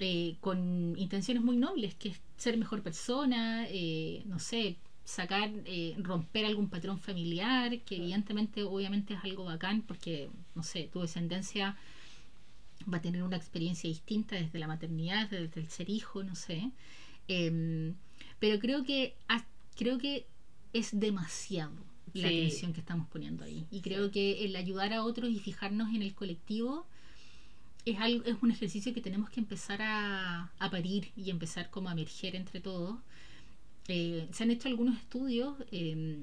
eh, 0.00 0.36
con 0.40 0.96
intenciones 0.98 1.42
muy 1.42 1.56
nobles, 1.56 1.94
que 1.94 2.08
es 2.10 2.20
ser 2.36 2.56
mejor 2.56 2.82
persona, 2.82 3.66
eh, 3.68 4.22
no 4.26 4.38
sé, 4.38 4.76
sacar, 5.04 5.50
eh, 5.64 5.94
romper 5.98 6.44
algún 6.46 6.68
patrón 6.68 6.98
familiar, 6.98 7.78
que 7.82 7.96
evidentemente, 7.96 8.64
obviamente 8.64 9.14
es 9.14 9.20
algo 9.24 9.44
bacán, 9.44 9.82
porque, 9.82 10.30
no 10.54 10.62
sé, 10.64 10.88
tu 10.92 11.00
descendencia 11.00 11.76
va 12.92 12.98
a 12.98 13.02
tener 13.02 13.22
una 13.22 13.36
experiencia 13.36 13.88
distinta 13.88 14.36
desde 14.36 14.58
la 14.58 14.66
maternidad, 14.66 15.28
desde 15.30 15.60
el 15.60 15.68
ser 15.68 15.88
hijo, 15.90 16.24
no 16.24 16.34
sé. 16.34 16.70
Em, 17.32 17.94
pero 18.38 18.58
creo 18.58 18.84
que, 18.84 19.14
creo 19.76 19.98
que 19.98 20.26
es 20.72 20.90
demasiado 20.98 21.72
la 22.14 22.28
Sí. 22.28 22.34
atención 22.38 22.72
que 22.72 22.80
estamos 22.80 23.06
poniendo 23.08 23.44
ahí. 23.44 23.66
Y 23.70 23.80
creo 23.80 24.06
Sí. 24.06 24.10
que 24.12 24.44
el 24.44 24.56
ayudar 24.56 24.92
a 24.92 25.02
otros 25.04 25.30
y 25.30 25.38
fijarnos 25.38 25.88
en 25.94 26.02
el 26.02 26.14
colectivo 26.14 26.86
es, 27.84 27.98
algo, 27.98 28.24
es 28.24 28.36
un 28.42 28.50
ejercicio 28.50 28.92
que 28.94 29.00
tenemos 29.00 29.30
que 29.30 29.40
empezar 29.40 29.80
a, 29.82 30.52
a 30.58 30.70
parir 30.70 31.10
y 31.16 31.30
empezar 31.30 31.70
como 31.70 31.88
a 31.88 31.92
emerger 31.92 32.36
entre 32.36 32.60
todos. 32.60 32.96
Eh, 33.88 34.28
se 34.32 34.44
han 34.44 34.50
hecho 34.50 34.68
algunos 34.68 34.96
estudios, 34.98 35.56
eh, 35.72 36.16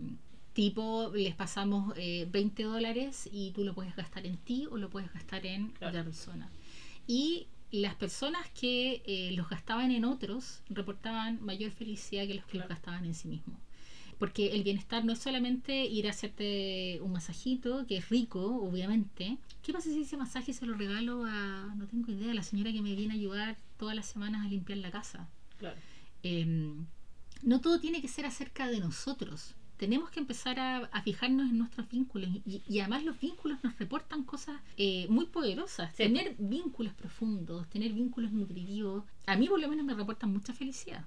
tipo 0.54 1.12
les 1.13 1.36
pasamos 1.36 1.93
eh, 1.98 2.28
20 2.32 2.63
dólares 2.63 3.28
y 3.32 3.52
tú 3.52 3.63
lo 3.63 3.74
puedes 3.74 3.95
gastar 3.95 4.26
en 4.26 4.38
ti 4.38 4.67
o 4.72 4.78
lo 4.78 4.89
puedes 4.89 5.12
gastar 5.13 5.45
en 5.45 5.69
Claro. 5.72 5.89
otra 5.91 6.04
persona. 6.06 6.50
Y 7.08 7.48
las 7.71 7.95
personas 7.95 8.47
que 8.49 9.03
eh, 9.05 9.32
los 9.34 9.49
gastaban 9.49 9.91
en 9.91 10.05
otros 10.05 10.62
reportaban 10.69 11.43
mayor 11.43 11.71
felicidad 11.71 12.25
que 12.27 12.36
los 12.36 12.45
que 12.45 12.58
los 12.58 12.67
gastaban 12.67 13.05
en 13.05 13.13
sí 13.13 13.27
mismos. 13.27 13.58
Porque 14.17 14.53
el 14.53 14.63
bienestar 14.63 15.05
no 15.05 15.13
es 15.13 15.19
solamente 15.19 15.86
ir 15.86 16.08
a 16.08 16.10
hacerte 16.10 16.99
un 17.01 17.13
masajito, 17.13 17.88
que 17.88 17.97
es 17.97 18.10
rico, 18.10 18.58
obviamente. 18.62 19.38
¿Qué 19.63 19.71
pasa 19.71 19.89
si 19.89 20.01
ese 20.01 20.17
masaje 20.17 20.51
se 20.51 20.65
lo 20.65 20.73
regalo 20.75 21.23
a, 21.25 21.73
no 21.77 21.88
tengo 21.88 22.12
idea, 22.12 22.32
a 22.32 22.34
la 22.34 22.43
señora 22.43 22.73
que 22.73 22.82
me 22.82 22.95
viene 22.95 23.13
a 23.13 23.17
ayudar 23.17 23.58
todas 23.77 23.95
las 23.95 24.08
semanas 24.08 24.45
a 24.45 24.49
limpiar 24.49 24.79
la 24.79 24.91
casa? 24.91 25.29
Claro. 25.58 25.77
Eh, 26.23 26.75
no 27.43 27.62
todo 27.62 27.79
tiene 27.79 28.01
que 28.01 28.10
ser 28.10 28.25
acerca 28.25 28.67
de 28.67 28.79
nosotros. 28.82 29.55
Tenemos 29.80 30.10
que 30.12 30.20
empezar 30.20 30.60
a, 30.60 30.78
a 30.92 31.02
fijarnos 31.02 31.50
en 31.50 31.58
nuestros 31.58 31.88
vínculos 31.89 32.30
y, 32.46 32.62
y 32.68 32.80
además 32.82 33.04
los 33.06 33.20
vínculos 33.20 33.58
nos 33.63 33.78
reportan 33.80 34.24
cosas 34.24 34.58
eh, 34.78 35.08
muy 35.10 35.26
poderosas. 35.26 35.89
Sí. 35.96 36.04
Tener 36.04 36.36
vínculos 36.38 36.94
profundos, 36.94 37.68
tener 37.70 37.92
vínculos 37.94 38.32
nutritivos, 38.32 39.06
a 39.26 39.36
mí 39.36 39.48
por 39.48 39.60
lo 39.60 39.68
menos 39.70 39.86
me 39.86 39.94
reportan 39.94 40.32
mucha 40.34 40.54
felicidad. 40.54 41.06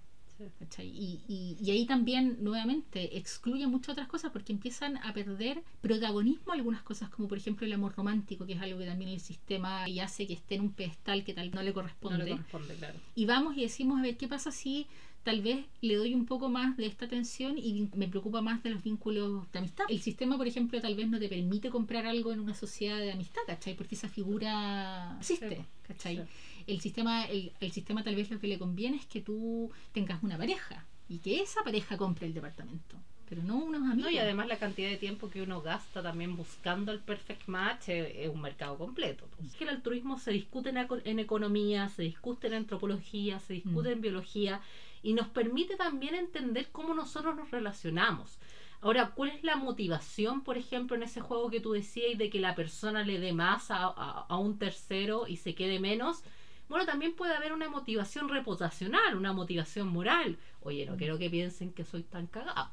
Y, 0.80 1.20
y- 1.28 1.56
y 1.62 1.70
ahí 1.70 1.86
también, 1.86 2.38
nuevamente, 2.42 3.16
excluye 3.16 3.64
muchas 3.68 3.90
otras 3.90 4.08
cosas 4.08 4.32
porque 4.32 4.52
empiezan 4.52 4.96
a 4.96 5.12
perder 5.12 5.62
protagonismo 5.80 6.52
algunas 6.52 6.82
cosas, 6.82 7.10
como 7.10 7.28
por 7.28 7.38
ejemplo 7.38 7.64
el 7.64 7.72
amor 7.72 7.94
romántico, 7.94 8.44
que 8.46 8.54
es 8.54 8.60
algo 8.60 8.78
que 8.80 8.86
también 8.86 9.10
el 9.10 9.20
sistema 9.20 9.88
y 9.88 10.00
hace 10.00 10.26
que 10.26 10.32
esté 10.34 10.56
en 10.56 10.62
un 10.62 10.72
pedestal 10.72 11.22
que 11.22 11.32
tal 11.34 11.50
no 11.52 11.62
le 11.62 11.68
No 11.68 11.74
corresponde 11.74 12.24
le 12.24 12.30
corresponde, 12.32 12.74
claro. 12.74 12.98
y 13.14 13.24
vamos 13.26 13.56
y 13.56 13.60
decimos 13.62 14.00
a 14.00 14.02
ver 14.02 14.16
qué 14.16 14.26
pasa 14.26 14.50
si 14.50 14.86
tal 15.22 15.40
vez 15.42 15.64
le 15.80 15.94
doy 15.96 16.14
un 16.14 16.26
poco 16.26 16.48
más 16.48 16.76
de 16.76 16.86
esta 16.86 17.04
atención 17.04 17.56
y 17.58 17.88
me 17.94 18.08
preocupa 18.08 18.40
más 18.42 18.62
de 18.62 18.70
los 18.70 18.82
vínculos 18.82 19.50
de 19.52 19.58
amistad. 19.60 19.84
El 19.88 20.00
sistema, 20.00 20.36
por 20.36 20.46
ejemplo, 20.46 20.80
tal 20.80 20.94
vez 20.94 21.08
no 21.08 21.18
te 21.18 21.28
permite 21.28 21.70
comprar 21.70 22.06
algo 22.06 22.32
en 22.32 22.40
una 22.40 22.54
sociedad 22.54 22.98
de 22.98 23.12
amistad, 23.12 23.42
¿cachai? 23.46 23.74
Porque 23.76 23.94
esa 23.94 24.08
figura 24.08 25.16
existe, 25.20 25.64
¿cachai? 25.86 26.16
sí. 26.16 26.22
El 26.66 26.80
sistema, 26.80 27.24
el, 27.24 27.52
el 27.60 27.72
sistema 27.72 28.02
tal 28.04 28.14
vez 28.16 28.30
lo 28.30 28.38
que 28.38 28.46
le 28.46 28.58
conviene 28.58 28.96
es 28.96 29.06
que 29.06 29.20
tú 29.20 29.70
tengas 29.92 30.22
una 30.22 30.38
pareja 30.38 30.86
y 31.08 31.18
que 31.18 31.40
esa 31.40 31.62
pareja 31.64 31.96
compre 31.96 32.26
el 32.26 32.34
departamento, 32.34 32.96
pero 33.28 33.42
no 33.42 33.56
unos 33.56 33.82
amigos. 33.82 34.04
No, 34.04 34.10
y 34.10 34.18
además 34.18 34.46
la 34.46 34.58
cantidad 34.58 34.88
de 34.88 34.96
tiempo 34.96 35.28
que 35.28 35.42
uno 35.42 35.60
gasta 35.60 36.02
también 36.02 36.36
buscando 36.36 36.92
el 36.92 37.00
perfect 37.00 37.48
match 37.48 37.88
es, 37.88 38.12
es 38.16 38.28
un 38.28 38.40
mercado 38.40 38.78
completo. 38.78 39.28
Es 39.44 39.54
que 39.56 39.64
el 39.64 39.70
altruismo 39.70 40.18
se 40.18 40.30
discute 40.30 40.70
en, 40.70 40.78
en 41.04 41.18
economía, 41.18 41.88
se 41.88 42.02
discute 42.02 42.46
en 42.46 42.54
antropología, 42.54 43.40
se 43.40 43.54
discute 43.54 43.88
Mm. 43.90 43.92
en 43.92 44.00
biología 44.00 44.60
y 45.02 45.12
nos 45.12 45.28
permite 45.28 45.76
también 45.76 46.14
entender 46.14 46.70
cómo 46.72 46.94
nosotros 46.94 47.34
nos 47.36 47.50
relacionamos. 47.50 48.38
Ahora, 48.80 49.12
¿cuál 49.14 49.30
es 49.30 49.44
la 49.44 49.56
motivación, 49.56 50.42
por 50.42 50.56
ejemplo, 50.56 50.96
en 50.96 51.02
ese 51.04 51.20
juego 51.20 51.50
que 51.50 51.60
tú 51.60 51.72
decías 51.72 52.18
de 52.18 52.30
que 52.30 52.40
la 52.40 52.54
persona 52.54 53.04
le 53.04 53.20
dé 53.20 53.32
más 53.32 53.70
a, 53.70 53.84
a- 53.84 54.26
a 54.28 54.36
un 54.36 54.58
tercero 54.58 55.26
y 55.28 55.36
se 55.36 55.54
quede 55.54 55.78
menos? 55.78 56.22
Bueno, 56.68 56.84
también 56.86 57.14
puede 57.14 57.34
haber 57.34 57.52
una 57.52 57.68
motivación 57.68 58.28
reputacional, 58.28 59.16
una 59.16 59.32
motivación 59.32 59.88
moral. 59.88 60.38
Oye, 60.62 60.86
no 60.86 60.94
Mm. 60.94 60.96
quiero 60.98 61.18
que 61.18 61.30
piensen 61.30 61.72
que 61.72 61.84
soy 61.84 62.02
tan 62.02 62.26
cagado 62.26 62.70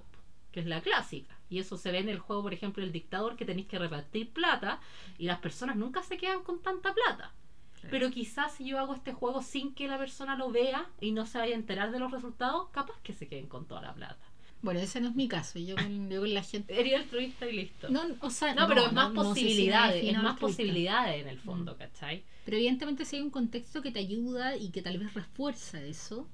que 0.51 0.61
es 0.61 0.65
la 0.65 0.81
clásica. 0.81 1.37
Y 1.47 1.59
eso 1.59 1.77
se 1.77 1.91
ve 1.91 1.99
en 1.99 2.09
el 2.09 2.17
juego, 2.17 2.41
por 2.41 2.53
ejemplo, 2.55 2.83
el 2.83 2.91
dictador, 2.91 3.35
que 3.35 3.45
tenéis 3.45 3.67
que 3.67 3.77
repartir 3.77 4.31
plata 4.33 4.79
y 5.19 5.25
las 5.27 5.37
personas 5.39 5.75
nunca 5.75 6.01
se 6.01 6.17
quedan 6.17 6.41
con 6.43 6.59
tanta 6.59 6.91
plata. 6.91 7.31
Pero 7.89 8.11
quizás 8.11 8.53
si 8.55 8.65
yo 8.65 8.79
hago 8.79 8.93
este 8.93 9.13
juego 9.13 9.41
sin 9.41 9.73
que 9.73 9.87
la 9.87 9.97
persona 9.97 10.35
lo 10.35 10.51
vea 10.51 10.87
y 10.99 11.11
no 11.11 11.25
se 11.25 11.37
vaya 11.37 11.53
a 11.55 11.57
enterar 11.57 11.91
de 11.91 11.99
los 11.99 12.11
resultados, 12.11 12.69
capaz 12.71 12.99
que 13.03 13.13
se 13.13 13.27
queden 13.27 13.47
con 13.47 13.65
toda 13.65 13.81
la 13.81 13.93
plata. 13.93 14.17
Bueno, 14.61 14.81
ese 14.81 14.99
no 14.99 15.07
es 15.09 15.15
mi 15.15 15.29
caso. 15.29 15.57
Yo 15.59 15.75
con, 15.77 16.09
yo 16.09 16.19
con 16.19 16.33
la 16.33 16.43
gente. 16.43 16.75
Sería 16.75 16.99
altruista 16.99 17.47
y 17.47 17.53
listo. 17.53 17.89
No, 17.89 18.01
o 18.19 18.29
sea, 18.29 18.53
No, 18.53 18.67
pero 18.67 18.87
es 18.87 18.91
más 18.91 19.13
no 19.13 19.33
sé 19.33 19.39
si 19.39 19.45
me 19.45 19.49
posibilidades, 19.49 20.03
es 20.03 20.13
más 20.17 20.25
altruista. 20.33 20.39
posibilidades 20.47 21.21
en 21.21 21.27
el 21.29 21.39
fondo, 21.39 21.77
¿cachai? 21.77 22.23
Pero 22.43 22.57
evidentemente 22.57 23.05
si 23.05 23.15
hay 23.15 23.21
un 23.21 23.29
contexto 23.29 23.81
que 23.81 23.91
te 23.91 23.99
ayuda 23.99 24.57
y 24.57 24.69
que 24.71 24.81
tal 24.81 24.97
vez 24.97 25.13
refuerza 25.13 25.81
eso, 25.81 26.27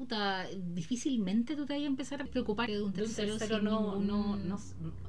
puta, 0.00 0.48
difícilmente 0.74 1.54
tú 1.56 1.66
te 1.66 1.74
vas 1.74 1.82
a 1.82 1.86
empezar 1.86 2.22
a 2.22 2.24
preocupar 2.24 2.70
de 2.70 2.82
un 2.82 2.90
De 2.90 3.02
un 3.04 3.14
tercero, 3.14 3.60
no, 3.60 3.96
no, 3.96 4.36
no, 4.36 4.56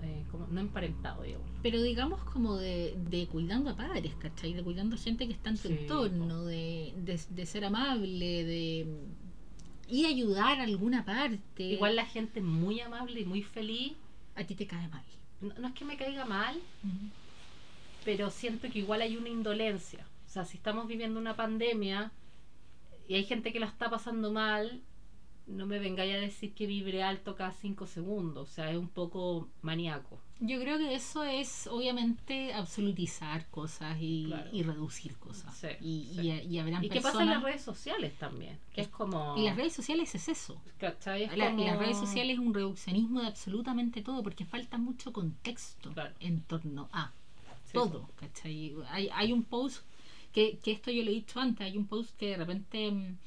eh, 0.03 0.25
como 0.29 0.47
no 0.47 0.59
emparentado, 0.59 1.23
digamos. 1.23 1.47
Pero 1.63 1.81
digamos 1.81 2.21
como 2.25 2.57
de, 2.57 2.97
de 3.09 3.25
cuidando 3.27 3.69
a 3.69 3.75
padres, 3.77 4.13
¿cachai? 4.15 4.53
De 4.53 4.61
cuidando 4.61 4.97
a 4.97 4.99
gente 4.99 5.27
que 5.27 5.33
está 5.33 5.49
en 5.49 5.57
tu 5.57 5.69
Sí, 5.69 5.73
entorno, 5.79 6.43
de, 6.43 6.93
de, 6.97 7.17
de 7.29 7.45
ser 7.45 7.63
amable, 7.63 8.43
de 8.43 8.85
ir 9.87 10.05
a 10.05 10.09
ayudar 10.09 10.59
a 10.59 10.63
alguna 10.63 11.05
parte. 11.05 11.63
Igual 11.63 11.95
la 11.95 12.05
gente 12.05 12.41
muy 12.41 12.81
amable 12.81 13.21
y 13.21 13.25
muy 13.25 13.43
feliz, 13.43 13.93
a 14.35 14.43
ti 14.43 14.55
te 14.55 14.67
cae 14.67 14.89
mal. 14.89 15.03
no, 15.39 15.53
no 15.57 15.67
es 15.69 15.73
que 15.73 15.85
me 15.85 15.95
caiga 15.95 16.25
mal, 16.25 16.59
pero 18.03 18.29
siento 18.29 18.69
que 18.69 18.79
igual 18.79 19.01
hay 19.01 19.15
una 19.15 19.29
indolencia. 19.29 20.05
O 20.27 20.29
sea, 20.29 20.43
si 20.43 20.57
estamos 20.57 20.87
viviendo 20.87 21.17
una 21.19 21.35
pandemia 21.35 22.11
y 23.12 23.16
hay 23.16 23.24
gente 23.26 23.51
que 23.51 23.59
la 23.59 23.66
está 23.66 23.89
pasando 23.89 24.32
mal, 24.32 24.82
no 25.47 25.66
me 25.66 25.80
vengáis 25.80 26.14
a 26.14 26.18
decir 26.18 26.53
que 26.53 26.66
vibre 26.66 27.03
alto 27.03 27.36
cada 27.36 27.51
cinco 27.51 27.86
segundos, 27.88 28.49
o 28.49 28.51
sea, 28.53 28.72
es 28.72 28.78
un 28.78 28.88
poco 28.88 29.49
maníaco. 29.62 30.18
Yo 30.39 30.59
creo 30.59 30.78
que 30.78 30.95
eso 30.95 31.24
es 31.24 31.68
obviamente 31.68 32.53
absolutizar 32.53 33.47
cosas 33.49 33.97
y, 33.99 34.26
Claro. 34.28 34.49
y 34.53 34.64
reducir 34.64 35.16
cosas. 35.18 35.55
Sí, 35.57 35.68
y, 35.82 36.05
sí. 36.16 36.22
y, 36.22 36.32
y 36.55 36.59
habrán 36.59 36.84
¿Y 36.84 36.89
qué 36.89 36.95
pasa 37.01 37.09
en 37.09 37.14
personas- 37.18 37.36
las 37.36 37.43
redes 37.43 37.62
sociales 37.62 38.14
también? 38.18 38.57
Que 38.74 38.82
es 38.82 38.88
como... 38.88 39.36
Y 39.38 39.43
las 39.43 39.55
redes 39.57 39.74
sociales 39.74 40.16
es 40.16 40.30
eso. 40.30 40.62
¿cachai? 40.80 41.24
Es 41.24 41.38
La- 41.38 41.51
como- 41.51 41.66
Las 41.66 41.78
redes 41.80 41.97
sociales 41.97 42.34
es 42.36 42.39
un 42.39 42.53
reduccionismo 42.53 43.22
de 43.22 43.28
absolutamente 43.28 44.01
todo 44.01 44.24
porque 44.24 44.45
falta 44.45 44.78
mucho 44.78 45.12
contexto 45.12 45.91
Claro. 45.91 46.16
en 46.22 46.41
torno 46.43 46.88
a 46.93 47.12
Sí, 47.66 47.74
todo. 47.74 48.09
¿cachai? 48.16 48.74
Hay, 48.89 49.09
hay 49.14 49.32
un 49.34 49.43
post 49.43 49.84
que, 50.34 50.59
que 50.59 50.71
esto 50.71 50.91
yo 50.91 51.03
lo 51.03 51.09
he 51.11 51.13
dicho 51.13 51.39
antes, 51.39 51.61
hay 51.65 51.77
un 51.77 51.88
post 51.88 52.15
que 52.17 52.27
de 52.29 52.38
repente 52.38 52.91
mm, 52.91 53.17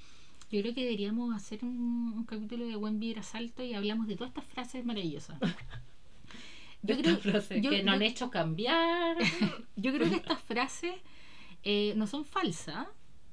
yo 0.50 0.61
creo 0.62 0.74
que 0.74 0.82
deberíamos 0.84 1.34
hacer 1.34 1.64
un, 1.64 2.12
un 2.16 2.24
capítulo 2.24 2.66
de 2.66 2.76
Buen 2.76 3.00
Vibra 3.00 3.22
Salto 3.22 3.62
y 3.62 3.74
hablamos 3.74 4.07
de 4.07 4.16
todas 4.16 4.30
estas 4.30 4.44
frases 4.46 4.84
maravillosas. 4.84 5.38
Yo 6.82 6.98
creo, 6.98 7.16
frases 7.18 7.62
yo- 7.62 7.70
que 7.70 7.82
nos 7.82 7.94
han 7.94 8.02
hecho 8.02 8.30
cambiar. 8.30 9.16
yo 9.76 9.92
creo 9.92 10.09
que 10.11 10.16
estas 10.16 10.40
frases 10.42 10.94
eh, 11.62 11.94
no 11.96 12.07
son 12.07 12.26
falsas, 12.26 12.86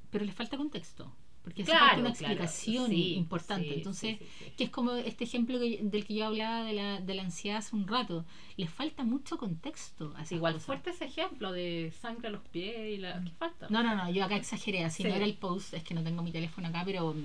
pero 0.09 0.24
les 0.24 0.34
falta 0.34 0.55
contexto. 0.55 1.11
Porque 1.43 1.63
hace 1.63 1.71
falta 1.71 1.85
una 1.97 2.13
claro. 2.13 2.33
explicación 2.35 2.87
Sí, 2.89 3.13
importante. 3.15 3.67
sí, 3.67 3.73
Entonces, 3.75 4.19
sí, 4.19 4.45
que 4.55 4.63
es 4.65 4.69
como 4.69 4.91
este 4.93 5.23
ejemplo 5.23 5.59
que- 5.59 5.79
del 5.81 6.05
que 6.05 6.13
yo 6.13 6.27
hablaba 6.27 6.63
de 6.65 6.73
la, 6.73 6.99
de 7.01 7.15
la 7.15 7.23
ansiedad 7.23 7.57
hace 7.57 7.75
un 7.75 7.87
rato. 7.87 8.25
Les 8.57 8.69
falta 8.69 9.03
mucho 9.03 9.37
contexto 9.39 10.13
a 10.15 10.21
esas 10.21 10.33
Igual 10.33 10.53
cosas. 10.53 10.65
fuerte 10.67 10.89
ese 10.91 11.05
ejemplo 11.05 11.51
de 11.51 11.91
sangre 11.99 12.27
a 12.27 12.31
los 12.31 12.41
pies 12.49 12.77
y 12.93 12.97
la... 12.97 13.23
¿Qué 13.23 13.31
falta? 13.31 13.67
No, 13.71 13.81
no, 13.81 13.95
no, 13.95 14.11
yo 14.11 14.23
acá 14.23 14.35
exageré, 14.35 14.83
así 14.83 15.01
Sí. 15.01 15.09
no 15.09 15.15
era 15.15 15.25
el 15.25 15.33
post, 15.35 15.73
es 15.73 15.83
que 15.83 15.95
no 15.95 16.03
tengo 16.03 16.21
mi 16.21 16.31
teléfono 16.31 16.67
acá, 16.67 16.83
pero 16.85 17.15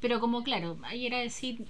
pero 0.00 0.20
como 0.20 0.44
claro, 0.44 0.78
ahí 0.84 1.06
era 1.06 1.18
decir, 1.18 1.66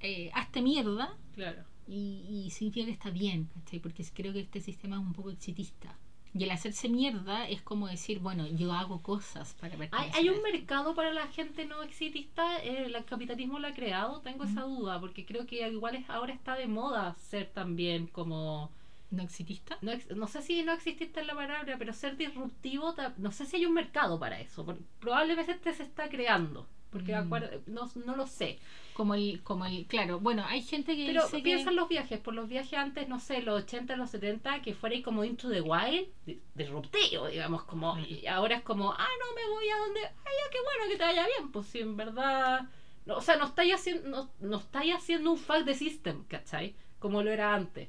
eh, 0.00 0.30
hazte 0.32 0.62
mierda 0.62 1.14
Claro. 1.34 1.62
y, 1.86 2.24
y 2.46 2.50
significa 2.50 2.86
que 2.86 2.92
está 2.92 3.10
bien, 3.10 3.50
¿cachai? 3.54 3.80
Porque 3.80 4.02
creo 4.14 4.32
que 4.32 4.40
este 4.40 4.62
sistema 4.62 4.96
es 4.96 5.02
un 5.02 5.12
poco 5.12 5.30
exitista. 5.30 5.94
Y 6.38 6.44
el 6.44 6.50
hacerse 6.50 6.90
mierda 6.90 7.48
es 7.48 7.62
como 7.62 7.88
decir, 7.88 8.18
bueno, 8.18 8.46
yo 8.46 8.70
hago 8.72 9.00
cosas 9.00 9.54
para 9.54 9.72
¿Hay, 9.72 9.78
pertenecer 9.78 10.20
hay 10.20 10.28
a 10.28 10.32
un 10.32 10.42
mercado 10.42 10.94
para 10.94 11.10
la 11.14 11.28
gente 11.28 11.64
no 11.64 11.82
exitista? 11.82 12.62
Eh, 12.62 12.86
¿El 12.86 13.04
capitalismo 13.06 13.58
lo 13.58 13.68
ha 13.68 13.72
creado? 13.72 14.20
Tengo 14.20 14.44
esa 14.44 14.62
duda, 14.62 15.00
porque 15.00 15.24
creo 15.24 15.46
que 15.46 15.66
igual 15.66 15.94
es, 15.94 16.10
ahora 16.10 16.34
está 16.34 16.54
de 16.54 16.66
moda 16.66 17.14
ser 17.14 17.46
también 17.46 18.06
como... 18.08 18.70
¿No 19.10 19.22
exitista? 19.22 19.78
No, 19.80 19.92
no 20.14 20.26
sé 20.26 20.42
si 20.42 20.62
no 20.62 20.72
existe 20.72 21.20
en 21.20 21.28
la 21.28 21.34
palabra, 21.34 21.76
pero 21.78 21.92
ser 21.92 22.16
disruptivo, 22.16 22.94
no 23.16 23.30
sé 23.30 23.46
si 23.46 23.56
hay 23.56 23.64
un 23.64 23.72
mercado 23.72 24.18
para 24.18 24.38
eso. 24.40 24.66
Probablemente 25.00 25.52
este 25.52 25.72
se 25.72 25.84
está 25.84 26.10
creando, 26.10 26.66
porque 26.90 27.14
Mm. 27.16 27.30
no, 27.66 27.90
no 28.04 28.16
lo 28.16 28.26
sé. 28.26 28.58
Como 28.94 29.14
el, 29.14 29.42
como 29.42 29.66
el, 29.66 29.84
claro, 29.86 30.20
bueno, 30.20 30.44
hay 30.46 30.62
gente 30.62 30.96
que 30.96 31.06
Pero 31.06 31.24
dice 31.24 31.40
piensa 31.40 31.64
que... 31.64 31.70
en 31.70 31.76
los 31.76 31.88
viajes, 31.88 32.18
por 32.20 32.32
los 32.34 32.48
viajes 32.48 32.78
antes, 32.78 33.08
no 33.08 33.20
sé, 33.20 33.42
los 33.42 33.62
80, 33.64 33.96
los 33.96 34.08
70, 34.10 34.62
que 34.62 34.72
fuera 34.74 34.96
ahí 34.96 35.02
como 35.02 35.22
into 35.24 35.50
the 35.50 35.60
wild, 35.60 36.08
di- 36.24 36.40
disruptivo, 36.54 37.26
digamos, 37.28 37.64
como, 37.64 37.92
Claro. 37.94 38.08
y 38.08 38.26
ahora 38.26 38.56
es 38.56 38.62
como, 38.62 38.92
ah, 38.92 38.96
no 39.20 39.34
me 39.34 39.48
voy 39.54 39.68
a 39.68 39.76
donde, 39.78 40.00
ay, 40.00 40.06
ya, 40.44 40.50
qué 40.50 40.58
bueno 40.62 40.90
que 40.90 40.96
te 40.96 41.04
vaya 41.04 41.26
bien, 41.36 41.52
pues 41.52 41.66
si 41.66 41.80
en 41.80 41.96
verdad, 41.96 42.68
no, 43.04 43.16
o 43.18 43.20
sea, 43.20 43.36
no 43.36 43.44
estáis 43.46 43.74
haciendo, 43.74 44.08
no, 44.08 44.30
no 44.40 44.56
estáis 44.58 44.94
haciendo 44.94 45.30
un 45.30 45.38
fact 45.38 45.66
de 45.66 45.74
system, 45.74 46.24
¿cachai? 46.24 46.74
Como 46.98 47.22
lo 47.22 47.30
era 47.30 47.54
antes. 47.54 47.88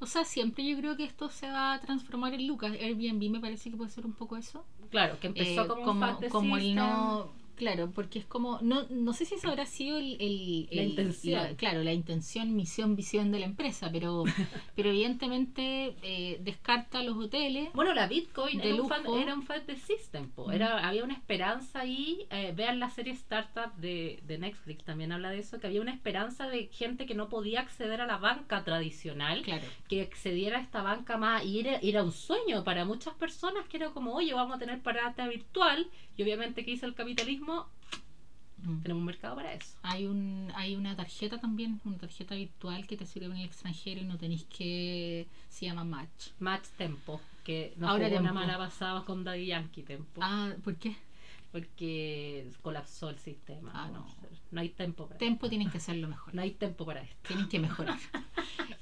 O 0.00 0.06
sea, 0.06 0.24
siempre 0.24 0.64
yo 0.66 0.76
creo 0.76 0.96
que 0.96 1.04
esto 1.04 1.28
se 1.30 1.48
va 1.48 1.74
a 1.74 1.80
transformar 1.80 2.34
en 2.34 2.46
Lucas. 2.48 2.72
Airbnb 2.72 3.30
me 3.30 3.40
parece 3.40 3.70
que 3.70 3.76
puede 3.76 3.90
ser 3.90 4.06
un 4.06 4.12
poco 4.12 4.36
eso. 4.36 4.64
Claro, 4.90 5.18
que 5.20 5.28
empezó 5.28 5.64
Eh, 5.64 5.68
como, 5.84 6.10
un 6.14 6.20
de 6.20 6.28
como 6.28 6.56
el 6.56 6.74
no 6.74 7.32
claro 7.58 7.90
porque 7.94 8.18
es 8.20 8.24
como 8.24 8.58
no 8.62 8.86
no 8.88 9.12
sé 9.12 9.24
si 9.26 9.34
eso 9.34 9.48
habrá 9.48 9.66
sido 9.66 9.98
el, 9.98 10.16
el- 10.20 10.68
La 10.70 10.82
el- 10.82 10.88
intención. 10.90 11.42
la- 11.42 11.56
claro 11.56 11.82
la 11.82 11.92
intención 11.92 12.56
misión 12.56 12.96
visión 12.96 13.30
de 13.30 13.40
la 13.40 13.46
empresa 13.46 13.90
pero 13.92 14.24
pero 14.76 14.88
evidentemente 14.90 15.94
eh, 16.02 16.38
descarta 16.42 17.02
los 17.02 17.16
hoteles 17.18 17.70
Bueno, 17.74 17.92
la 17.94 18.06
Bitcoin 18.06 18.58
de 18.58 18.70
era 18.70 18.82
un, 18.82 18.88
fan, 18.88 19.02
era 19.20 19.34
un 19.34 19.42
fan 19.42 19.62
de 19.66 19.76
System. 19.76 20.30
po. 20.30 20.48
Mm. 20.48 20.52
Era, 20.52 20.88
había 20.88 21.04
una 21.04 21.14
esperanza 21.14 21.80
ahí. 21.80 22.26
eh, 22.30 22.52
vean 22.56 22.78
la 22.78 22.88
serie 22.90 23.12
Startup 23.12 23.74
de, 23.76 24.20
de 24.26 24.38
Netflix, 24.38 24.84
también 24.84 25.12
habla 25.12 25.30
de 25.30 25.40
eso. 25.40 25.58
Que 25.58 25.66
había 25.66 25.80
una 25.80 25.92
esperanza 25.92 26.48
de 26.48 26.68
gente 26.72 27.06
que 27.06 27.14
no 27.14 27.28
podía 27.28 27.60
acceder 27.60 28.00
a 28.00 28.06
la 28.06 28.18
banca 28.18 28.64
tradicional. 28.64 29.42
claro 29.42 29.64
Que 29.88 30.02
accediera 30.02 30.58
a 30.58 30.60
esta 30.62 30.82
banca 30.82 31.16
más. 31.16 31.44
Y 31.44 31.60
era, 31.60 31.76
era 31.82 32.02
un 32.04 32.12
sueño 32.12 32.64
para 32.64 32.84
muchas 32.84 33.14
personas 33.14 33.66
que 33.68 33.76
era 33.78 33.90
como, 33.90 34.14
oye, 34.14 34.32
vamos 34.34 34.56
a 34.56 34.58
tener 34.58 34.80
parada 34.80 35.26
virtual. 35.28 35.88
Y 36.18 36.22
obviamente, 36.22 36.64
que 36.64 36.72
hizo 36.72 36.84
el 36.84 36.94
capitalismo? 36.94 37.66
Mm. 38.58 38.80
Tenemos 38.82 39.00
un 39.00 39.06
mercado 39.06 39.36
para 39.36 39.54
eso. 39.54 39.78
hay 39.82 40.04
un 40.06 40.50
hay 40.56 40.74
una 40.74 40.96
tarjeta 40.96 41.38
también 41.38 41.80
una 41.84 41.96
tarjeta 41.96 42.34
virtual 42.34 42.88
que 42.88 42.96
te 42.96 43.06
sirve 43.06 43.26
en 43.26 43.36
el 43.36 43.44
extranjero 43.44 44.00
y 44.00 44.04
no 44.04 44.18
tenéis 44.18 44.44
que 44.46 45.28
se 45.48 45.66
llama 45.66 45.84
Match 45.84 46.30
Match 46.40 46.64
Tempo. 46.76 47.20
Que 47.44 47.72
nos 47.76 47.88
Ahora 47.88 48.08
jugó 48.08 48.18
una 48.20 48.32
mala 48.32 48.58
pasada 48.58 49.04
con 49.04 49.22
Daddy 49.22 49.46
Yankee 49.46 49.84
Tempo. 49.84 50.20
ah 50.22 50.52
¿por 50.64 50.74
qué? 50.74 50.96
Porque 51.52 52.50
colapsó 52.60 53.08
el 53.10 53.18
sistema. 53.20 53.70
Ah, 53.72 53.88
no, 53.92 54.04
no. 54.50 54.60
hay 54.60 54.70
tiempo 54.70 55.06
para 55.06 55.18
Tempo 55.18 55.48
tienen 55.48 55.70
que 55.70 55.78
hacerlo 55.78 56.08
mejor 56.08 56.34
No 56.34 56.42
hay 56.42 56.50
tiempo 56.50 56.84
para 56.84 57.00
esto. 57.02 57.16
tienen 57.28 57.48
que 57.48 57.58
mejorar. 57.60 57.98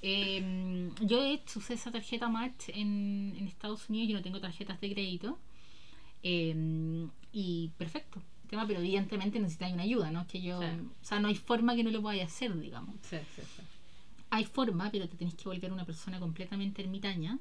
Eh, 0.03 0.91
yo 1.01 1.21
de 1.21 1.33
hecho 1.33 1.59
usé 1.59 1.75
esa 1.75 1.91
tarjeta 1.91 2.29
Match 2.29 2.69
en, 2.69 3.35
en 3.37 3.49
Estados 3.49 3.89
Unidos, 3.89 4.09
yo 4.11 4.17
no 4.19 4.23
tengo 4.23 4.41
tarjetas 4.41 4.81
de 4.81 4.93
crédito. 4.93 5.39
Eh, 6.29 7.07
y 7.33 7.71
perfecto, 7.79 8.21
tema, 8.49 8.67
pero 8.67 8.81
evidentemente 8.81 9.39
necesitáis 9.39 9.75
una 9.75 9.85
ayuda, 9.85 10.11
¿no? 10.11 10.27
Que 10.27 10.41
yo, 10.43 10.61
Sí. 10.61 10.67
o 11.03 11.05
sea, 11.05 11.21
no 11.21 11.29
hay 11.29 11.37
forma 11.37 11.77
que 11.77 11.85
no 11.85 11.91
lo 11.91 12.03
podáis 12.03 12.25
hacer, 12.25 12.59
digamos. 12.59 12.97
Sí, 13.03 13.19
sí. 13.37 13.43
Hay 14.31 14.45
forma, 14.45 14.91
pero 14.91 15.09
te 15.09 15.17
tenés 15.17 15.35
que 15.35 15.45
volver 15.45 15.71
una 15.73 15.85
persona 15.85 16.19
completamente 16.19 16.83
ermitaña. 16.83 17.39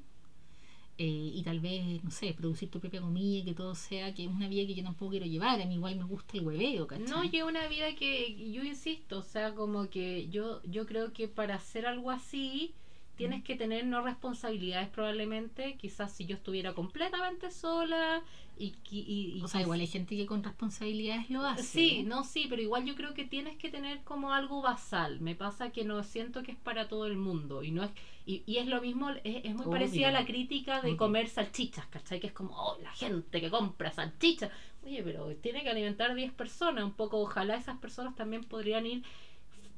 eh, 0.98 1.30
y 1.34 1.42
tal 1.42 1.60
vez, 1.60 2.02
no 2.04 2.10
sé, 2.10 2.32
producir 2.32 2.70
tu 2.70 2.80
propia 2.80 3.02
comida, 3.02 3.44
que 3.44 3.52
todo 3.52 3.74
sea, 3.74 4.14
que 4.14 4.24
es 4.24 4.30
una 4.30 4.48
vida 4.48 4.66
que 4.66 4.74
yo 4.74 4.82
tampoco 4.82 5.10
quiero 5.10 5.26
llevar. 5.26 5.60
A 5.60 5.66
mí 5.66 5.74
igual 5.74 5.94
me 5.96 6.04
gusta 6.04 6.38
el 6.38 6.46
hueveo, 6.46 6.86
¿cachai? 6.86 7.06
No, 7.06 7.22
y 7.22 7.36
es 7.36 7.42
una 7.42 7.68
vida 7.68 7.94
que 7.94 8.50
yo 8.50 8.64
insisto, 8.64 9.18
o 9.18 9.22
sea, 9.22 9.54
como 9.54 9.90
que 9.90 10.28
yo, 10.30 10.62
yo 10.64 10.86
creo 10.86 11.12
que 11.12 11.28
para 11.28 11.56
hacer 11.56 11.84
algo 11.84 12.10
así 12.10 12.72
tienes 13.16 13.42
que 13.44 13.56
tener 13.56 13.86
no 13.86 14.02
responsabilidades 14.02 14.88
probablemente, 14.90 15.76
quizás 15.78 16.12
si 16.14 16.26
yo 16.26 16.36
estuviera 16.36 16.74
completamente 16.74 17.50
sola 17.50 18.22
y... 18.58 18.74
y, 18.90 19.34
y 19.38 19.42
o 19.42 19.48
sea, 19.48 19.60
igual 19.62 19.80
hay 19.80 19.86
gente 19.86 20.16
que 20.16 20.26
con 20.26 20.42
responsabilidades 20.42 21.30
lo 21.30 21.44
hace. 21.46 21.62
Sí, 21.62 22.02
no, 22.04 22.24
sí, 22.24 22.46
pero 22.48 22.62
igual 22.62 22.84
yo 22.84 22.94
creo 22.94 23.14
que 23.14 23.24
tienes 23.24 23.56
que 23.58 23.70
tener 23.70 24.02
como 24.04 24.32
algo 24.32 24.62
basal. 24.62 25.20
Me 25.20 25.34
pasa 25.34 25.70
que 25.70 25.84
no 25.84 26.02
siento 26.02 26.42
que 26.42 26.52
es 26.52 26.58
para 26.58 26.88
todo 26.88 27.06
el 27.06 27.16
mundo 27.16 27.62
y 27.62 27.70
no 27.70 27.82
es 27.84 27.90
y, 28.24 28.42
y 28.46 28.56
es 28.58 28.66
lo 28.66 28.80
mismo, 28.80 29.10
es, 29.10 29.44
es 29.44 29.54
muy 29.54 29.66
Obvio. 29.66 29.70
parecida 29.70 30.08
a 30.08 30.10
la 30.12 30.24
crítica 30.26 30.82
de 30.82 30.94
Obvio. 30.94 30.96
comer 30.96 31.28
salchichas, 31.28 31.86
¿cachai? 31.86 32.18
Que 32.20 32.26
es 32.28 32.32
como, 32.32 32.54
oh, 32.56 32.76
la 32.82 32.90
gente 32.92 33.40
que 33.40 33.50
compra 33.50 33.92
salchichas. 33.92 34.50
Oye, 34.84 35.02
pero 35.02 35.34
tiene 35.36 35.62
que 35.62 35.70
alimentar 35.70 36.14
10 36.14 36.32
personas, 36.32 36.84
un 36.84 36.92
poco, 36.94 37.18
ojalá 37.20 37.56
esas 37.56 37.78
personas 37.78 38.14
también 38.16 38.44
podrían 38.44 38.86
ir 38.86 39.02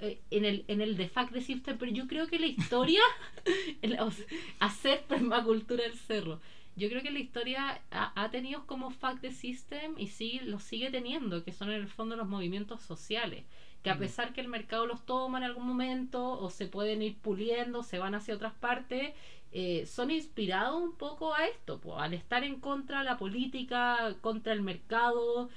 eh, 0.01 0.21
en 0.31 0.45
el 0.45 0.65
en 0.69 0.81
el 0.81 0.97
de 0.97 1.09
fact 1.09 1.33
de 1.33 1.41
System, 1.41 1.77
pero 1.79 1.91
yo 1.93 2.07
creo 2.07 2.27
que 2.29 2.39
la 2.39 2.47
historia, 2.47 3.01
el- 3.83 3.99
o 4.01 4.11
sea, 4.11 4.27
hacer 4.61 5.03
permacultura 5.09 5.83
del 5.85 5.97
cerro, 5.97 6.41
yo 6.77 6.89
creo 6.89 7.03
que 7.03 7.11
la 7.11 7.19
historia 7.19 7.81
ha, 7.91 8.13
ha 8.23 8.31
tenido 8.31 8.67
como 8.67 8.91
fact 8.91 9.21
de 9.23 9.33
system 9.33 9.95
y 9.99 10.07
sí 10.09 10.41
lo 10.45 10.61
sigue 10.61 10.91
teniendo, 10.91 11.45
que 11.45 11.53
son 11.53 11.71
en 11.71 11.81
el 11.81 11.89
fondo 11.89 12.17
los 12.17 12.29
movimientos 12.29 12.83
sociales, 12.83 13.45
que 13.83 13.91
a 13.91 13.95
Mm. 13.95 13.99
pesar 13.99 14.33
que 14.33 14.41
el 14.41 14.49
mercado 14.49 14.87
los 14.87 15.05
toma 15.05 15.39
en 15.39 15.45
algún 15.45 15.67
momento 15.67 16.39
o 16.41 16.51
se 16.51 16.67
pueden 16.67 17.03
ir 17.03 17.17
puliendo, 17.19 17.83
se 17.83 17.99
van 17.99 18.15
hacia 18.15 18.35
otras 18.35 18.55
partes, 18.55 19.13
eh, 19.51 19.87
son 19.87 20.11
inspirados 20.11 20.81
un 20.81 20.95
poco 20.97 21.35
a 21.35 21.47
esto, 21.47 21.81
po, 21.81 21.99
al 21.99 22.13
estar 22.15 22.45
en 22.45 22.61
contra 22.61 22.99
de 22.99 23.05
la 23.07 23.17
política, 23.19 24.15
contra 24.21 24.53
el 24.53 24.61
mercado. 24.63 25.49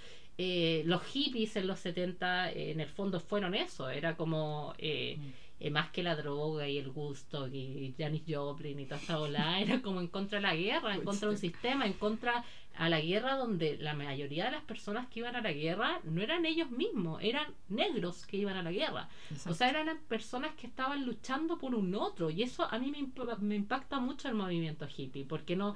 Eh, 0.43 0.83
los 0.85 1.01
hippies 1.03 1.55
en 1.55 1.67
los 1.67 1.79
70 1.79 2.51
eh, 2.51 2.71
en 2.71 2.79
el 2.79 2.89
fondo 2.89 3.19
fueron 3.19 3.53
eso, 3.53 3.89
era 3.89 4.15
como... 4.15 4.73
eh, 4.77 5.17
Mm. 5.19 5.29
eh, 5.63 5.69
más 5.69 5.91
que 5.91 6.01
la 6.01 6.15
droga 6.15 6.63
y 6.67 6.79
el 6.79 6.89
gusto 6.89 7.47
y 7.47 7.93
Janis 7.95 8.23
Joplin 8.27 8.79
y 8.79 8.85
toda 8.85 8.99
esta 8.99 9.19
ola, 9.19 9.59
era 9.65 9.79
como 9.83 9.99
en 10.01 10.07
contra 10.07 10.39
de 10.39 10.41
la 10.49 10.55
guerra, 10.55 10.95
en 10.95 11.03
contra 11.05 11.27
de 11.27 11.33
un 11.35 11.39
sistema, 11.39 11.85
en 11.85 11.93
contra 11.93 12.43
a 12.75 12.89
la 12.89 12.99
guerra 12.99 13.35
donde 13.35 13.77
la 13.77 13.93
mayoría 13.93 14.45
de 14.45 14.51
las 14.57 14.63
personas 14.63 15.07
que 15.09 15.19
iban 15.19 15.35
a 15.35 15.41
la 15.41 15.51
guerra 15.51 15.99
no 16.05 16.19
eran 16.23 16.45
ellos 16.47 16.71
mismos, 16.71 17.21
eran 17.21 17.45
negros 17.69 18.25
que 18.25 18.37
iban 18.37 18.55
a 18.57 18.63
la 18.63 18.71
guerra. 18.71 19.07
O 19.51 19.53
sea, 19.53 19.69
eran 19.69 19.87
personas 20.07 20.51
que 20.59 20.65
estaban 20.65 21.05
luchando 21.05 21.59
por 21.59 21.75
un 21.75 21.93
otro 21.93 22.31
y 22.31 22.41
eso 22.41 22.61
a 22.73 22.79
mí 22.79 22.89
me, 22.89 22.99
imp- 23.05 23.37
me 23.39 23.55
impacta 23.55 23.99
mucho 23.99 24.29
el 24.29 24.33
movimiento 24.33 24.87
hippie, 24.97 25.25
porque 25.25 25.55
no 25.55 25.75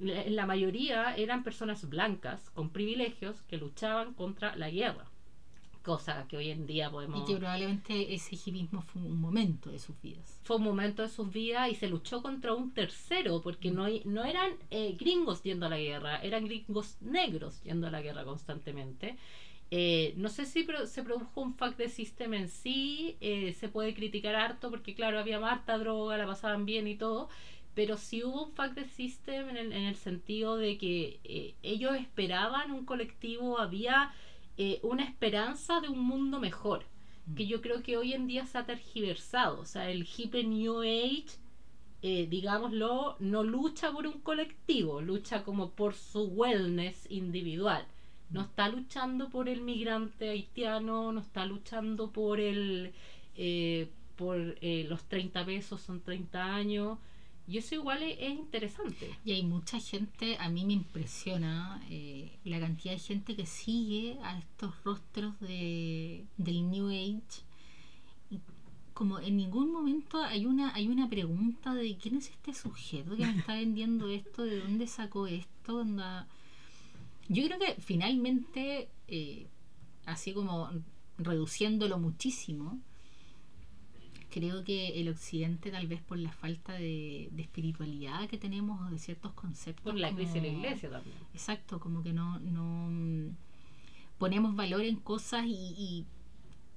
la 0.00 0.46
mayoría 0.46 1.14
eran 1.16 1.42
personas 1.44 1.88
blancas 1.88 2.50
con 2.50 2.70
privilegios 2.70 3.42
que 3.42 3.56
luchaban 3.58 4.14
contra 4.14 4.54
la 4.56 4.70
guerra. 4.70 5.06
Cosa 5.82 6.26
que 6.28 6.36
hoy 6.36 6.50
en 6.50 6.66
día 6.66 6.90
podemos 6.90 7.22
Y 7.22 7.32
que 7.32 7.38
probablemente 7.38 8.12
ese 8.14 8.34
hippismo 8.36 8.82
fue 8.82 9.00
un 9.00 9.18
momento 9.20 9.70
de 9.70 9.78
sus 9.78 9.98
vidas. 10.02 10.38
fue 10.44 10.56
un 10.56 10.64
momento 10.64 11.02
de 11.02 11.08
sus 11.08 11.32
vidas 11.32 11.70
y 11.70 11.74
se 11.74 11.88
luchó 11.88 12.20
contra 12.20 12.52
un 12.52 12.72
tercero, 12.74 13.40
porque 13.40 13.70
no, 13.70 13.86
no 14.04 14.24
eran 14.24 14.52
eh, 14.70 14.96
gringos 14.98 15.42
yendo 15.42 15.66
a 15.66 15.68
la 15.70 15.78
guerra, 15.78 16.18
eran 16.20 16.44
gringos 16.44 16.96
negros 17.00 17.62
yendo 17.62 17.86
a 17.86 17.90
la 17.90 18.02
guerra 18.02 18.24
constantemente. 18.24 19.16
Eh, 19.70 20.14
no 20.16 20.28
sé 20.30 20.46
si 20.46 20.62
pro- 20.64 20.86
se 20.86 21.02
produjo 21.02 21.40
un 21.42 21.54
fact 21.54 21.78
de 21.78 21.88
system 21.88 22.34
en 22.34 22.48
sí, 22.48 23.16
eh, 23.20 23.54
se 23.54 23.68
puede 23.68 23.94
criticar 23.94 24.34
harto 24.34 24.70
porque 24.70 24.94
claro, 24.94 25.18
había 25.18 25.38
harta 25.46 25.78
droga, 25.78 26.16
la 26.18 26.26
pasaban 26.26 26.64
bien 26.66 26.86
y 26.88 26.96
todo, 26.96 27.28
pero 27.78 27.96
sí 27.96 28.24
hubo 28.24 28.46
un 28.46 28.52
fact 28.54 28.74
de 28.74 28.88
system 28.88 29.50
en 29.50 29.56
el, 29.56 29.72
en 29.72 29.84
el 29.84 29.94
sentido 29.94 30.56
de 30.56 30.76
que 30.78 31.20
eh, 31.22 31.54
ellos 31.62 31.94
esperaban 31.94 32.72
un 32.72 32.84
colectivo, 32.84 33.60
había 33.60 34.12
eh, 34.56 34.80
una 34.82 35.04
esperanza 35.04 35.80
de 35.80 35.88
un 35.88 36.00
mundo 36.00 36.40
mejor, 36.40 36.82
que 37.36 37.46
yo 37.46 37.60
creo 37.60 37.84
que 37.84 37.96
hoy 37.96 38.14
en 38.14 38.26
día 38.26 38.46
se 38.46 38.58
ha 38.58 38.66
tergiversado, 38.66 39.60
o 39.60 39.64
sea, 39.64 39.88
el 39.92 40.02
hippie 40.02 40.42
New 40.42 40.80
Age 40.80 41.38
eh, 42.02 42.26
digámoslo, 42.28 43.14
no 43.20 43.44
lucha 43.44 43.92
por 43.92 44.08
un 44.08 44.20
colectivo, 44.22 45.00
lucha 45.00 45.44
como 45.44 45.70
por 45.70 45.94
su 45.94 46.24
wellness 46.24 47.06
individual. 47.10 47.86
No 48.30 48.40
está 48.42 48.68
luchando 48.68 49.28
por 49.30 49.48
el 49.48 49.60
migrante 49.60 50.30
haitiano, 50.30 51.12
no 51.12 51.20
está 51.20 51.46
luchando 51.46 52.10
por 52.10 52.40
el 52.40 52.92
eh, 53.36 53.88
por 54.16 54.36
eh, 54.60 54.84
los 54.88 55.04
30 55.04 55.46
pesos, 55.46 55.80
son 55.80 56.00
30 56.00 56.44
años. 56.44 56.98
Y 57.48 57.56
eso 57.56 57.74
igual 57.74 58.02
es, 58.02 58.18
es 58.20 58.30
interesante. 58.30 59.16
Y 59.24 59.32
hay 59.32 59.42
mucha 59.42 59.80
gente, 59.80 60.36
a 60.38 60.50
mí 60.50 60.66
me 60.66 60.74
impresiona 60.74 61.82
eh, 61.88 62.30
la 62.44 62.60
cantidad 62.60 62.92
de 62.92 62.98
gente 62.98 63.34
que 63.34 63.46
sigue 63.46 64.18
a 64.22 64.38
estos 64.38 64.74
rostros 64.84 65.40
de, 65.40 66.26
del 66.36 66.70
New 66.70 66.88
Age. 66.88 67.42
Como 68.92 69.18
en 69.20 69.36
ningún 69.36 69.72
momento 69.72 70.22
hay 70.22 70.44
una, 70.44 70.74
hay 70.74 70.88
una 70.88 71.08
pregunta 71.08 71.72
de 71.72 71.96
quién 71.96 72.16
es 72.16 72.30
este 72.30 72.52
sujeto 72.52 73.16
que 73.16 73.24
me 73.24 73.38
está 73.38 73.54
vendiendo 73.54 74.08
esto, 74.08 74.42
de 74.42 74.60
dónde 74.60 74.86
sacó 74.86 75.26
esto. 75.26 75.78
Onda? 75.78 76.28
Yo 77.28 77.46
creo 77.46 77.58
que 77.58 77.80
finalmente, 77.80 78.90
eh, 79.06 79.46
así 80.04 80.34
como 80.34 80.68
reduciéndolo 81.16 81.98
muchísimo, 81.98 82.78
creo 84.30 84.64
que 84.64 85.00
el 85.00 85.08
occidente 85.08 85.70
tal 85.70 85.86
vez 85.86 86.00
por 86.02 86.18
la 86.18 86.30
falta 86.32 86.72
de, 86.74 87.28
de 87.32 87.42
espiritualidad 87.42 88.28
que 88.28 88.38
tenemos 88.38 88.80
o 88.86 88.90
de 88.90 88.98
ciertos 88.98 89.32
conceptos 89.32 89.84
Por 89.84 89.94
la 89.98 90.12
crisis 90.14 90.34
de 90.34 90.40
la 90.42 90.48
iglesia 90.48 90.90
también. 90.90 91.16
exacto 91.34 91.78
como 91.80 92.02
que 92.02 92.12
no 92.12 92.38
no 92.40 93.32
ponemos 94.18 94.54
valor 94.56 94.82
en 94.82 94.96
cosas 94.96 95.44
y, 95.46 95.74
y 95.78 96.06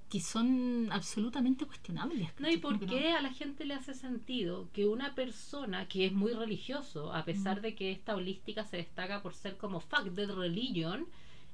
que 0.09 0.19
son 0.19 0.89
absolutamente 0.91 1.65
cuestionables 1.65 2.29
No, 2.39 2.49
¿y 2.49 2.57
por 2.57 2.79
no- 2.81 2.87
qué 2.87 3.11
a 3.13 3.21
la 3.21 3.31
gente 3.33 3.65
le 3.65 3.73
hace 3.73 3.93
sentido 3.93 4.69
que 4.73 4.85
una 4.85 5.15
persona 5.15 5.87
que 5.87 6.05
es 6.05 6.11
muy 6.13 6.33
religioso, 6.33 7.13
a 7.13 7.23
pesar 7.25 7.59
Mm. 7.59 7.61
de 7.63 7.75
que 7.75 7.91
esta 7.91 8.15
holística 8.15 8.65
se 8.65 8.77
destaca 8.77 9.21
por 9.23 9.33
ser 9.33 9.57
como 9.57 9.79
fuck 9.79 10.03
de 10.05 10.25
religion, 10.27 11.07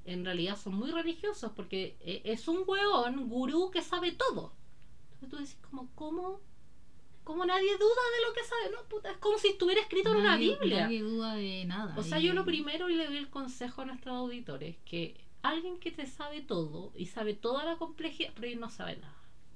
en 0.06 0.26
realidad 0.26 0.58
son 0.58 0.74
muy 0.76 0.90
religiosos 0.92 1.52
porque 1.56 1.98
eh, 2.02 2.22
es 2.24 2.48
un 2.48 2.60
weón 2.66 3.28
gurú 3.30 3.70
que 3.72 3.82
sabe 3.82 4.12
todo. 4.14 4.54
Entonces 5.22 5.30
tú 5.30 5.38
decís 5.38 5.58
como, 5.70 5.90
¿cómo? 5.96 6.40
¿Cómo 7.24 7.46
nadie 7.46 7.74
duda 7.78 7.80
de 8.16 8.28
lo 8.28 8.34
que 8.34 8.44
sabe? 8.44 8.72
No, 8.72 8.88
puta, 8.88 9.12
es 9.12 9.18
como 9.18 9.38
si 9.38 9.50
estuviera 9.50 9.82
escrito 9.82 10.12
en 10.12 10.18
una 10.18 10.38
Biblia. 10.38 10.84
nadie 10.84 11.02
duda 11.02 11.36
de 11.36 11.66
nada 11.66 11.94
O 11.98 12.04
sea, 12.04 12.20
yo 12.20 12.34
lo 12.34 12.46
primero 12.46 12.90
y 12.90 12.96
le 12.96 13.06
doy 13.06 13.18
el 13.18 13.30
consejo 13.30 13.82
a 13.82 13.86
nuestros 13.86 14.16
auditores, 14.16 14.78
que 14.86 15.20
alguien 15.42 15.78
que 15.80 15.92
te 15.92 16.06
sabe 16.06 16.42
todo 16.42 16.94
y 16.96 17.08
sabe 17.08 17.34
toda 17.34 17.66
la 17.66 17.76
complejidad, 17.78 18.32
pero 18.34 18.48
él 18.48 18.60
no 18.60 18.70
sabe 18.70 18.96
nada. 18.98 19.16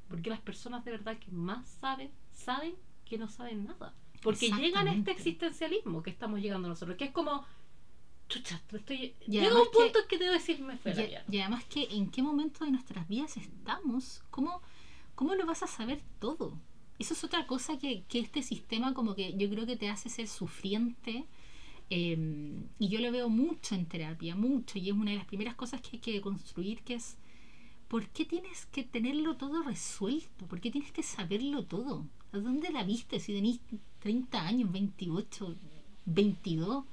Porque 0.10 0.30
las 0.30 0.42
personas 0.42 0.84
de 0.84 0.92
verdad 0.92 1.18
que 1.18 1.32
más 1.32 1.66
saben, 1.80 2.12
saben 2.34 2.76
que 3.06 3.18
no 3.18 3.30
saben 3.30 3.66
nada. 3.66 3.94
Porque 4.22 4.52
llegan 4.52 4.90
a 4.90 4.94
este 4.94 5.12
existencialismo 5.12 6.04
que 6.04 6.10
estamos 6.10 6.42
llegando 6.42 6.68
nosotros, 6.68 6.98
que 6.98 7.06
es 7.06 7.12
como, 7.12 7.46
chucha, 8.28 8.62
estoy... 8.74 9.16
Llega 9.28 9.56
un 9.62 9.72
punto 9.72 9.94
que- 9.94 10.00
en 10.00 10.08
que 10.10 10.18
debo 10.18 10.34
decirme 10.34 10.78
fue 10.78 10.94
la 10.94 11.04
y, 11.04 11.08
mierda. 11.08 11.26
y 11.30 11.40
además 11.40 11.64
que 11.66 11.84
en 11.92 12.12
qué 12.12 12.22
momento 12.22 12.66
de 12.66 12.72
nuestras 12.72 13.08
vidas 13.08 13.38
estamos 13.38 14.22
cómo 14.30 14.62
cómo 15.16 15.36
lo 15.36 15.46
vas 15.46 15.64
a 15.64 15.68
saber 15.68 16.02
todo 16.20 16.58
eso 17.00 17.14
es 17.14 17.24
otra 17.24 17.48
cosa 17.48 17.80
que, 17.80 18.04
que 18.04 18.20
este 18.20 18.44
sistema 18.44 18.94
como 18.94 19.16
que 19.16 19.36
yo 19.36 19.50
creo 19.50 19.66
que 19.66 19.76
te 19.76 19.90
hace 19.90 20.10
ser 20.10 20.28
sufriente 20.28 21.26
eh, 21.90 22.18
y 22.80 22.88
yo 22.90 23.00
lo 23.00 23.12
veo 23.12 23.28
mucho 23.28 23.76
en 23.76 23.86
terapia 23.86 24.36
mucho 24.36 24.78
y 24.78 24.90
es 24.90 24.96
una 24.96 25.12
de 25.12 25.18
las 25.18 25.26
primeras 25.26 25.56
cosas 25.56 25.82
que 25.82 25.90
hay 25.94 26.00
que 26.00 26.22
construir 26.22 26.82
que 26.84 26.96
es 26.96 27.18
¿por 27.88 28.08
qué 28.10 28.26
tienes 28.26 28.66
que 28.68 28.84
tenerlo 28.84 29.36
todo 29.36 29.64
resuelto? 29.64 30.46
¿por 30.46 30.62
qué 30.62 30.72
tienes 30.72 30.92
que 30.92 31.04
saberlo 31.04 31.66
todo? 31.66 32.06
¿a 32.32 32.38
dónde 32.38 32.70
la 32.72 32.84
viste 32.84 33.20
si 33.20 33.34
tenés 33.34 33.60
30 34.00 34.48
años 34.48 34.72
28 34.72 35.56
22 36.06 36.86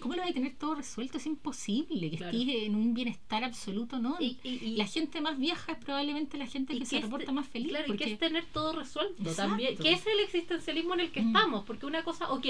¿Cómo 0.00 0.14
lo 0.14 0.20
vas 0.22 0.30
a 0.30 0.34
tener 0.34 0.54
todo 0.56 0.74
resuelto? 0.76 1.18
Es 1.18 1.26
imposible 1.26 2.10
que 2.10 2.16
Claro. 2.18 2.36
estés 2.38 2.62
en 2.64 2.74
un 2.76 2.94
bienestar 2.94 3.42
absoluto, 3.44 3.98
¿no? 3.98 4.16
Y, 4.20 4.38
y- 4.44 4.48
y- 4.64 4.76
la 4.76 4.86
gente 4.86 5.20
más 5.20 5.38
vieja 5.38 5.72
es 5.72 5.78
probablemente 5.78 6.38
la 6.38 6.46
gente 6.46 6.74
y 6.74 6.78
que 6.80 6.86
se 6.86 7.00
reporta 7.00 7.32
más 7.32 7.48
feliz. 7.48 7.68
Claro, 7.70 7.84
y 7.86 7.88
porque 7.88 8.04
que 8.04 8.12
es 8.12 8.18
tener 8.18 8.44
todo 8.46 8.72
resuelto 8.72 9.22
Exacto. 9.22 9.42
también. 9.50 9.76
Que 9.76 9.92
es 9.92 10.06
el 10.06 10.20
existencialismo 10.20 10.94
en 10.94 11.00
el 11.00 11.10
que 11.10 11.22
Mm. 11.22 11.26
estamos. 11.28 11.64
Porque 11.64 11.86
una 11.86 12.04
cosa, 12.04 12.30
ok, 12.32 12.46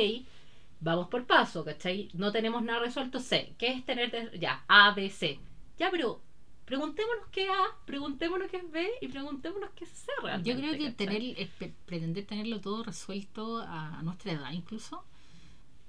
vamos 0.81 1.09
por 1.09 1.25
paso, 1.27 1.65
¿cachai? 1.65 2.09
No 2.15 2.31
tenemos 2.33 2.63
nada 2.63 2.81
resuelto. 2.81 3.19
C. 3.19 3.55
¿Qué 3.59 3.69
es 3.73 3.85
tener 3.85 4.11
de- 4.11 4.39
ya? 4.39 4.65
A, 4.69 4.93
B, 4.95 5.09
C. 5.11 5.39
Ya, 5.79 5.91
pero 5.91 6.21
preguntémonos 6.67 7.27
qué 7.33 7.45
es 7.45 7.49
A, 7.51 7.77
preguntémonos 7.87 8.51
qué 8.51 8.59
es 8.59 8.71
B 8.71 8.87
y 9.01 9.09
preguntémonos 9.09 9.71
qué 9.75 9.85
es 9.85 9.91
C 9.91 10.13
realmente. 10.23 10.51
yo 10.51 10.57
creo 10.57 10.73
que 10.73 10.79
¿cachai? 10.93 10.95
tener, 10.97 11.23
eh, 11.23 11.49
pre- 11.59 11.73
pretender 11.87 12.27
tenerlo 12.27 12.61
todo 12.61 12.83
resuelto 12.83 13.59
a, 13.59 13.99
a 13.99 14.03
nuestra 14.03 14.33
edad 14.33 14.53
incluso 14.53 15.03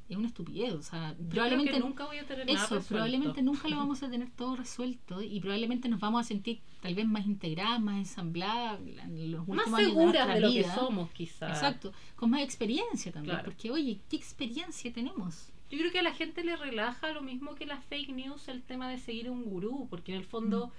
es 0.10 0.18
una 0.18 0.28
estupidez. 0.28 0.74
O 0.74 0.82
sea, 0.82 1.12
Yo 1.12 1.16
creo 1.18 1.30
probablemente 1.30 1.72
que 1.74 1.80
nunca 1.80 2.06
voy 2.06 2.18
a 2.18 2.26
tener 2.26 2.50
eso, 2.50 2.82
probablemente 2.82 3.42
nunca 3.42 3.68
lo 3.70 3.78
vamos 3.78 4.02
a 4.04 4.10
tener 4.10 4.30
todo 4.32 4.56
resuelto 4.56 5.22
y 5.22 5.40
probablemente 5.40 5.88
nos 5.88 6.00
vamos 6.00 6.22
a 6.22 6.24
sentir 6.28 6.60
tal 6.82 6.96
vez 6.96 7.08
más 7.08 7.26
integradas, 7.26 7.80
más 7.82 7.98
ensambladas 7.98 8.80
en 8.82 9.32
los 9.32 9.48
Más 9.48 9.66
seguras 9.76 10.28
de 10.34 10.40
lo 10.42 10.50
vida. 10.52 10.64
que 10.64 10.80
somos, 10.80 11.10
quizás. 11.12 11.52
Exacto, 11.52 11.94
con 12.16 12.32
más 12.32 12.42
experiencia 12.42 13.12
también, 13.12 13.36
Claro. 13.36 13.46
porque 13.52 13.70
oye, 13.72 14.00
¿qué 14.10 14.16
experiencia 14.16 14.92
tenemos? 14.92 15.50
Yo 15.72 15.78
creo 15.78 15.92
que 15.92 16.00
a 16.00 16.04
la 16.04 16.14
gente 16.16 16.44
le 16.44 16.56
relaja 16.56 17.12
lo 17.12 17.22
mismo 17.22 17.54
que 17.54 17.68
las 17.68 17.84
fake 17.86 18.10
news 18.10 18.48
el 18.48 18.64
tema 18.64 18.90
de 18.90 18.98
seguir 18.98 19.28
a 19.28 19.32
un 19.32 19.44
gurú, 19.44 19.86
porque 19.90 20.12
en 20.14 20.18
el 20.18 20.26
fondo, 20.26 20.72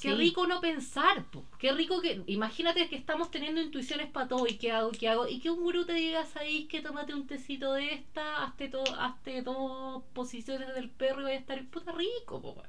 qué 0.00 0.10
Sí. 0.10 0.14
rico 0.14 0.46
no 0.46 0.60
pensar, 0.60 1.24
po. 1.30 1.44
qué 1.58 1.72
rico 1.72 2.00
que, 2.00 2.22
imagínate 2.26 2.88
que 2.88 2.96
estamos 2.96 3.30
teniendo 3.30 3.60
intuiciones 3.60 4.08
para 4.10 4.28
todo 4.28 4.46
y 4.46 4.56
qué 4.56 4.72
hago, 4.72 4.90
qué 4.92 5.08
hago, 5.08 5.28
y 5.28 5.40
que 5.40 5.50
un 5.50 5.60
gurú 5.60 5.84
te 5.84 5.92
diga, 5.94 6.26
ahí 6.36 6.66
que 6.66 6.80
tómate 6.80 7.14
un 7.14 7.26
tecito 7.26 7.72
de 7.74 7.92
esta, 7.94 8.42
hazte, 8.44 8.68
todo, 8.68 8.94
hazte 8.98 9.42
dos 9.42 10.02
posiciones 10.14 10.74
del 10.74 10.88
perro 10.90 11.20
y 11.20 11.24
vaya 11.24 11.36
a 11.36 11.40
estar 11.40 11.64
puta 11.66 11.92
rico, 11.92 12.40
po. 12.42 12.62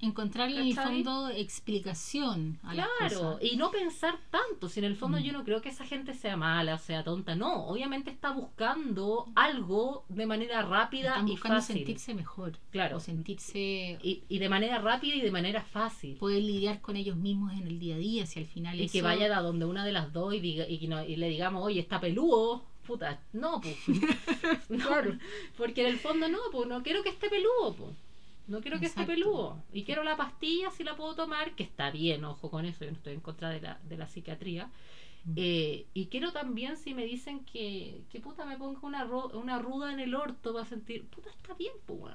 Encontrarle 0.00 0.60
en 0.60 0.66
el 0.68 0.74
fondo 0.76 1.30
explicación 1.30 2.58
a 2.62 2.74
las 2.74 2.86
Claro, 2.98 3.20
cosas. 3.32 3.42
y 3.42 3.56
no 3.56 3.70
pensar 3.70 4.18
tanto, 4.30 4.68
si 4.68 4.80
en 4.80 4.84
el 4.86 4.96
fondo 4.96 5.18
Mm. 5.18 5.22
yo 5.22 5.32
no 5.32 5.42
creo 5.44 5.62
que 5.62 5.70
esa 5.70 5.84
gente 5.86 6.12
sea 6.14 6.36
mala 6.36 6.76
sea 6.78 7.02
tonta, 7.02 7.34
no, 7.34 7.66
obviamente 7.66 8.10
está 8.10 8.30
buscando 8.32 9.26
algo 9.34 10.04
de 10.08 10.26
manera 10.26 10.62
rápida 10.62 11.10
Están 11.10 11.28
y 11.28 11.36
fácil. 11.38 11.76
sentirse 11.76 12.14
mejor. 12.14 12.52
Claro. 12.70 12.98
O 12.98 13.00
sentirse. 13.00 13.98
Y, 14.02 14.22
y 14.28 14.38
de 14.38 14.48
manera 14.48 14.78
rápida 14.80 15.14
y 15.14 15.20
de 15.22 15.30
manera 15.30 15.62
fácil. 15.62 16.16
Poder 16.16 16.42
lidiar 16.42 16.80
con 16.80 16.96
ellos 16.96 17.16
mismos 17.16 17.52
en 17.54 17.66
el 17.66 17.78
día 17.78 17.94
a 17.94 17.98
día, 17.98 18.26
si 18.26 18.38
al 18.38 18.46
final. 18.46 18.78
Y 18.80 18.88
que 18.88 19.00
vaya 19.02 19.34
a 19.36 19.40
donde 19.42 19.64
una 19.64 19.84
de 19.84 19.92
las 19.92 20.12
dos 20.12 20.34
y, 20.34 20.40
diga, 20.40 20.68
y, 20.68 20.86
no- 20.88 21.04
y 21.04 21.16
le 21.16 21.28
digamos, 21.28 21.64
oye, 21.64 21.80
está 21.80 22.00
peludo. 22.00 22.62
Puta, 22.86 23.18
no, 23.32 23.60
pues. 23.60 23.76
no, 24.68 24.88
Porque 25.56 25.80
en 25.80 25.86
el 25.88 25.98
fondo 25.98 26.28
no, 26.28 26.38
pues 26.52 26.68
no 26.68 26.82
quiero 26.82 27.02
que 27.02 27.08
esté 27.08 27.28
peludo, 27.28 27.74
pues. 27.76 27.90
No 28.46 28.60
quiero 28.60 28.78
que 28.80 28.86
esté 28.86 29.04
Exacto. 29.04 29.06
peludo. 29.06 29.64
Y 29.72 29.84
quiero 29.84 30.04
la 30.04 30.16
pastilla 30.16 30.70
si 30.70 30.84
la 30.84 30.96
puedo 30.96 31.14
tomar, 31.14 31.54
que 31.56 31.64
está 31.64 31.90
bien, 31.90 32.24
ojo 32.24 32.50
con 32.50 32.64
eso, 32.64 32.84
yo 32.84 32.90
no 32.92 32.96
estoy 32.96 33.14
en 33.14 33.20
contra 33.20 33.50
de 33.50 33.60
la, 33.60 33.80
de 33.88 33.96
la 33.96 34.06
psiquiatría. 34.08 34.70
Mm. 35.26 35.36
Eh, 35.36 35.86
y 35.94 36.06
quiero 36.06 36.32
también 36.32 36.76
si 36.76 36.94
me 36.94 37.04
dicen 37.06 37.44
que, 37.44 38.04
que 38.10 38.20
puta 38.20 38.46
me 38.46 38.56
ponga 38.56 38.80
una, 38.82 39.04
ro- 39.04 39.30
una 39.34 39.58
ruda 39.58 39.92
en 39.92 40.00
el 40.00 40.14
orto 40.14 40.54
va 40.54 40.62
a 40.62 40.66
sentir, 40.66 41.06
puta 41.08 41.30
está 41.30 41.54
bien, 41.54 41.74
pues. 41.86 42.14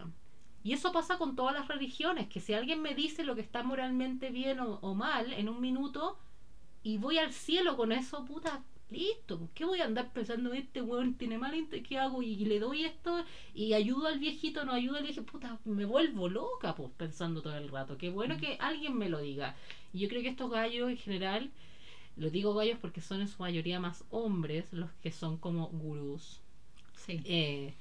Y 0.63 0.73
eso 0.73 0.91
pasa 0.91 1.17
con 1.17 1.35
todas 1.35 1.53
las 1.55 1.67
religiones, 1.67 2.27
que 2.29 2.39
si 2.39 2.53
alguien 2.53 2.81
me 2.81 2.95
dice 2.95 3.23
lo 3.23 3.35
que 3.35 3.41
está 3.41 3.63
moralmente 3.63 4.29
bien 4.31 4.59
o, 4.59 4.79
o 4.81 4.95
mal 4.95 5.33
en 5.33 5.49
un 5.49 5.59
minuto 5.61 6.17
y 6.83 6.97
voy 6.97 7.17
al 7.19 7.33
cielo 7.33 7.77
con 7.77 7.91
eso, 7.91 8.25
puta, 8.25 8.63
listo, 8.91 9.39
pues, 9.39 9.51
¿qué 9.55 9.65
voy 9.65 9.79
a 9.79 9.85
andar 9.85 10.11
pensando? 10.11 10.53
Este 10.53 10.81
weón 10.81 11.15
tiene 11.15 11.37
mal 11.37 11.53
¿qué 11.87 11.97
hago? 11.97 12.21
Y 12.21 12.35
le 12.45 12.59
doy 12.59 12.83
esto 12.85 13.23
y 13.55 13.73
ayudo 13.73 14.07
al 14.07 14.19
viejito, 14.19 14.65
no 14.65 14.73
ayudo 14.73 14.97
al 14.97 15.03
viejito, 15.03 15.25
puta, 15.25 15.57
me 15.65 15.85
vuelvo 15.85 16.29
loca, 16.29 16.75
pues, 16.75 16.91
pensando 16.97 17.41
todo 17.41 17.55
el 17.57 17.69
rato. 17.69 17.97
Qué 17.97 18.09
bueno 18.09 18.37
que 18.37 18.57
alguien 18.59 18.97
me 18.97 19.09
lo 19.09 19.19
diga. 19.19 19.55
Y 19.93 19.99
yo 19.99 20.09
creo 20.09 20.21
que 20.21 20.29
estos 20.29 20.51
gallos 20.51 20.89
en 20.89 20.97
general, 20.97 21.49
los 22.17 22.31
digo 22.31 22.53
gallos 22.53 22.77
porque 22.79 23.01
son 23.01 23.21
en 23.21 23.27
su 23.27 23.41
mayoría 23.41 23.79
más 23.79 24.03
hombres 24.11 24.71
los 24.73 24.91
que 25.01 25.11
son 25.11 25.37
como 25.37 25.67
gurús. 25.69 26.39
Sí. 26.95 27.21
Eh, 27.25 27.73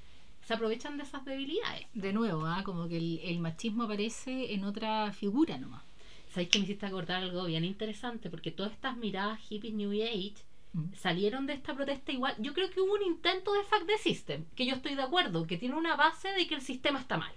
se 0.47 0.55
aprovechan 0.55 0.97
de 0.97 1.03
esas 1.03 1.25
debilidades. 1.25 1.87
De 1.93 2.13
nuevo, 2.13 2.47
¿ah? 2.47 2.63
como 2.65 2.89
que 2.89 2.97
el, 2.97 3.21
el 3.23 3.39
machismo 3.41 3.85
aparece 3.85 4.55
en 4.55 4.65
otra 4.65 5.13
figura 5.13 5.59
nomás. 5.59 5.83
¿Sabéis 6.31 6.49
que 6.49 6.59
me 6.61 6.65
hiciste 6.65 6.87
acordar 6.87 7.25
algo 7.25 7.45
bien 7.45 7.65
interesante? 7.65 8.31
Porque 8.31 8.53
todas 8.53 8.73
estas 8.73 8.97
miradas 8.97 9.41
hippies 9.41 9.75
New 9.75 9.91
Age 9.91 10.35
Mm. 10.35 10.50
Salieron 10.95 11.47
de 11.47 11.55
esta 11.55 11.75
protesta 11.75 12.13
igual. 12.13 12.35
Yo 12.39 12.55
creo 12.55 12.71
que 12.71 12.81
hubo 12.81 12.95
un 12.95 13.03
intento 13.03 13.53
de 13.53 13.65
fact 13.65 13.87
the 13.87 13.99
system, 13.99 14.45
que 14.55 14.67
yo 14.67 14.75
estoy 14.75 14.95
de 14.95 15.03
acuerdo, 15.03 15.47
que 15.47 15.57
tiene 15.57 15.77
una 15.77 15.97
base 15.97 16.29
de 16.31 16.47
que 16.47 16.55
el 16.55 16.63
sistema 16.63 17.01
está 17.01 17.17
mal. 17.17 17.33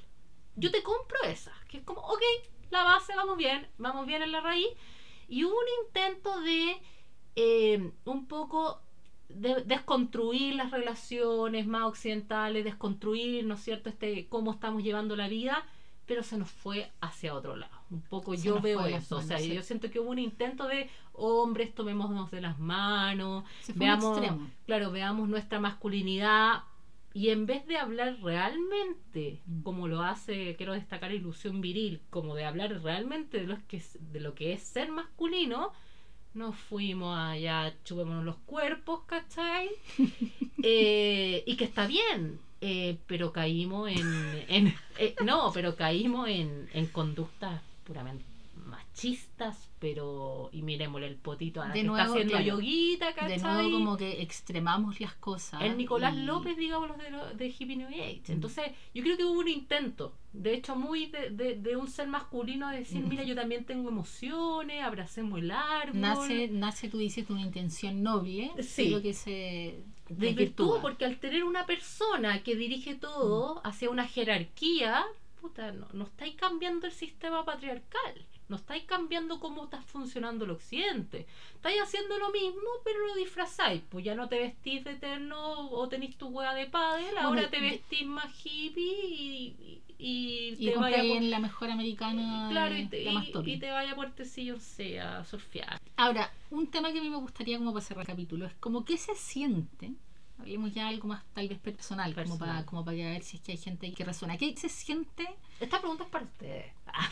Yo 0.55 0.71
te 0.71 0.83
compro 0.83 1.23
esa, 1.23 1.53
que 1.67 1.77
es 1.77 1.83
como, 1.83 2.01
ok, 2.01 2.21
la 2.69 2.83
base, 2.83 3.15
vamos 3.15 3.37
bien, 3.37 3.67
vamos 3.77 4.05
bien 4.05 4.21
en 4.21 4.31
la 4.31 4.41
raíz. 4.41 4.67
Y 5.27 5.43
hubo 5.45 5.53
un 5.53 5.85
intento 5.87 6.41
de 6.41 6.81
eh, 7.35 7.91
un 8.05 8.27
poco 8.27 8.81
de 9.29 9.63
desconstruir 9.63 10.55
las 10.55 10.71
relaciones 10.71 11.65
más 11.65 11.83
occidentales, 11.83 12.63
desconstruir, 12.63 13.45
¿no 13.45 13.55
es 13.55 13.61
cierto?, 13.61 13.89
este 13.89 14.27
cómo 14.27 14.51
estamos 14.51 14.83
llevando 14.83 15.15
la 15.15 15.27
vida, 15.27 15.65
pero 16.05 16.21
se 16.21 16.37
nos 16.37 16.51
fue 16.51 16.91
hacia 17.01 17.33
otro 17.33 17.55
lado. 17.55 17.82
Un 17.93 18.01
poco 18.01 18.35
Se 18.35 18.43
yo 18.43 18.59
veo 18.59 18.85
eso, 18.87 19.17
o 19.17 19.21
sea, 19.21 19.37
sí. 19.37 19.53
yo 19.53 19.61
siento 19.61 19.89
que 19.91 19.99
hubo 19.99 20.09
un 20.09 20.19
intento 20.19 20.67
de 20.67 20.89
hombres, 21.13 21.73
tomémonos 21.75 22.31
de 22.31 22.41
las 22.41 22.57
manos, 22.59 23.43
veamos, 23.75 24.19
claro, 24.65 24.91
veamos 24.91 25.29
nuestra 25.29 25.59
masculinidad 25.59 26.63
y 27.13 27.29
en 27.29 27.45
vez 27.45 27.67
de 27.67 27.77
hablar 27.77 28.17
realmente, 28.23 29.39
Mm. 29.45 29.61
como 29.61 29.87
lo 29.87 30.01
hace, 30.01 30.55
quiero 30.57 30.73
destacar 30.73 31.11
Ilusión 31.11 31.61
Viril, 31.61 32.01
como 32.09 32.33
de 32.35 32.45
hablar 32.45 32.81
realmente 32.81 33.39
de 33.41 33.45
lo 33.47 33.57
que 33.67 33.77
es, 33.77 33.97
de 34.11 34.19
lo 34.19 34.33
que 34.33 34.53
es 34.53 34.63
ser 34.63 34.89
masculino, 34.91 35.71
nos 36.33 36.55
fuimos 36.55 37.15
allá, 37.15 37.75
chupémonos 37.83 38.25
los 38.25 38.37
cuerpos, 38.37 39.01
¿cachai? 39.05 39.69
Eh, 40.65 41.43
y 41.45 41.57
que 41.57 41.65
está 41.65 41.87
bien, 41.87 42.39
eh, 42.61 42.97
pero 43.07 43.33
caímos 43.33 43.89
en, 43.89 44.45
en- 44.47 44.73
eh, 44.97 45.13
no, 45.25 45.51
pero 45.53 45.75
caímos 45.75 46.29
en, 46.29 46.69
en 46.73 46.85
conductas 46.87 47.61
puramente 47.83 48.23
machistas, 48.83 49.69
pero 49.79 50.49
y 50.53 50.61
miremosle 50.61 51.07
el 51.07 51.15
potito 51.15 51.61
a 51.61 51.67
la 51.67 51.73
De 51.73 51.81
que 51.81 51.85
nuevo, 51.87 51.99
está 52.01 52.11
haciendo 52.13 52.31
claro. 52.33 52.45
yoguita, 52.45 53.13
¿cachai? 53.13 53.37
De 53.37 53.43
nuevo 53.43 53.71
como 53.71 53.97
que 53.97 54.21
extremamos 54.21 54.99
las 55.01 55.13
cosas. 55.15 55.61
el 55.63 55.77
Nicolás 55.77 56.13
y- 56.15 56.23
López, 56.23 56.55
digamos, 56.57 56.87
los 56.89 56.97
de, 56.97 57.09
lo- 57.09 57.33
de 57.33 57.47
Hippie 57.47 57.75
New 57.75 57.87
Age. 57.87 58.21
Mm. 58.27 58.31
Entonces, 58.31 58.71
yo 58.93 59.03
creo 59.03 59.17
que 59.17 59.25
hubo 59.25 59.39
un 59.39 59.47
intento, 59.47 60.13
de 60.33 60.53
hecho, 60.53 60.75
muy 60.75 61.07
de, 61.07 61.29
de- 61.31 61.55
de 61.55 61.75
un 61.75 61.87
ser 61.87 62.07
masculino 62.07 62.69
de 62.69 62.77
decir, 62.79 63.03
Mm. 63.03 63.09
mira, 63.09 63.23
yo 63.23 63.35
también 63.35 63.65
tengo 63.65 63.89
emociones, 63.89 64.83
abracemos 64.83 65.39
el 65.39 65.51
árbol. 65.51 65.99
Nace, 65.99 66.47
nace, 66.49 66.89
tú 66.89 66.97
dices, 66.99 67.29
una 67.29 67.41
intención 67.41 68.03
noble, 68.03 68.51
Sí. 68.61 68.85
pero 68.89 69.01
que 69.01 69.13
se 69.13 69.83
de 70.09 70.33
virtud, 70.33 70.77
porque 70.81 71.05
al 71.05 71.17
tener 71.17 71.43
una 71.43 71.65
persona 71.65 72.43
que 72.43 72.55
dirige 72.55 72.93
todo 72.93 73.61
hacia 73.65 73.89
una 73.89 74.05
jerarquía, 74.05 75.03
puta, 75.43 75.73
no, 75.73 75.87
no 75.91 76.05
estáis 76.05 76.35
cambiando 76.35 76.87
el 76.87 76.93
sistema 76.93 77.43
patriarcal, 77.43 78.25
no 78.47 78.55
estáis 78.55 78.83
cambiando 78.85 79.41
cómo 79.41 79.65
está 79.65 79.81
funcionando 79.81 80.45
el 80.45 80.51
occidente, 80.51 81.27
estáis 81.55 81.81
haciendo 81.81 82.17
lo 82.17 82.31
mismo, 82.31 82.61
pero 82.85 83.05
lo 83.05 83.13
disfrazáis, 83.15 83.81
pues 83.89 84.05
ya 84.05 84.15
no 84.15 84.29
te 84.29 84.39
vestís 84.39 84.85
de 84.85 84.91
eterno 84.91 85.69
o 85.69 85.89
tenéis 85.89 86.17
tu 86.17 86.27
hueá 86.29 86.53
de 86.53 86.67
Bueno, 86.67 87.19
ahora 87.27 87.49
te 87.49 87.59
vestís 87.59 88.05
más 88.05 88.31
hippie 88.45 89.05
y, 89.05 89.81
y, 89.99 90.55
Y 90.57 90.65
te 90.65 90.77
vaya 90.77 90.99
por- 90.99 91.17
en 91.17 91.29
la 91.29 91.39
mejor 91.39 91.69
americana, 91.71 92.47
Claro, 92.49 92.77
y 92.77 92.85
te, 92.85 93.03
la 93.03 93.11
más 93.11 93.27
y- 93.27 93.57
te 93.59 93.69
vaya 93.69 93.91
a 93.91 93.95
Puertecillo, 93.95 94.57
sea, 94.59 95.19
a 95.19 95.25
surfear. 95.25 95.77
Ahora, 95.97 96.31
un 96.51 96.67
tema 96.67 96.93
que 96.93 96.99
a 96.99 97.01
mí 97.01 97.09
me 97.09 97.17
gustaría 97.17 97.57
como 97.57 97.73
para 97.73 97.83
cerrar 97.85 98.03
el 98.03 98.07
capítulo 98.07 98.45
es 98.45 98.53
como 98.61 98.85
qué 98.85 98.97
se 98.97 99.13
siente, 99.15 99.91
hablemos 100.43 100.73
ya 100.73 100.87
algo 100.87 101.07
más 101.07 101.23
tal 101.33 101.47
vez 101.47 101.57
personal, 101.59 102.13
como 102.13 102.23
Personal. 102.25 102.49
para, 102.55 102.65
como 102.65 102.85
para 102.85 102.97
ver 102.97 103.23
si 103.23 103.37
es 103.37 103.43
que 103.43 103.53
hay 103.53 103.57
gente 103.57 103.91
que 103.93 104.03
resuena. 104.05 104.37
¿Qué 104.37 104.55
se 104.55 104.69
siente? 104.69 105.25
Esta 105.59 105.79
pregunta 105.79 106.03
es 106.03 106.09
para 106.09 106.25
ustedes. 106.25 106.65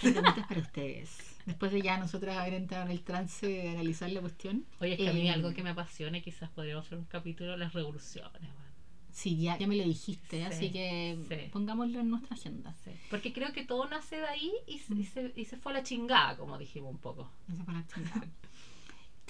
Esta 0.04 0.12
pregunta 0.22 0.42
es 0.42 0.48
para 0.48 0.60
ustedes. 0.62 1.38
Después 1.46 1.72
de 1.72 1.82
ya 1.82 1.98
nosotras 1.98 2.38
haber 2.38 2.54
entrado 2.54 2.86
en 2.86 2.92
el 2.92 3.02
trance 3.02 3.48
de 3.48 3.70
analizar 3.70 4.10
la 4.12 4.22
cuestión. 4.22 4.66
Oye, 4.80 4.94
es 4.94 5.00
que 5.00 5.10
a 5.10 5.14
mí 5.14 5.28
Eh, 5.28 5.32
algo 5.32 5.54
que 5.54 5.64
me 5.64 5.72
apasiona 5.72 6.18
y 6.18 6.22
quizás 6.22 6.50
podríamos 6.52 6.86
hacer 6.86 6.98
un 7.00 7.06
capítulo 7.06 7.52
de 7.52 7.58
las 7.58 7.74
revoluciones. 7.74 8.42
man. 8.42 8.72
Sí, 9.14 9.42
ya, 9.42 9.58
ya 9.58 9.68
me 9.68 9.76
lo 9.76 9.84
dijiste, 9.84 10.38
Sí, 10.38 10.44
así 10.44 10.72
que 10.72 11.18
sí. 11.28 11.50
pongámoslo 11.52 12.00
en 12.00 12.10
nuestra 12.10 12.34
agenda. 12.36 12.74
Sí, 12.84 12.92
Porque 13.10 13.34
creo 13.34 13.52
que 13.52 13.66
todo 13.66 13.86
nace 13.90 14.16
de 14.18 14.26
ahí 14.26 14.52
y, 14.68 14.80
se- 14.80 14.94
Mm. 14.96 15.00
y 15.02 15.06
se, 15.06 15.34
y 15.36 15.46
se 15.46 15.58
fue 15.58 15.74
a 15.74 15.76
la 15.76 15.84
chingada, 15.84 16.38
como 16.38 16.58
dijimos 16.58 16.92
un 16.92 16.98
poco. 17.00 17.30
Esa 17.52 17.64
fue 17.66 17.74
la 17.74 17.86
chingada. 17.88 18.28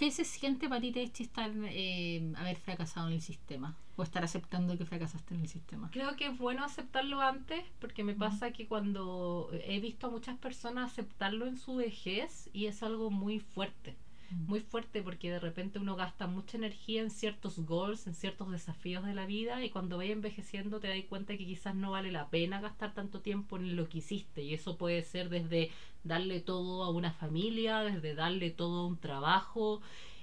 ¿Qué 0.01 0.09
se 0.09 0.25
siente 0.25 0.67
para 0.67 0.81
ti, 0.81 0.91
Techi, 0.91 1.21
estar, 1.21 1.51
eh, 1.65 2.33
haber 2.35 2.57
fracasado 2.57 3.07
en 3.09 3.13
el 3.13 3.21
sistema? 3.21 3.77
¿O 3.95 4.01
estar 4.01 4.23
aceptando 4.23 4.75
que 4.75 4.83
fracasaste 4.83 5.35
en 5.35 5.41
el 5.41 5.47
sistema? 5.47 5.91
Creo 5.91 6.15
que 6.15 6.25
es 6.25 6.35
bueno 6.39 6.63
aceptarlo 6.65 7.21
antes, 7.21 7.63
porque 7.79 8.03
me 8.03 8.15
pasa 8.15 8.51
que 8.51 8.65
cuando 8.67 9.51
he 9.53 9.79
visto 9.79 10.07
a 10.07 10.09
muchas 10.09 10.39
personas 10.39 10.91
aceptarlo 10.91 11.45
en 11.45 11.55
su 11.55 11.75
vejez 11.75 12.49
y 12.51 12.65
es 12.65 12.81
algo 12.81 13.11
muy 13.11 13.39
fuerte. 13.39 13.95
muy 14.47 14.61
fuerte 14.61 15.01
porque 15.03 15.29
de 15.29 15.39
repente 15.39 15.77
uno 15.77 15.97
gasta 15.97 16.25
mucha 16.25 16.57
energía 16.57 17.01
en 17.01 17.11
ciertos 17.11 17.59
goals, 17.59 18.07
en 18.07 18.15
ciertos 18.15 18.49
desafíos 18.49 19.03
de 19.05 19.13
la 19.13 19.25
vida 19.25 19.61
y 19.63 19.69
cuando 19.69 19.97
vaya 19.97 20.13
envejeciendo 20.13 20.79
te 20.79 20.87
das 20.87 21.03
cuenta 21.09 21.35
que 21.37 21.45
quizás 21.45 21.75
no 21.75 21.91
vale 21.91 22.11
la 22.13 22.29
pena 22.29 22.61
gastar 22.61 22.93
tanto 22.93 23.19
tiempo 23.21 23.57
en 23.57 23.75
lo 23.75 23.89
que 23.89 23.97
hiciste 23.97 24.41
y 24.41 24.53
eso 24.53 24.77
puede 24.77 25.03
ser 25.03 25.27
desde 25.29 25.69
darle 26.03 26.39
todo 26.39 26.83
a 26.83 26.89
una 26.89 27.11
familia, 27.11 27.79
desde 27.81 28.15
darle 28.15 28.49
todo 28.51 28.81
a 28.81 28.87
un 28.87 28.99
trabajo 28.99 29.81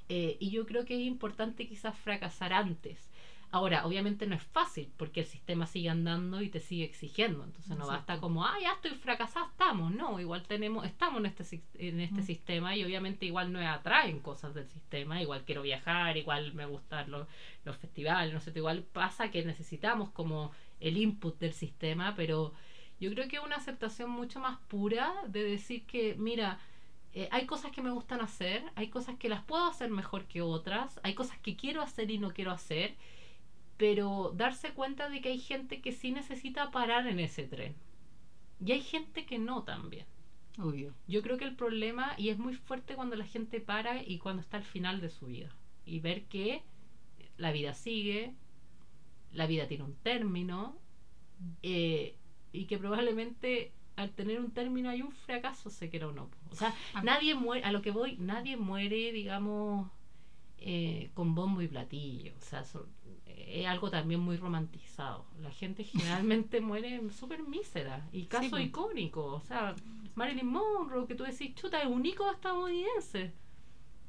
eh, 0.09 0.37
y 0.41 0.51
yo 0.51 0.67
creo 0.67 0.85
que 0.85 0.95
es 0.95 1.07
importante 1.07 1.67
quizás 1.69 1.97
fracasar 1.99 2.53
antes. 2.53 3.09
Ahora, 3.51 3.87
obviamente 3.87 4.27
no 4.27 4.35
es 4.35 4.43
fácil 4.43 4.93
porque 4.99 5.21
el 5.21 5.27
sistema 5.27 5.67
sigue 5.67 5.89
andando 5.89 6.43
y 6.43 6.51
te 6.51 6.61
sigue 6.61 6.85
exigiendo. 6.85 7.45
Entonces 7.45 7.71
no 7.71 7.85
Exacto. 7.85 7.93
basta 7.93 8.21
como, 8.21 8.45
ah, 8.45 8.55
ya 8.61 8.73
estoy 8.73 8.91
fracasada, 8.93 9.47
estamos. 9.47 9.91
No, 9.91 10.21
igual 10.21 10.43
tenemos, 10.47 10.85
estamos 10.85 11.21
en 11.21 11.27
este, 11.27 11.63
en 11.79 12.01
este 12.01 12.21
Mm. 12.21 12.25
sistema 12.25 12.77
y 12.77 12.85
obviamente 12.85 13.25
igual 13.25 13.51
nos 13.51 13.65
atraen 13.65 14.21
cosas 14.21 14.53
del 14.55 14.67
sistema. 14.69 15.23
Igual 15.23 15.45
quiero 15.47 15.63
viajar, 15.63 16.19
igual 16.19 16.53
me 16.53 16.67
gustan 16.67 17.11
los, 17.11 17.27
los 17.65 17.75
festivales, 17.79 18.35
no 18.35 18.41
sé, 18.41 18.53
igual 18.55 18.83
pasa 18.83 19.31
que 19.31 19.43
necesitamos 19.43 20.11
como 20.11 20.51
el 20.81 20.99
input 20.99 21.39
del 21.39 21.55
sistema, 21.55 22.15
pero 22.17 22.53
yo 23.01 23.11
creo 23.13 23.29
que 23.29 23.37
es 23.37 23.43
una 23.43 23.57
aceptación 23.57 24.11
mucho 24.11 24.41
más 24.41 24.59
pura 24.69 25.13
de 25.29 25.45
decir 25.45 25.85
que, 25.87 26.15
mira, 26.17 26.59
eh, 27.15 27.29
hay 27.31 27.47
cosas 27.47 27.73
que 27.73 27.83
me 27.83 27.91
gustan 27.91 28.21
hacer, 28.21 28.63
hay 28.75 28.89
cosas 28.89 29.17
que 29.17 29.29
las 29.29 29.43
puedo 29.45 29.67
hacer 29.67 29.91
mejor 29.91 30.27
que 30.27 30.43
otras, 30.43 31.01
hay 31.03 31.15
cosas 31.15 31.39
que 31.39 31.57
quiero 31.57 31.83
hacer 31.83 32.11
y 32.11 32.19
no 32.19 32.33
quiero 32.33 32.51
hacer, 32.51 32.95
pero 33.77 34.33
darse 34.37 34.73
cuenta 34.73 35.09
de 35.09 35.21
que 35.21 35.31
hay 35.31 35.39
gente 35.39 35.81
que 35.81 35.93
sí 35.93 36.11
necesita 36.11 36.71
parar 36.71 37.07
en 37.07 37.21
ese 37.21 37.45
tren. 37.45 37.75
Y 38.65 38.73
hay 38.73 38.81
gente 38.81 39.25
que 39.25 39.39
no 39.39 39.63
también. 39.63 40.07
Obvio. 40.59 40.93
Yo 41.07 41.23
creo 41.23 41.39
que 41.39 41.45
el 41.45 41.55
problema, 41.55 42.15
y 42.19 42.31
es 42.31 42.39
muy 42.39 42.55
fuerte 42.55 42.97
cuando 42.97 43.15
la 43.15 43.25
gente 43.25 43.61
para 43.61 44.03
y 44.03 44.19
cuando 44.19 44.43
está 44.43 44.57
al 44.57 44.65
final 44.65 45.01
de 45.01 45.11
su 45.11 45.27
vida, 45.27 45.55
y 45.87 46.01
ver 46.01 46.25
que 46.25 46.63
la 47.37 47.53
vida 47.53 47.75
sigue, 47.75 48.35
la 49.33 49.47
vida 49.47 49.69
tiene 49.69 49.85
un 49.85 49.95
término, 49.95 50.77
eh, 51.63 52.17
y 52.53 52.65
que 52.67 52.79
probablemente 52.79 53.73
al 53.97 54.11
tener 54.11 54.39
un 54.39 54.51
término 54.53 54.91
hay 54.91 55.03
un 55.03 55.11
fracaso, 55.13 55.71
se 55.71 55.89
quiera 55.91 56.07
o 56.09 56.13
no. 56.13 56.29
O 56.51 56.55
sea, 56.55 56.75
A- 56.95 57.03
nadie 57.03 57.35
muere, 57.35 57.65
a 57.65 57.73
lo 57.73 57.83
que 57.83 57.91
voy, 57.91 58.17
nadie 58.19 58.57
muere, 58.57 59.11
digamos, 59.13 59.89
eh, 60.59 61.11
con 61.15 61.35
bombo 61.35 61.63
y 61.63 61.69
platillo. 61.69 62.33
O 62.41 62.45
sea, 62.45 62.65
so- 62.65 62.87
es 63.27 63.67
algo 63.67 63.91
también 63.91 64.21
muy 64.21 64.37
romantizado. 64.37 65.25
La 65.43 65.51
gente 65.51 65.83
generalmente 66.23 66.61
muere 66.61 67.01
súper 67.11 67.43
mísera. 67.43 68.07
Y 68.13 68.25
caso 68.25 68.59
icónico, 68.59 69.25
o 69.27 69.41
sea, 69.41 69.75
Marilyn 70.15 70.47
Monroe, 70.47 71.07
que 71.07 71.15
tú 71.15 71.25
decís, 71.25 71.55
chuta, 71.55 71.81
es 71.83 71.89
un 71.89 72.05
ícono 72.05 72.33
estadounidense. 72.33 73.33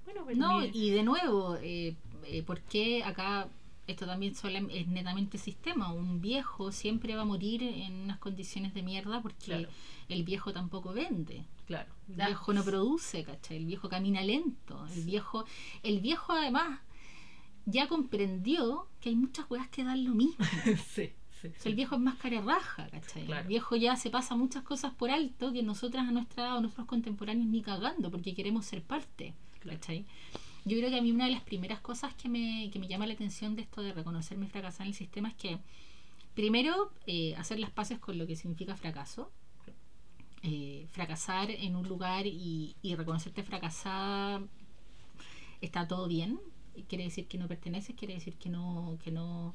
Bueno, 0.06 0.24
pero 0.26 0.38
No, 0.40 0.66
y 0.66 0.90
de 0.92 1.04
nuevo, 1.04 1.56
eh, 1.62 1.96
eh, 2.26 2.44
¿por 2.44 2.60
qué 2.62 3.04
acá 3.04 3.48
esto 3.92 4.06
también 4.06 4.34
es 4.72 4.88
netamente 4.88 5.38
sistema? 5.38 5.92
Un 5.92 6.22
viejo 6.22 6.72
siempre 6.72 7.16
va 7.16 7.24
a 7.24 7.26
morir 7.26 7.64
en 7.64 7.94
unas 8.04 8.20
condiciones 8.20 8.74
de 8.74 8.84
mierda 8.84 9.22
porque 9.22 9.46
Claro. 9.46 9.70
el 10.10 10.24
viejo 10.24 10.54
tampoco 10.54 10.94
vende. 10.94 11.46
claro. 11.66 11.92
El 12.10 12.16
viejo 12.16 12.54
no 12.54 12.64
produce, 12.64 13.24
¿cachai? 13.24 13.58
El 13.58 13.66
viejo 13.66 13.90
camina 13.90 14.22
lento. 14.24 14.86
El 14.96 15.04
viejo, 15.04 15.46
el 15.84 16.00
viejo 16.02 16.34
además 16.34 16.80
ya 17.66 17.88
comprendió 17.88 18.88
que 19.00 19.10
hay 19.10 19.16
muchas 19.16 19.50
weas 19.50 19.68
que 19.70 19.84
dan 19.84 20.04
lo 20.04 20.14
mismo. 20.16 20.44
sí, 20.90 21.12
sí, 21.42 21.48
O 21.48 21.52
sea, 21.52 21.52
sí. 21.60 21.70
el 21.70 21.76
viejo 21.76 21.96
es 21.96 22.02
más 22.02 22.16
cara 22.16 22.42
raja, 22.42 22.88
¿cachai? 22.90 23.26
Claro. 23.26 23.42
El 23.44 23.48
viejo 23.48 23.76
ya 23.76 23.96
se 23.96 24.10
pasa 24.10 24.36
muchas 24.36 24.64
cosas 24.64 24.94
por 24.94 25.12
alto 25.12 25.52
que 25.54 25.62
nosotras 25.64 26.08
a 26.08 26.12
nuestra 26.12 26.44
edad 26.46 26.58
o 26.58 26.62
nuestros 26.62 26.88
contemporáneos 26.88 27.48
ni 27.48 27.62
cagando 27.62 28.10
porque 28.10 28.34
queremos 28.34 28.66
ser 28.66 28.82
parte, 28.84 29.34
Claro. 29.60 29.80
¿cachai? 29.80 30.06
Yo 30.70 30.78
creo 30.78 30.90
que 30.92 30.98
a 31.00 31.02
mí 31.02 31.12
una 31.12 31.26
de 31.26 31.32
las 31.32 31.42
primeras 31.42 31.80
cosas 31.80 32.14
que 32.14 32.30
me, 32.30 32.70
que 32.72 32.78
me 32.80 32.88
llama 32.88 33.08
la 33.08 33.14
atención 33.14 33.56
de 33.56 33.64
esto 33.64 33.82
de 33.82 33.92
reconocerme 33.92 34.48
fracasar 34.48 34.84
en 34.86 34.90
el 34.90 34.94
sistema 34.94 35.30
es 35.30 35.36
que 35.36 35.58
primero 36.36 36.92
eh, 37.08 37.36
hacer 37.38 37.60
las 37.60 37.72
paces 37.72 37.98
con 37.98 38.18
lo 38.18 38.28
que 38.28 38.36
significa 38.36 38.76
fracaso. 38.76 39.32
Eh, 40.44 40.88
fracasar 40.92 41.52
en 41.52 41.76
un 41.76 41.88
lugar 41.90 42.26
y, 42.26 42.76
y 42.82 42.96
reconocerte 42.96 43.44
fracasada 43.44 44.42
está 45.60 45.86
todo 45.86 46.08
bien 46.08 46.40
quiere 46.88 47.04
decir 47.04 47.28
que 47.28 47.38
no 47.38 47.50
perteneces 47.50 47.94
quiere 47.96 48.14
decir 48.14 48.36
que 48.36 48.50
no 48.50 48.98
que 49.04 49.12
no 49.12 49.54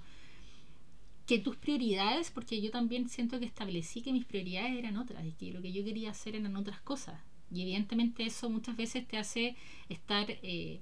que 1.27 1.39
tus 1.39 1.57
prioridades 1.57 2.31
porque 2.31 2.61
yo 2.61 2.71
también 2.71 3.09
siento 3.09 3.39
que 3.39 3.47
establecí 3.47 4.03
que 4.03 4.13
mis 4.13 4.27
prioridades 4.27 4.77
eran 4.77 4.99
otras 4.99 5.25
y 5.25 5.33
que 5.33 5.53
lo 5.53 5.63
que 5.63 5.73
yo 5.73 5.83
quería 5.85 6.11
hacer 6.11 6.37
eran 6.37 6.55
otras 6.57 6.81
cosas 6.81 7.19
y 7.51 7.63
evidentemente 7.63 8.25
eso 8.27 8.51
muchas 8.51 8.77
veces 8.77 9.07
te 9.07 9.17
hace 9.17 9.57
estar 9.89 10.27
eh, 10.29 10.81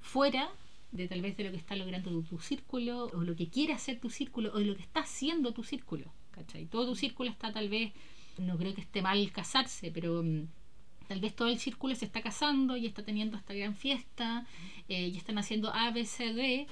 fuera 0.00 0.50
de 0.92 1.06
tal 1.08 1.22
vez 1.22 1.36
de 1.36 1.44
lo 1.44 1.50
que 1.50 1.56
está 1.56 1.76
logrando 1.76 2.10
tu, 2.10 2.22
tu 2.22 2.38
círculo 2.40 3.04
o 3.06 3.22
lo 3.22 3.36
que 3.36 3.48
quiere 3.48 3.72
hacer 3.72 4.00
tu 4.00 4.10
círculo 4.10 4.52
o 4.54 4.58
lo 4.58 4.74
que 4.76 4.82
está 4.82 5.00
haciendo 5.00 5.52
tu 5.52 5.62
círculo 5.62 6.12
¿cachai? 6.32 6.66
todo 6.66 6.86
tu 6.86 6.96
círculo 6.96 7.30
está 7.30 7.52
tal 7.52 7.68
vez 7.68 7.92
no 8.38 8.56
creo 8.58 8.74
que 8.74 8.80
esté 8.80 9.02
mal 9.02 9.30
casarse 9.32 9.90
pero 9.92 10.22
mm, 10.22 10.48
tal 11.08 11.20
vez 11.20 11.34
todo 11.34 11.48
el 11.48 11.58
círculo 11.58 11.94
se 11.94 12.04
está 12.04 12.22
casando 12.22 12.76
y 12.76 12.86
está 12.86 13.04
teniendo 13.04 13.36
esta 13.36 13.54
gran 13.54 13.74
fiesta 13.74 14.46
eh, 14.88 15.08
y 15.08 15.16
están 15.16 15.38
haciendo 15.38 15.72
A, 15.74 15.90
B, 15.90 16.04
C, 16.04 16.32
D 16.32 16.66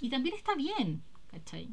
y 0.00 0.08
también 0.08 0.34
está 0.34 0.54
bien, 0.54 1.02
¿cachai? 1.26 1.68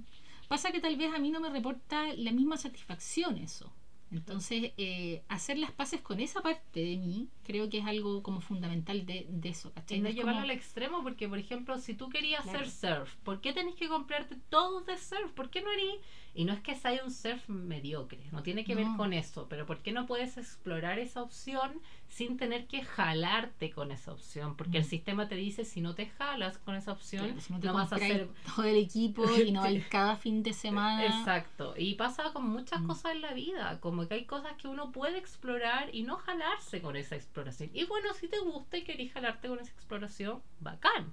Pasa 0.48 0.72
que 0.72 0.80
tal 0.80 0.96
vez 0.98 1.14
a 1.14 1.20
mí 1.20 1.32
no 1.32 1.40
me 1.40 1.50
reporta 1.50 2.14
la 2.16 2.32
misma 2.32 2.58
satisfacción 2.58 3.38
eso. 3.38 3.72
Entonces, 4.10 4.72
eh, 4.78 5.24
hacer 5.28 5.58
las 5.58 5.72
paces 5.72 6.02
con 6.02 6.20
esa 6.22 6.42
parte 6.42 6.80
de 6.80 6.96
mí 6.98 7.30
creo 7.44 7.70
que 7.70 7.80
es 7.80 7.86
algo 7.86 8.24
como 8.24 8.40
fundamental 8.42 9.06
de, 9.06 9.26
de 9.30 9.50
eso, 9.50 9.74
¿cachai? 9.74 9.98
Y 9.98 10.02
no 10.02 10.10
llevarlo 10.10 10.42
como- 10.42 10.44
al 10.44 10.52
extremo, 10.52 11.04
porque 11.04 11.28
por 11.28 11.38
ejemplo, 11.40 11.78
si 11.78 11.94
tú 11.94 12.10
querías 12.10 12.44
Claro. 12.44 12.60
hacer 12.66 12.72
surf, 12.72 13.16
¿por 13.24 13.42
qué 13.42 13.52
tenés 13.54 13.76
que 13.76 13.90
comprarte 13.90 14.36
todo 14.50 14.82
de 14.82 14.98
surf? 14.98 15.32
¿Por 15.34 15.50
qué 15.50 15.62
no 15.62 15.72
eres? 15.72 15.96
Y 16.38 16.46
no 16.46 16.54
es 16.54 16.60
que 16.62 16.76
sea 16.76 17.04
un 17.04 17.10
surf 17.10 17.50
mediocre, 17.50 18.20
no 18.32 18.44
tiene 18.44 18.64
que 18.64 18.76
ver 18.76 18.86
con 18.96 19.12
eso, 19.12 19.48
pero 19.50 19.66
¿por 19.66 19.82
qué 19.82 19.92
no 19.92 20.06
puedes 20.06 20.38
explorar 20.38 21.00
esa 21.00 21.24
opción 21.24 21.82
sin 22.10 22.38
tener 22.38 22.68
que 22.68 22.84
jalarte 22.84 23.72
con 23.72 23.92
esa 23.92 24.12
opción? 24.12 24.56
Porque 24.56 24.78
el 24.78 24.84
Mm. 24.84 24.88
sistema 24.88 25.28
te 25.28 25.34
dice, 25.34 25.66
si 25.66 25.82
no 25.82 25.96
te 25.96 26.06
jalas 26.06 26.60
con 26.60 26.76
esa 26.76 26.92
opción, 26.92 27.26
Claro, 27.26 27.42
si 27.42 27.54
no 27.54 27.60
te 27.60 27.66
no 27.68 27.74
vas 27.74 27.92
a 27.92 27.96
hacer 27.96 28.30
todo 28.56 28.66
el 28.66 28.76
equipo 28.78 29.24
y 29.36 29.52
no 29.52 29.64
hay 29.64 29.82
cada 29.82 30.16
fin 30.16 30.44
de 30.44 30.54
semana. 30.54 31.04
Exacto. 31.08 31.74
Y 31.76 31.96
pasa 31.96 32.32
con 32.34 32.48
muchas 32.48 32.82
Mm. 32.82 32.86
cosas 32.88 33.14
en 33.14 33.22
la 33.22 33.34
vida, 33.34 33.80
como 33.80 34.08
que 34.08 34.14
hay 34.14 34.26
cosas 34.26 34.54
que 34.62 34.68
uno 34.68 34.92
puede 34.92 35.18
explorar 35.18 35.90
y 35.92 36.04
no 36.04 36.18
jalarse 36.18 36.82
con 36.82 36.96
esa 36.96 37.16
exploración. 37.16 37.72
Y 37.74 37.86
bueno, 37.86 38.14
si 38.14 38.28
te 38.28 38.38
gusta 38.42 38.78
y 38.78 38.84
querés 38.84 39.12
jalarte 39.12 39.48
con 39.48 39.60
esa 39.60 39.72
exploración, 39.72 40.44
bacán. 40.60 41.12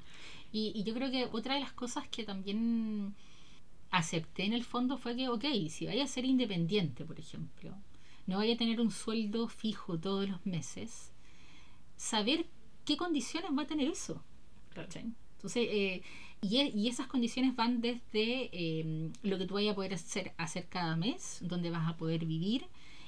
Y, 0.53 0.73
y 0.75 0.85
yo 0.85 0.93
creo 0.93 1.11
que 1.11 1.29
otra 1.33 1.55
de 1.55 1.61
las 1.61 1.73
cosas 1.73 2.07
que 2.09 2.25
también 2.25 3.15
acepté 3.97 4.45
en 4.45 4.53
el 4.53 4.65
fondo 4.65 4.99
fue 4.99 5.17
que, 5.17 5.29
ok, 5.29 5.45
si 5.69 5.87
vaya 5.87 6.05
a 6.05 6.09
ser 6.09 6.25
independiente, 6.25 7.05
por 7.05 7.19
ejemplo, 7.19 7.77
no 8.27 8.39
vaya 8.39 8.55
a 8.55 8.59
tener 8.59 8.81
un 8.81 8.91
sueldo 8.91 9.49
fijo 9.49 9.99
todos 9.99 10.29
los 10.29 10.45
meses, 10.47 11.13
saber 11.97 12.47
qué 12.85 12.97
condiciones 12.97 13.51
va 13.57 13.63
a 13.63 13.67
tener 13.67 13.89
eso. 13.89 14.23
Entonces, 14.75 15.69
eh, 15.71 16.03
y, 16.41 16.61
y 16.61 16.89
esas 16.89 17.07
condiciones 17.07 17.55
van 17.55 17.81
desde 17.81 18.51
eh, 18.53 19.13
lo 19.23 19.39
que 19.39 19.47
tú 19.47 19.55
vayas 19.55 19.73
a 19.73 19.77
poder 19.77 19.95
hacer, 19.95 20.33
hacer 20.37 20.69
cada 20.69 20.97
mes, 20.97 21.39
donde 21.43 21.71
vas 21.71 21.89
a 21.89 21.97
poder 21.97 22.25
vivir, 22.25 22.67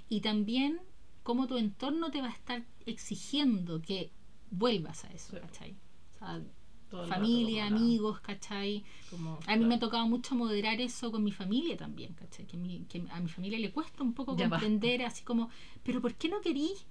y 0.09 0.21
también 0.21 0.81
cómo 1.25 1.49
tu 1.49 1.57
entorno 1.57 2.11
te 2.11 2.21
va 2.21 2.29
a 2.29 2.33
estar 2.33 2.65
exigiendo 2.87 3.83
que 3.83 4.13
vuelvas 4.53 5.05
a 5.05 5.09
eso. 5.09 5.33
Sí. 5.33 5.41
¿cachai? 5.41 5.77
O 6.15 6.19
sea, 6.19 6.43
Todo 6.91 7.07
familia, 7.09 7.67
amigos, 7.67 8.21
¿cachai? 8.21 8.85
como- 9.11 9.39
A 9.47 9.57
mí 9.57 9.65
me 9.65 9.75
ha 9.75 9.79
tocado 9.81 10.07
mucho 10.07 10.35
moderar 10.35 10.81
eso 10.81 11.11
con 11.11 11.25
mi 11.25 11.33
familia 11.33 11.77
también, 11.77 12.15
¿cachai? 12.15 12.47
Que, 12.47 12.57
mi- 12.57 12.85
que 12.89 13.03
a 13.11 13.21
mi 13.21 13.29
familia 13.29 13.59
le 13.59 13.73
cuesta 13.73 14.03
un 14.03 14.13
poco 14.13 14.37
Ya 14.37 14.49
comprender 14.49 15.03
así 15.03 15.25
como, 15.25 15.51
pero 15.83 16.01
¿por 16.01 16.15
qué 16.15 16.29
no 16.29 16.41
querís 16.41 16.85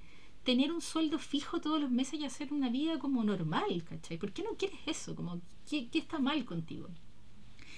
tener 0.43 0.71
un 0.71 0.81
sueldo 0.81 1.17
fijo 1.17 1.59
todos 1.61 1.79
los 1.81 1.89
meses 1.91 2.19
y 2.19 2.25
hacer 2.25 2.51
una 2.53 2.69
vida 2.69 2.99
como 2.99 3.23
normal, 3.23 3.83
¿cachai? 3.89 4.17
¿Por 4.17 4.31
qué 4.31 4.43
no 4.43 4.51
quieres 4.57 4.79
eso? 4.85 5.15
Como, 5.15 5.41
¿qué, 5.69 5.87
qué 5.89 5.99
está 5.99 6.19
mal 6.19 6.43
contigo? 6.45 6.87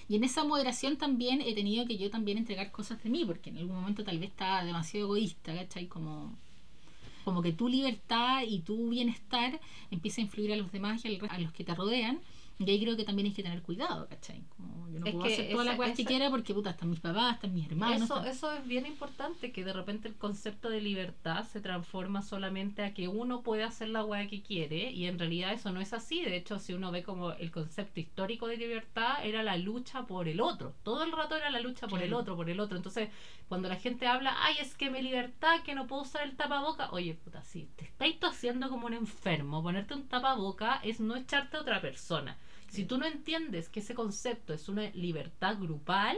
Y 0.10 0.16
en 0.16 0.24
esa 0.24 0.44
moderación 0.44 0.98
también 0.98 1.42
he 1.42 1.54
tenido 1.54 1.86
que 1.86 1.98
yo 1.98 2.10
también 2.10 2.38
entregar 2.38 2.72
cosas 2.72 3.02
de 3.04 3.10
mí, 3.10 3.26
porque 3.26 3.50
en 3.52 3.58
algún 3.58 3.76
momento 3.76 4.04
tal 4.04 4.20
vez 4.20 4.30
estaba 4.32 4.64
demasiado 4.64 5.06
egoísta, 5.08 5.54
¿cachai? 5.54 5.88
Como, 5.88 6.36
como 7.28 7.42
que 7.42 7.52
tu 7.52 7.68
libertad 7.68 8.44
y 8.48 8.62
tu 8.62 8.88
bienestar 8.88 9.60
empieza 9.92 10.22
a 10.22 10.24
influir 10.24 10.54
a 10.54 10.56
los 10.56 10.72
demás 10.72 11.04
y 11.04 11.20
a 11.30 11.40
los 11.40 11.52
que 11.52 11.66
te 11.66 11.76
rodean. 11.76 12.22
Y 12.60 12.70
ahí 12.72 12.82
creo 12.82 12.98
que 12.98 13.04
también 13.04 13.28
hay 13.28 13.34
que 13.34 13.44
tener 13.44 13.62
cuidado, 13.62 14.08
¿cachai? 14.08 14.44
Como 14.56 14.90
yo 14.90 15.00
no 15.00 15.06
Es 15.06 15.14
puedo 15.14 15.26
hacer 15.26 15.52
todas 15.52 15.66
las 15.68 15.76
cosas 15.76 15.96
que 15.96 16.06
quiera 16.06 16.30
porque 16.32 16.54
puta, 16.56 16.72
están 16.72 16.90
mis 16.90 17.00
papás, 17.00 17.36
están 17.36 17.54
mis 17.54 17.68
hermanos. 17.68 18.02
Eso, 18.02 18.16
están- 18.18 18.28
eso 18.32 18.52
es 18.54 18.68
bien 18.68 18.88
importante, 18.88 19.52
que 19.52 19.64
de 19.64 19.74
repente 19.74 20.08
el 20.08 20.16
concepto 20.16 20.70
de 20.70 20.82
libertad 20.82 21.46
se 21.46 21.62
transforma 21.62 22.24
solamente 22.24 22.84
a 22.84 22.96
que 22.96 23.08
uno 23.08 23.42
puede 23.44 23.64
hacer 23.64 23.90
la 23.90 24.04
weá 24.04 24.28
que 24.28 24.42
quiere 24.42 24.90
y 24.92 25.06
en 25.06 25.20
realidad 25.20 25.54
eso 25.54 25.72
no 25.72 25.82
es 25.82 25.94
así. 25.94 26.24
De 26.24 26.36
hecho, 26.36 26.58
si 26.58 26.74
uno 26.74 26.90
ve 26.92 27.04
como 27.04 27.32
el 27.34 27.52
concepto 27.52 28.00
histórico 28.00 28.48
de 28.48 28.58
libertad 28.58 29.24
era 29.24 29.44
la 29.44 29.56
lucha 29.58 30.08
por 30.08 30.28
el 30.28 30.42
otro. 30.42 30.74
Todo 30.84 31.04
el 31.04 31.12
rato 31.12 31.36
era 31.36 31.52
la 31.52 31.60
lucha 31.60 31.88
por 31.88 32.02
el 32.02 32.14
otro, 32.14 32.36
por 32.36 32.50
el 32.50 32.60
otro. 32.60 32.76
Entonces, 32.78 33.10
cuando 33.48 33.70
la 33.70 33.76
gente 33.76 34.08
habla, 34.08 34.36
ay, 34.40 34.56
es 34.60 34.74
que 34.74 34.90
mi 34.90 35.04
libertad, 35.04 35.62
que 35.64 35.76
no 35.76 35.86
puedo 35.86 36.02
usar 36.02 36.24
el 36.24 36.36
tapaboca, 36.36 36.90
oye, 36.90 37.14
puta, 37.14 37.44
si 37.44 37.66
te 37.76 37.86
estáis 37.86 38.20
tosiendo 38.20 38.68
como 38.70 38.88
un 38.88 38.94
enfermo, 38.94 39.62
ponerte 39.62 39.94
un 39.94 40.08
tapaboca 40.08 40.80
es 40.84 41.00
no 41.00 41.16
echarte 41.16 41.56
a 41.58 41.62
otra 41.62 41.82
persona. 41.82 42.36
Si 42.68 42.86
tú 42.86 42.98
no 42.98 43.06
entiendes 43.06 43.70
que 43.70 43.80
ese 43.80 43.96
concepto 43.96 44.54
es 44.54 44.70
una 44.70 44.90
libertad 44.92 45.58
grupal, 45.60 46.18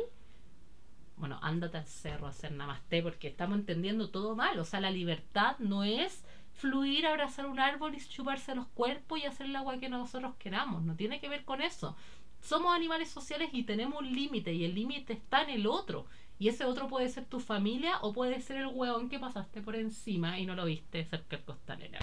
bueno, 1.19 1.37
ándate 1.41 1.77
al 1.77 1.85
cerro 1.85 2.27
a 2.27 2.29
hacer 2.29 2.51
namaste 2.53 3.03
porque 3.03 3.27
estamos 3.27 3.59
entendiendo 3.59 4.09
todo 4.09 4.35
mal. 4.35 4.57
O 4.59 4.65
sea, 4.65 4.79
la 4.79 4.89
libertad 4.89 5.57
no 5.59 5.83
es 5.83 6.23
fluir, 6.53 7.05
abrazar 7.05 7.45
un 7.45 7.59
árbol 7.59 7.93
y 7.93 7.99
chuparse 7.99 8.55
los 8.55 8.67
cuerpos 8.67 9.19
y 9.19 9.25
hacer 9.25 9.47
el 9.47 9.55
agua 9.55 9.79
que 9.79 9.89
nosotros 9.89 10.35
queramos. 10.39 10.83
No 10.83 10.95
tiene 10.95 11.19
que 11.19 11.29
ver 11.29 11.43
con 11.43 11.61
eso. 11.61 11.95
Somos 12.41 12.73
animales 12.73 13.09
sociales 13.09 13.49
y 13.51 13.63
tenemos 13.63 13.99
un 13.99 14.11
límite 14.11 14.53
y 14.53 14.63
el 14.63 14.75
límite 14.75 15.13
está 15.13 15.43
en 15.43 15.49
el 15.49 15.67
otro. 15.67 16.05
Y 16.39 16.47
ese 16.47 16.63
otro 16.63 16.87
puede 16.87 17.09
ser 17.09 17.25
tu 17.25 17.41
familia 17.41 17.99
o 18.01 18.13
puede 18.13 18.39
ser 18.39 18.57
el 18.57 18.67
hueón 18.67 19.09
que 19.09 19.19
pasaste 19.19 19.61
por 19.61 19.75
encima 19.75 20.39
y 20.39 20.45
no 20.45 20.55
lo 20.55 20.63
viste 20.65 21.03
cerca 21.03 21.35
del 21.35 21.45
costanera. 21.45 21.99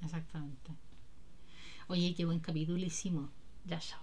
Exactamente. 0.00 0.70
Oye, 1.88 2.14
qué 2.14 2.24
buen 2.24 2.38
capítulo 2.38 2.78
hicimos. 2.78 3.30
Ya, 3.66 3.78
chao. 3.78 4.00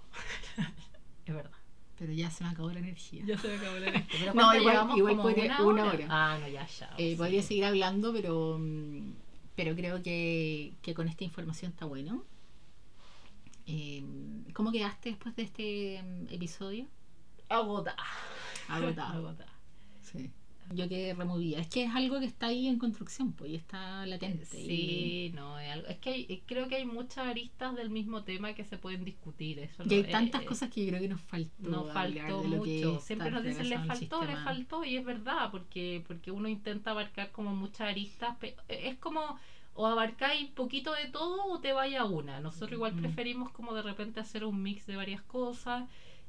es 1.26 1.34
verdad. 1.34 1.52
Pero 1.98 2.14
ya 2.14 2.30
se 2.30 2.44
me 2.44 2.52
acabó 2.52 2.72
la 2.72 2.80
energía. 2.80 3.24
Ya 3.26 3.38
se 3.38 3.48
me 3.48 3.56
acabó 3.56 3.78
la 3.80 3.90
lista. 3.92 4.08
Pero 4.12 4.26
No, 4.34 4.42
¿cuánto 4.44 4.58
igual- 4.62 4.98
igual 4.98 5.16
¿Como 5.18 5.24
podría- 5.30 5.62
una 5.64 5.86
hora. 5.86 6.08
Ah, 6.10 6.38
no, 6.40 6.48
ya, 6.48 6.66
chao. 6.68 6.90
Eh, 6.98 7.12
sí. 7.12 7.16
Podría 7.16 7.42
seguir 7.42 7.66
hablando, 7.66 8.14
pero, 8.14 8.58
mm, 8.60 9.14
pero 9.56 9.76
creo 9.76 10.02
que, 10.04 10.74
que 10.82 10.94
con 10.94 11.08
esta 11.08 11.24
información 11.24 11.72
está 11.72 11.86
bueno. 11.86 12.24
Eh, 13.66 14.04
¿Cómo 14.54 14.72
quedaste 14.72 15.10
después 15.10 15.36
de 15.36 15.44
este 15.44 16.02
mm, 16.04 16.34
episodio? 16.34 16.86
Agotada. 17.50 17.98
Agotada. 18.70 19.14
Agotada. 19.14 19.52
Sí. 20.02 20.32
Yo 20.74 20.90
quedé 20.90 21.14
removida. 21.14 21.60
Es 21.60 21.68
que 21.68 21.84
es 21.86 21.96
algo 21.96 22.20
que 22.20 22.26
está 22.26 22.48
ahí 22.48 22.68
en 22.68 22.78
construcción, 22.78 23.32
pues, 23.34 23.52
y 23.52 23.56
está 23.56 24.06
latente. 24.06 24.46
Sí, 24.46 25.32
no, 25.36 25.58
es, 25.60 25.72
algo, 25.72 25.88
es 25.88 25.98
que 25.98 26.10
hay- 26.10 26.26
eh, 26.30 26.42
creo 26.46 26.68
que 26.68 26.76
hay 26.76 26.86
muchas 26.86 27.20
aristas 27.28 27.76
del 27.76 27.90
mismo 27.90 28.24
tema 28.24 28.54
que 28.54 28.64
se 28.66 28.78
pueden 28.78 29.06
discutir. 29.06 29.60
Eso 29.60 29.84
Y, 29.86 29.90
y 29.90 29.94
hay 29.96 30.04
no- 30.04 30.10
tantas 30.10 30.42
eh, 30.42 30.46
cosas 30.46 30.70
que 30.70 30.82
yo 30.84 30.90
creo 30.90 31.02
que 31.02 31.08
nos 31.10 31.22
faltó. 31.22 31.52
Nos 31.70 31.94
faltó 31.94 32.42
que 32.42 32.48
mucho. 32.48 33.00
Siempre 33.00 33.32
nos 33.32 33.44
dicen 33.44 33.70
le 33.70 33.80
faltó, 33.80 34.24
le 34.26 34.36
faltó, 34.38 34.84
y 34.84 34.98
es 34.98 35.06
verdad, 35.06 35.50
porque, 35.52 36.04
porque 36.08 36.32
uno 36.32 36.48
intenta 36.48 36.92
abarcar 36.92 37.32
como 37.32 37.56
muchas 37.56 37.82
aristas. 37.90 38.36
pe- 38.38 38.56
Es 38.68 38.98
como 38.98 39.22
o 39.80 39.86
abarcáis 39.86 40.50
poquito 40.50 40.92
de 40.94 41.06
todo 41.12 41.46
o 41.52 41.60
te 41.60 41.72
vaya 41.72 42.04
una. 42.04 42.40
Nosotros 42.40 42.72
igual 42.74 42.96
Mm. 42.96 43.00
preferimos 43.00 43.52
como 43.52 43.74
de 43.76 43.84
repente 43.84 44.20
hacer 44.20 44.44
un 44.44 44.62
mix 44.64 44.88
de 44.88 44.96
varias 44.96 45.22
cosas. 45.22 45.88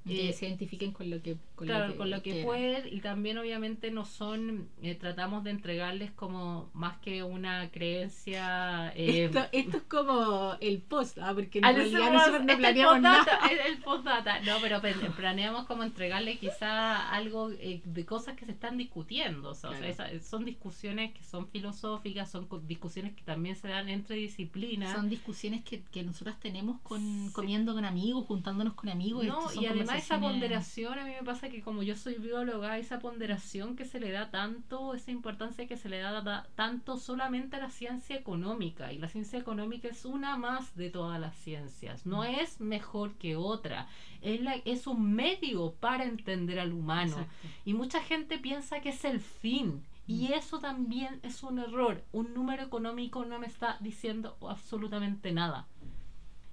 Que 0.09 0.31
Eh, 0.31 0.33
se 0.33 0.47
identifiquen 0.47 0.93
con 0.93 1.11
lo 1.11 1.23
que 1.23 1.37
con 1.55 1.67
claro, 1.67 1.97
con 1.97 2.09
lo 2.11 2.23
que 2.23 2.43
pueden 2.45 2.85
y 2.93 3.01
también 3.01 3.37
obviamente 3.39 3.91
no 3.91 4.05
son, 4.05 4.69
eh, 4.83 4.95
tratamos 4.95 5.45
de 5.45 5.51
entregarles 5.51 6.11
como 6.13 6.71
más 6.73 6.99
que 6.99 7.23
una 7.23 7.71
creencia... 7.71 8.93
eh, 8.97 9.25
Esto, 9.25 9.41
esto 9.53 9.77
es 9.79 9.83
como 9.85 10.55
el 10.61 10.81
post, 10.83 11.19
¿ah? 11.19 11.33
porque 11.35 11.59
en 11.59 11.65
Ah, 11.65 11.73
realidad 11.73 11.99
nosotros- 12.13 12.13
nosotros 12.15 12.45
no 12.47 12.53
este 12.53 12.59
planeamos 12.63 13.01
nada. 13.01 13.41
El, 13.67 13.79
postdata. 13.79 14.41
No, 14.41 14.57
pero 14.61 14.81
pe- 14.81 14.95
planeamos 15.17 15.67
como 15.67 15.83
entregarle 15.83 16.39
quizá 16.39 17.11
algo 17.11 17.51
eh, 17.53 17.81
de 17.85 18.05
cosas 18.07 18.37
que 18.37 18.45
se 18.47 18.53
están 18.53 18.77
discutiendo. 18.79 19.51
O 19.51 19.55
sea, 19.55 19.71
o 19.71 19.73
sea, 19.75 19.93
Claro. 19.93 20.15
esa- 20.17 20.29
son 20.29 20.45
discusiones 20.45 21.13
que 21.13 21.23
son 21.25 21.49
filosóficas, 21.49 22.31
son 22.31 22.49
discusiones 22.67 23.15
que 23.15 23.23
también 23.23 23.57
se 23.57 23.69
dan 23.69 23.89
entre 23.89 24.17
disciplinas. 24.17 24.95
Son 24.95 25.09
discusiones 25.09 25.65
que, 25.65 25.83
que 25.83 26.03
nosotras 26.03 26.39
tenemos 26.41 26.81
con 26.83 27.31
comiendo 27.33 27.75
con 27.75 27.85
amigos, 27.85 28.27
juntándonos 28.27 28.75
con 28.75 28.89
amigos. 28.89 29.25
No, 29.27 29.39
estas 29.41 29.55
son 29.55 29.65
y 29.65 29.67
además 29.67 29.98
esa 29.99 30.19
ponderación, 30.21 30.99
a 30.99 31.05
mí 31.05 31.11
me 31.13 31.23
pasa 31.23 31.49
que 31.49 31.63
como 31.63 31.83
yo 31.83 31.95
soy 31.97 32.15
bióloga, 32.15 32.79
esa 32.79 32.99
ponderación 32.99 33.77
que 33.77 33.85
se 33.85 34.01
le 34.01 34.11
da 34.11 34.31
tanto, 34.31 34.95
esa 34.95 35.11
importancia 35.11 35.67
que 35.67 35.77
se 35.77 35.89
le 35.89 35.99
da, 35.99 36.21
da- 36.23 36.47
tanto 36.55 36.97
solamente 36.97 37.57
a 37.57 37.61
la 37.61 37.71
ciencia 37.71 38.17
económica. 38.17 38.93
Y 38.93 38.99
la 38.99 39.09
ciencia 39.09 39.39
económica 39.39 39.89
es 39.89 40.05
una 40.05 40.37
más 40.37 40.75
de 40.77 40.91
todas 40.91 41.21
las 41.21 41.37
ciencias. 41.37 42.07
No 42.07 42.23
Mm. 42.23 42.41
es 42.41 42.61
mejor 42.61 43.15
que 43.15 43.37
otra. 43.37 43.87
Es, 44.23 44.41
la, 44.41 44.55
es 44.65 44.87
un 44.87 45.13
medio 45.15 45.73
para 45.75 46.05
entender 46.05 46.59
al 46.59 46.73
humano. 46.73 47.13
Exacto. 47.19 47.49
Y 47.65 47.75
mucha 47.75 48.03
gente 48.03 48.39
piensa 48.39 48.81
que 48.81 48.89
es 48.91 49.05
el 49.05 49.21
fin. 49.21 49.85
Y 50.07 50.29
Mm. 50.29 50.33
eso 50.35 50.59
también 50.59 51.21
es 51.23 51.43
un 51.43 51.59
error. 51.59 52.03
Un 52.13 52.33
número 52.33 52.63
económico 52.63 53.25
no 53.27 53.39
me 53.39 53.47
está 53.47 53.77
diciendo 53.81 54.37
absolutamente 54.41 55.33
nada. 55.33 55.67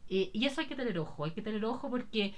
Eh, 0.09 0.29
y 0.33 0.45
eso 0.45 0.61
hay 0.61 0.67
que 0.67 0.75
tener 0.75 0.99
ojo. 0.99 1.25
Hay 1.25 1.31
que 1.31 1.41
tener 1.41 1.65
ojo 1.65 1.89
porque 1.89 2.35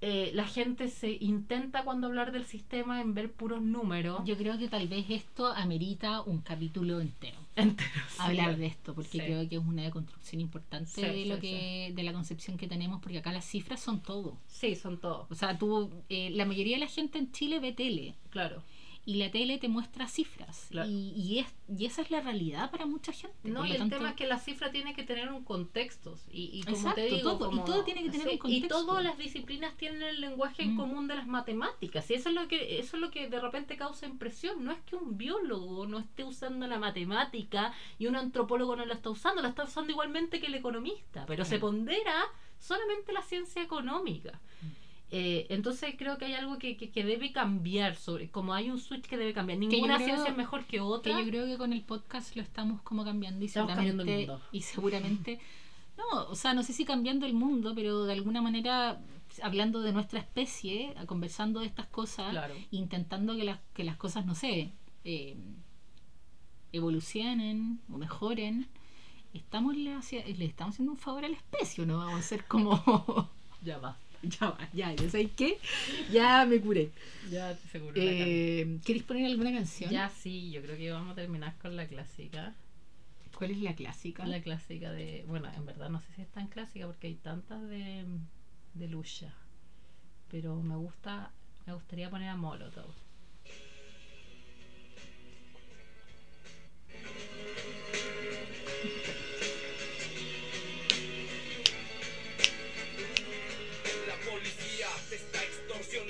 eh, 0.00 0.30
la 0.34 0.46
gente 0.46 0.88
se 0.88 1.16
intenta 1.20 1.82
cuando 1.84 2.06
hablar 2.06 2.30
del 2.32 2.44
sistema 2.44 3.00
en 3.00 3.14
ver 3.14 3.32
puros 3.32 3.60
números. 3.62 4.20
Yo 4.24 4.36
creo 4.36 4.56
que 4.58 4.68
tal 4.68 4.86
vez 4.88 5.06
esto 5.10 5.46
amerita 5.48 6.20
un 6.22 6.38
capítulo 6.40 7.00
entero. 7.00 7.36
enteros. 7.56 7.92
hablar 8.20 8.56
de 8.56 8.66
esto 8.66 8.94
porque 8.94 9.10
Sí. 9.10 9.18
creo 9.18 9.48
que 9.48 9.56
es 9.56 9.62
una 9.62 9.82
deconstrucción 9.82 10.40
importante 10.40 10.88
Sí, 10.90 11.00
de 11.02 11.26
lo 11.26 11.40
que 11.40 11.92
de 11.94 12.02
la 12.04 12.12
concepción 12.12 12.56
que 12.56 12.68
tenemos 12.68 13.00
porque 13.02 13.18
acá 13.18 13.32
las 13.32 13.44
cifras 13.44 13.80
son 13.80 14.00
todo 14.00 14.36
Sí, 14.46 14.76
son 14.76 14.98
todos. 14.98 15.26
o 15.30 15.34
sea 15.34 15.58
tú 15.58 15.90
eh, 16.08 16.30
la 16.30 16.44
mayoría 16.44 16.76
de 16.76 16.80
la 16.84 16.86
gente 16.90 17.18
en 17.18 17.32
Chile 17.32 17.58
ve 17.58 17.72
tele 17.72 18.14
Claro. 18.30 18.62
Y 19.08 19.14
la 19.14 19.30
tele 19.30 19.56
te 19.56 19.68
muestra 19.68 20.06
cifras. 20.06 20.66
Claro. 20.70 20.86
Y, 20.90 21.12
y, 21.16 21.38
es, 21.38 21.46
y 21.66 21.86
esa 21.86 22.02
es 22.02 22.10
la 22.10 22.20
realidad 22.20 22.70
para 22.70 22.84
mucha 22.84 23.10
gente. 23.10 23.36
No, 23.48 23.64
y 23.64 23.72
el 23.72 23.78
tanto- 23.78 23.96
tema 23.96 24.10
es 24.10 24.16
que 24.16 24.26
la 24.26 24.38
cifra 24.38 24.70
tiene 24.70 24.92
que 24.92 25.02
tener 25.02 25.32
un 25.32 25.44
contexto. 25.44 26.14
Y, 26.30 26.50
y 26.52 26.62
como 26.64 26.76
Exacto, 26.76 27.00
te 27.00 27.06
digo, 27.14 27.38
todo, 27.38 27.50
y 27.52 27.64
todo 27.64 27.84
tiene 27.84 28.02
que 28.02 28.10
tener 28.10 28.26
un 28.28 28.34
Y 28.34 28.38
contexto. 28.38 28.68
todas 28.84 29.02
las 29.02 29.16
disciplinas 29.16 29.74
tienen 29.78 30.02
el 30.02 30.20
lenguaje 30.20 30.62
en 30.62 30.74
Mm. 30.74 30.76
común 30.76 31.08
de 31.08 31.14
las 31.16 31.26
matemáticas. 31.26 32.10
Y 32.10 32.14
eso 32.14 32.28
es 32.28 32.34
lo 32.34 32.48
que 32.48 32.78
eso 32.80 32.96
es 32.96 33.00
lo 33.00 33.10
que 33.10 33.30
de 33.30 33.40
repente 33.40 33.78
causa 33.78 34.04
impresión. 34.06 34.62
No 34.62 34.72
es 34.72 34.80
que 34.80 34.94
un 34.94 35.16
biólogo 35.16 35.86
no 35.86 35.98
esté 36.00 36.24
usando 36.24 36.66
la 36.66 36.78
matemática 36.78 37.72
y 37.98 38.08
un 38.08 38.16
antropólogo 38.16 38.76
no 38.76 38.84
la 38.84 38.92
está 38.92 39.08
usando, 39.08 39.40
la 39.40 39.48
está 39.48 39.64
usando 39.64 39.90
igualmente 39.90 40.38
que 40.38 40.48
el 40.48 40.54
economista, 40.54 41.24
pero 41.26 41.46
se 41.46 41.58
pondera 41.58 42.14
solamente 42.58 43.14
la 43.14 43.22
ciencia 43.22 43.62
económica. 43.62 44.38
Eh, 45.10 45.46
entonces 45.48 45.94
creo 45.96 46.18
que 46.18 46.26
hay 46.26 46.34
algo 46.34 46.58
que, 46.58 46.76
que, 46.76 46.90
que 46.90 47.02
debe 47.04 47.32
cambiar, 47.32 47.96
sobre 47.96 48.30
como 48.30 48.52
hay 48.52 48.68
un 48.70 48.78
switch 48.78 49.06
que 49.06 49.16
debe 49.16 49.32
cambiar. 49.32 49.58
Ninguna 49.58 49.96
creo- 49.96 50.06
ciencia 50.06 50.30
es 50.30 50.36
mejor 50.36 50.64
que 50.64 50.72
Que 50.76 50.80
otra. 50.80 51.18
yo 51.20 51.26
creo 51.26 51.46
que 51.46 51.56
con 51.56 51.72
el 51.72 51.82
podcast 51.82 52.36
lo 52.36 52.42
estamos 52.42 52.82
como 52.82 53.04
cambiando 53.04 53.42
y 53.42 53.46
Estamos 53.46 53.72
cambiando 53.74 54.02
el 54.02 54.08
seguramente, 54.08 54.32
mundo. 54.32 54.46
y 54.52 54.60
seguramente 54.60 55.40
no, 55.96 56.24
o 56.28 56.34
sea, 56.36 56.52
no 56.54 56.62
sé 56.62 56.72
si 56.74 56.84
cambiando 56.84 57.26
el 57.26 57.32
mundo, 57.34 57.72
pero 57.74 58.04
de 58.04 58.12
alguna 58.12 58.40
manera 58.42 59.00
hablando 59.42 59.80
de 59.80 59.92
nuestra 59.92 60.20
especie, 60.20 60.94
conversando 61.06 61.60
de 61.60 61.66
estas 61.66 61.86
cosas, 61.86 62.30
Claro. 62.30 62.54
intentando 62.70 63.34
que 63.34 63.44
las, 63.44 63.58
que 63.74 63.84
las 63.84 63.96
cosas, 63.96 64.24
no 64.26 64.34
sé, 64.34 64.72
eh, 65.04 65.36
evolucionen 66.72 67.80
o 67.92 67.98
mejoren, 67.98 68.68
estamos 69.32 69.76
le, 69.76 69.94
hacia- 69.94 70.24
le 70.26 70.44
estamos 70.44 70.74
haciendo 70.74 70.92
un 70.92 70.98
favor 70.98 71.24
a 71.24 71.28
la 71.28 71.36
especie, 71.36 71.84
¿o 71.84 71.86
¿no? 71.86 71.98
Vamos 71.98 72.20
a 72.20 72.22
ser 72.22 72.44
como... 72.44 72.74
Ya 73.64 73.78
va. 73.78 73.98
ya 74.40 74.50
va, 74.50 74.68
ya, 74.72 74.92
ya 74.92 75.10
sabes 75.10 75.30
qué, 75.36 75.58
ya 76.10 76.44
me 76.46 76.60
curé. 76.60 76.90
Ya 77.30 77.56
seguro. 77.70 77.92
Eh, 77.96 78.78
¿Queréis 78.84 79.04
poner 79.04 79.26
alguna 79.26 79.52
canción? 79.52 79.90
Ya 79.90 80.08
sí, 80.08 80.50
yo 80.50 80.62
creo 80.62 80.76
que 80.76 80.90
vamos 80.90 81.12
a 81.12 81.14
terminar 81.14 81.56
con 81.58 81.76
la 81.76 81.86
clásica. 81.86 82.54
¿Cuál 83.36 83.52
es 83.52 83.58
la 83.58 83.74
clásica? 83.74 84.26
La 84.26 84.40
clásica 84.40 84.90
de. 84.90 85.24
Bueno, 85.28 85.48
en 85.54 85.64
verdad 85.64 85.88
no 85.90 86.00
sé 86.00 86.12
si 86.16 86.22
es 86.22 86.28
tan 86.28 86.48
clásica 86.48 86.86
porque 86.86 87.06
hay 87.06 87.14
tantas 87.14 87.62
de, 87.68 88.04
de 88.74 88.88
Lucha. 88.88 89.32
Pero 90.30 90.56
me 90.56 90.76
gusta. 90.76 91.30
Me 91.66 91.74
gustaría 91.74 92.10
poner 92.10 92.30
a 92.30 92.36
Molotov. 92.36 92.94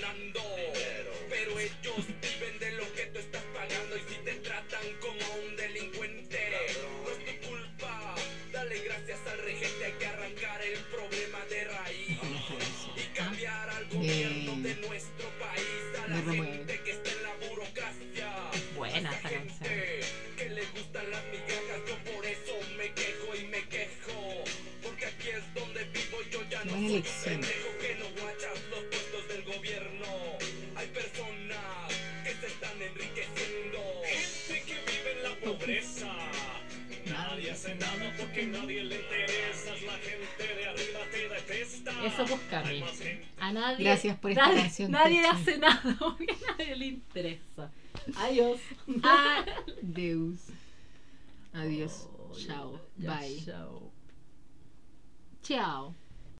Extorsionando. 0.08 0.40
Pero 1.28 1.58
ellos 1.58 2.06
viven 2.20 2.58
de 2.58 2.72
lo 2.72 2.92
que 2.94 3.06
tú 3.06 3.18
estás 3.18 3.42
pagando. 3.54 3.96
Y 3.96 4.00
si 4.12 4.20
te 4.24 4.34
tratan 4.36 4.86
como 5.00 5.20
a 5.20 5.36
un 5.46 5.56
delincuente, 5.56 6.38
no 7.04 7.10
es 7.10 7.40
tu 7.40 7.48
culpa. 7.48 8.14
Dale 8.52 8.78
gracias 8.80 9.18
al 9.30 9.38
regente. 9.38 9.84
Hay 9.84 9.92
que 9.92 10.06
arrancar 10.06 10.62
el 10.62 10.78
problema 10.84 11.38
de 11.50 11.64
raíz. 11.64 12.18
Y 12.96 13.16
cambiar 13.16 13.70
al 13.70 13.86
gobierno 13.88 14.52
de 14.56 14.74
nuestro 14.76 15.28
país. 15.38 15.98
A 16.02 16.08
la 16.08 16.32
gente 16.32 16.80
que 16.82 16.90
está 16.90 17.10
en 17.10 17.22
la 17.22 17.48
burocracia. 17.48 18.50
Buena 18.74 19.10
esa 19.10 19.28
canción. 19.28 19.48
gente 19.48 20.00
que 20.36 20.48
le 20.48 20.64
gustan 20.66 21.10
las 21.10 21.24
migajas. 21.26 21.80
Yo 21.86 22.12
por 22.12 22.24
eso 22.24 22.52
me 22.76 22.92
quejo 22.94 23.36
y 23.36 23.44
me 23.46 23.68
quejo. 23.68 24.44
Porque 24.82 25.06
aquí 25.06 25.28
es 25.28 25.54
donde 25.54 25.84
vivo 25.84 26.18
yo 26.30 26.42
ya 26.48 26.64
no 26.64 26.72
soy 26.72 27.04
pendejo 27.24 27.67
Eso 42.04 42.26
busca 42.26 42.60
a 43.40 43.52
nadie. 43.52 43.84
Gracias 43.84 44.16
por 44.18 44.30
esta 44.30 44.46
nadie, 44.46 44.60
canción, 44.62 44.90
Nadie 44.92 45.22
Techi. 45.22 45.28
hace 45.34 45.58
nada 45.58 45.96
porque 45.98 46.26
a 46.32 46.50
nadie 46.52 46.76
le 46.76 46.86
interesa. 46.86 47.70
Adiós. 48.16 48.60
Adiós. 49.02 50.38
Adiós. 51.52 52.08
Oh, 52.18 52.32
Chao. 52.36 52.80
ya, 52.98 53.16
Bye. 53.18 53.42
Chao. 53.44 53.92
Chao. 55.42 55.94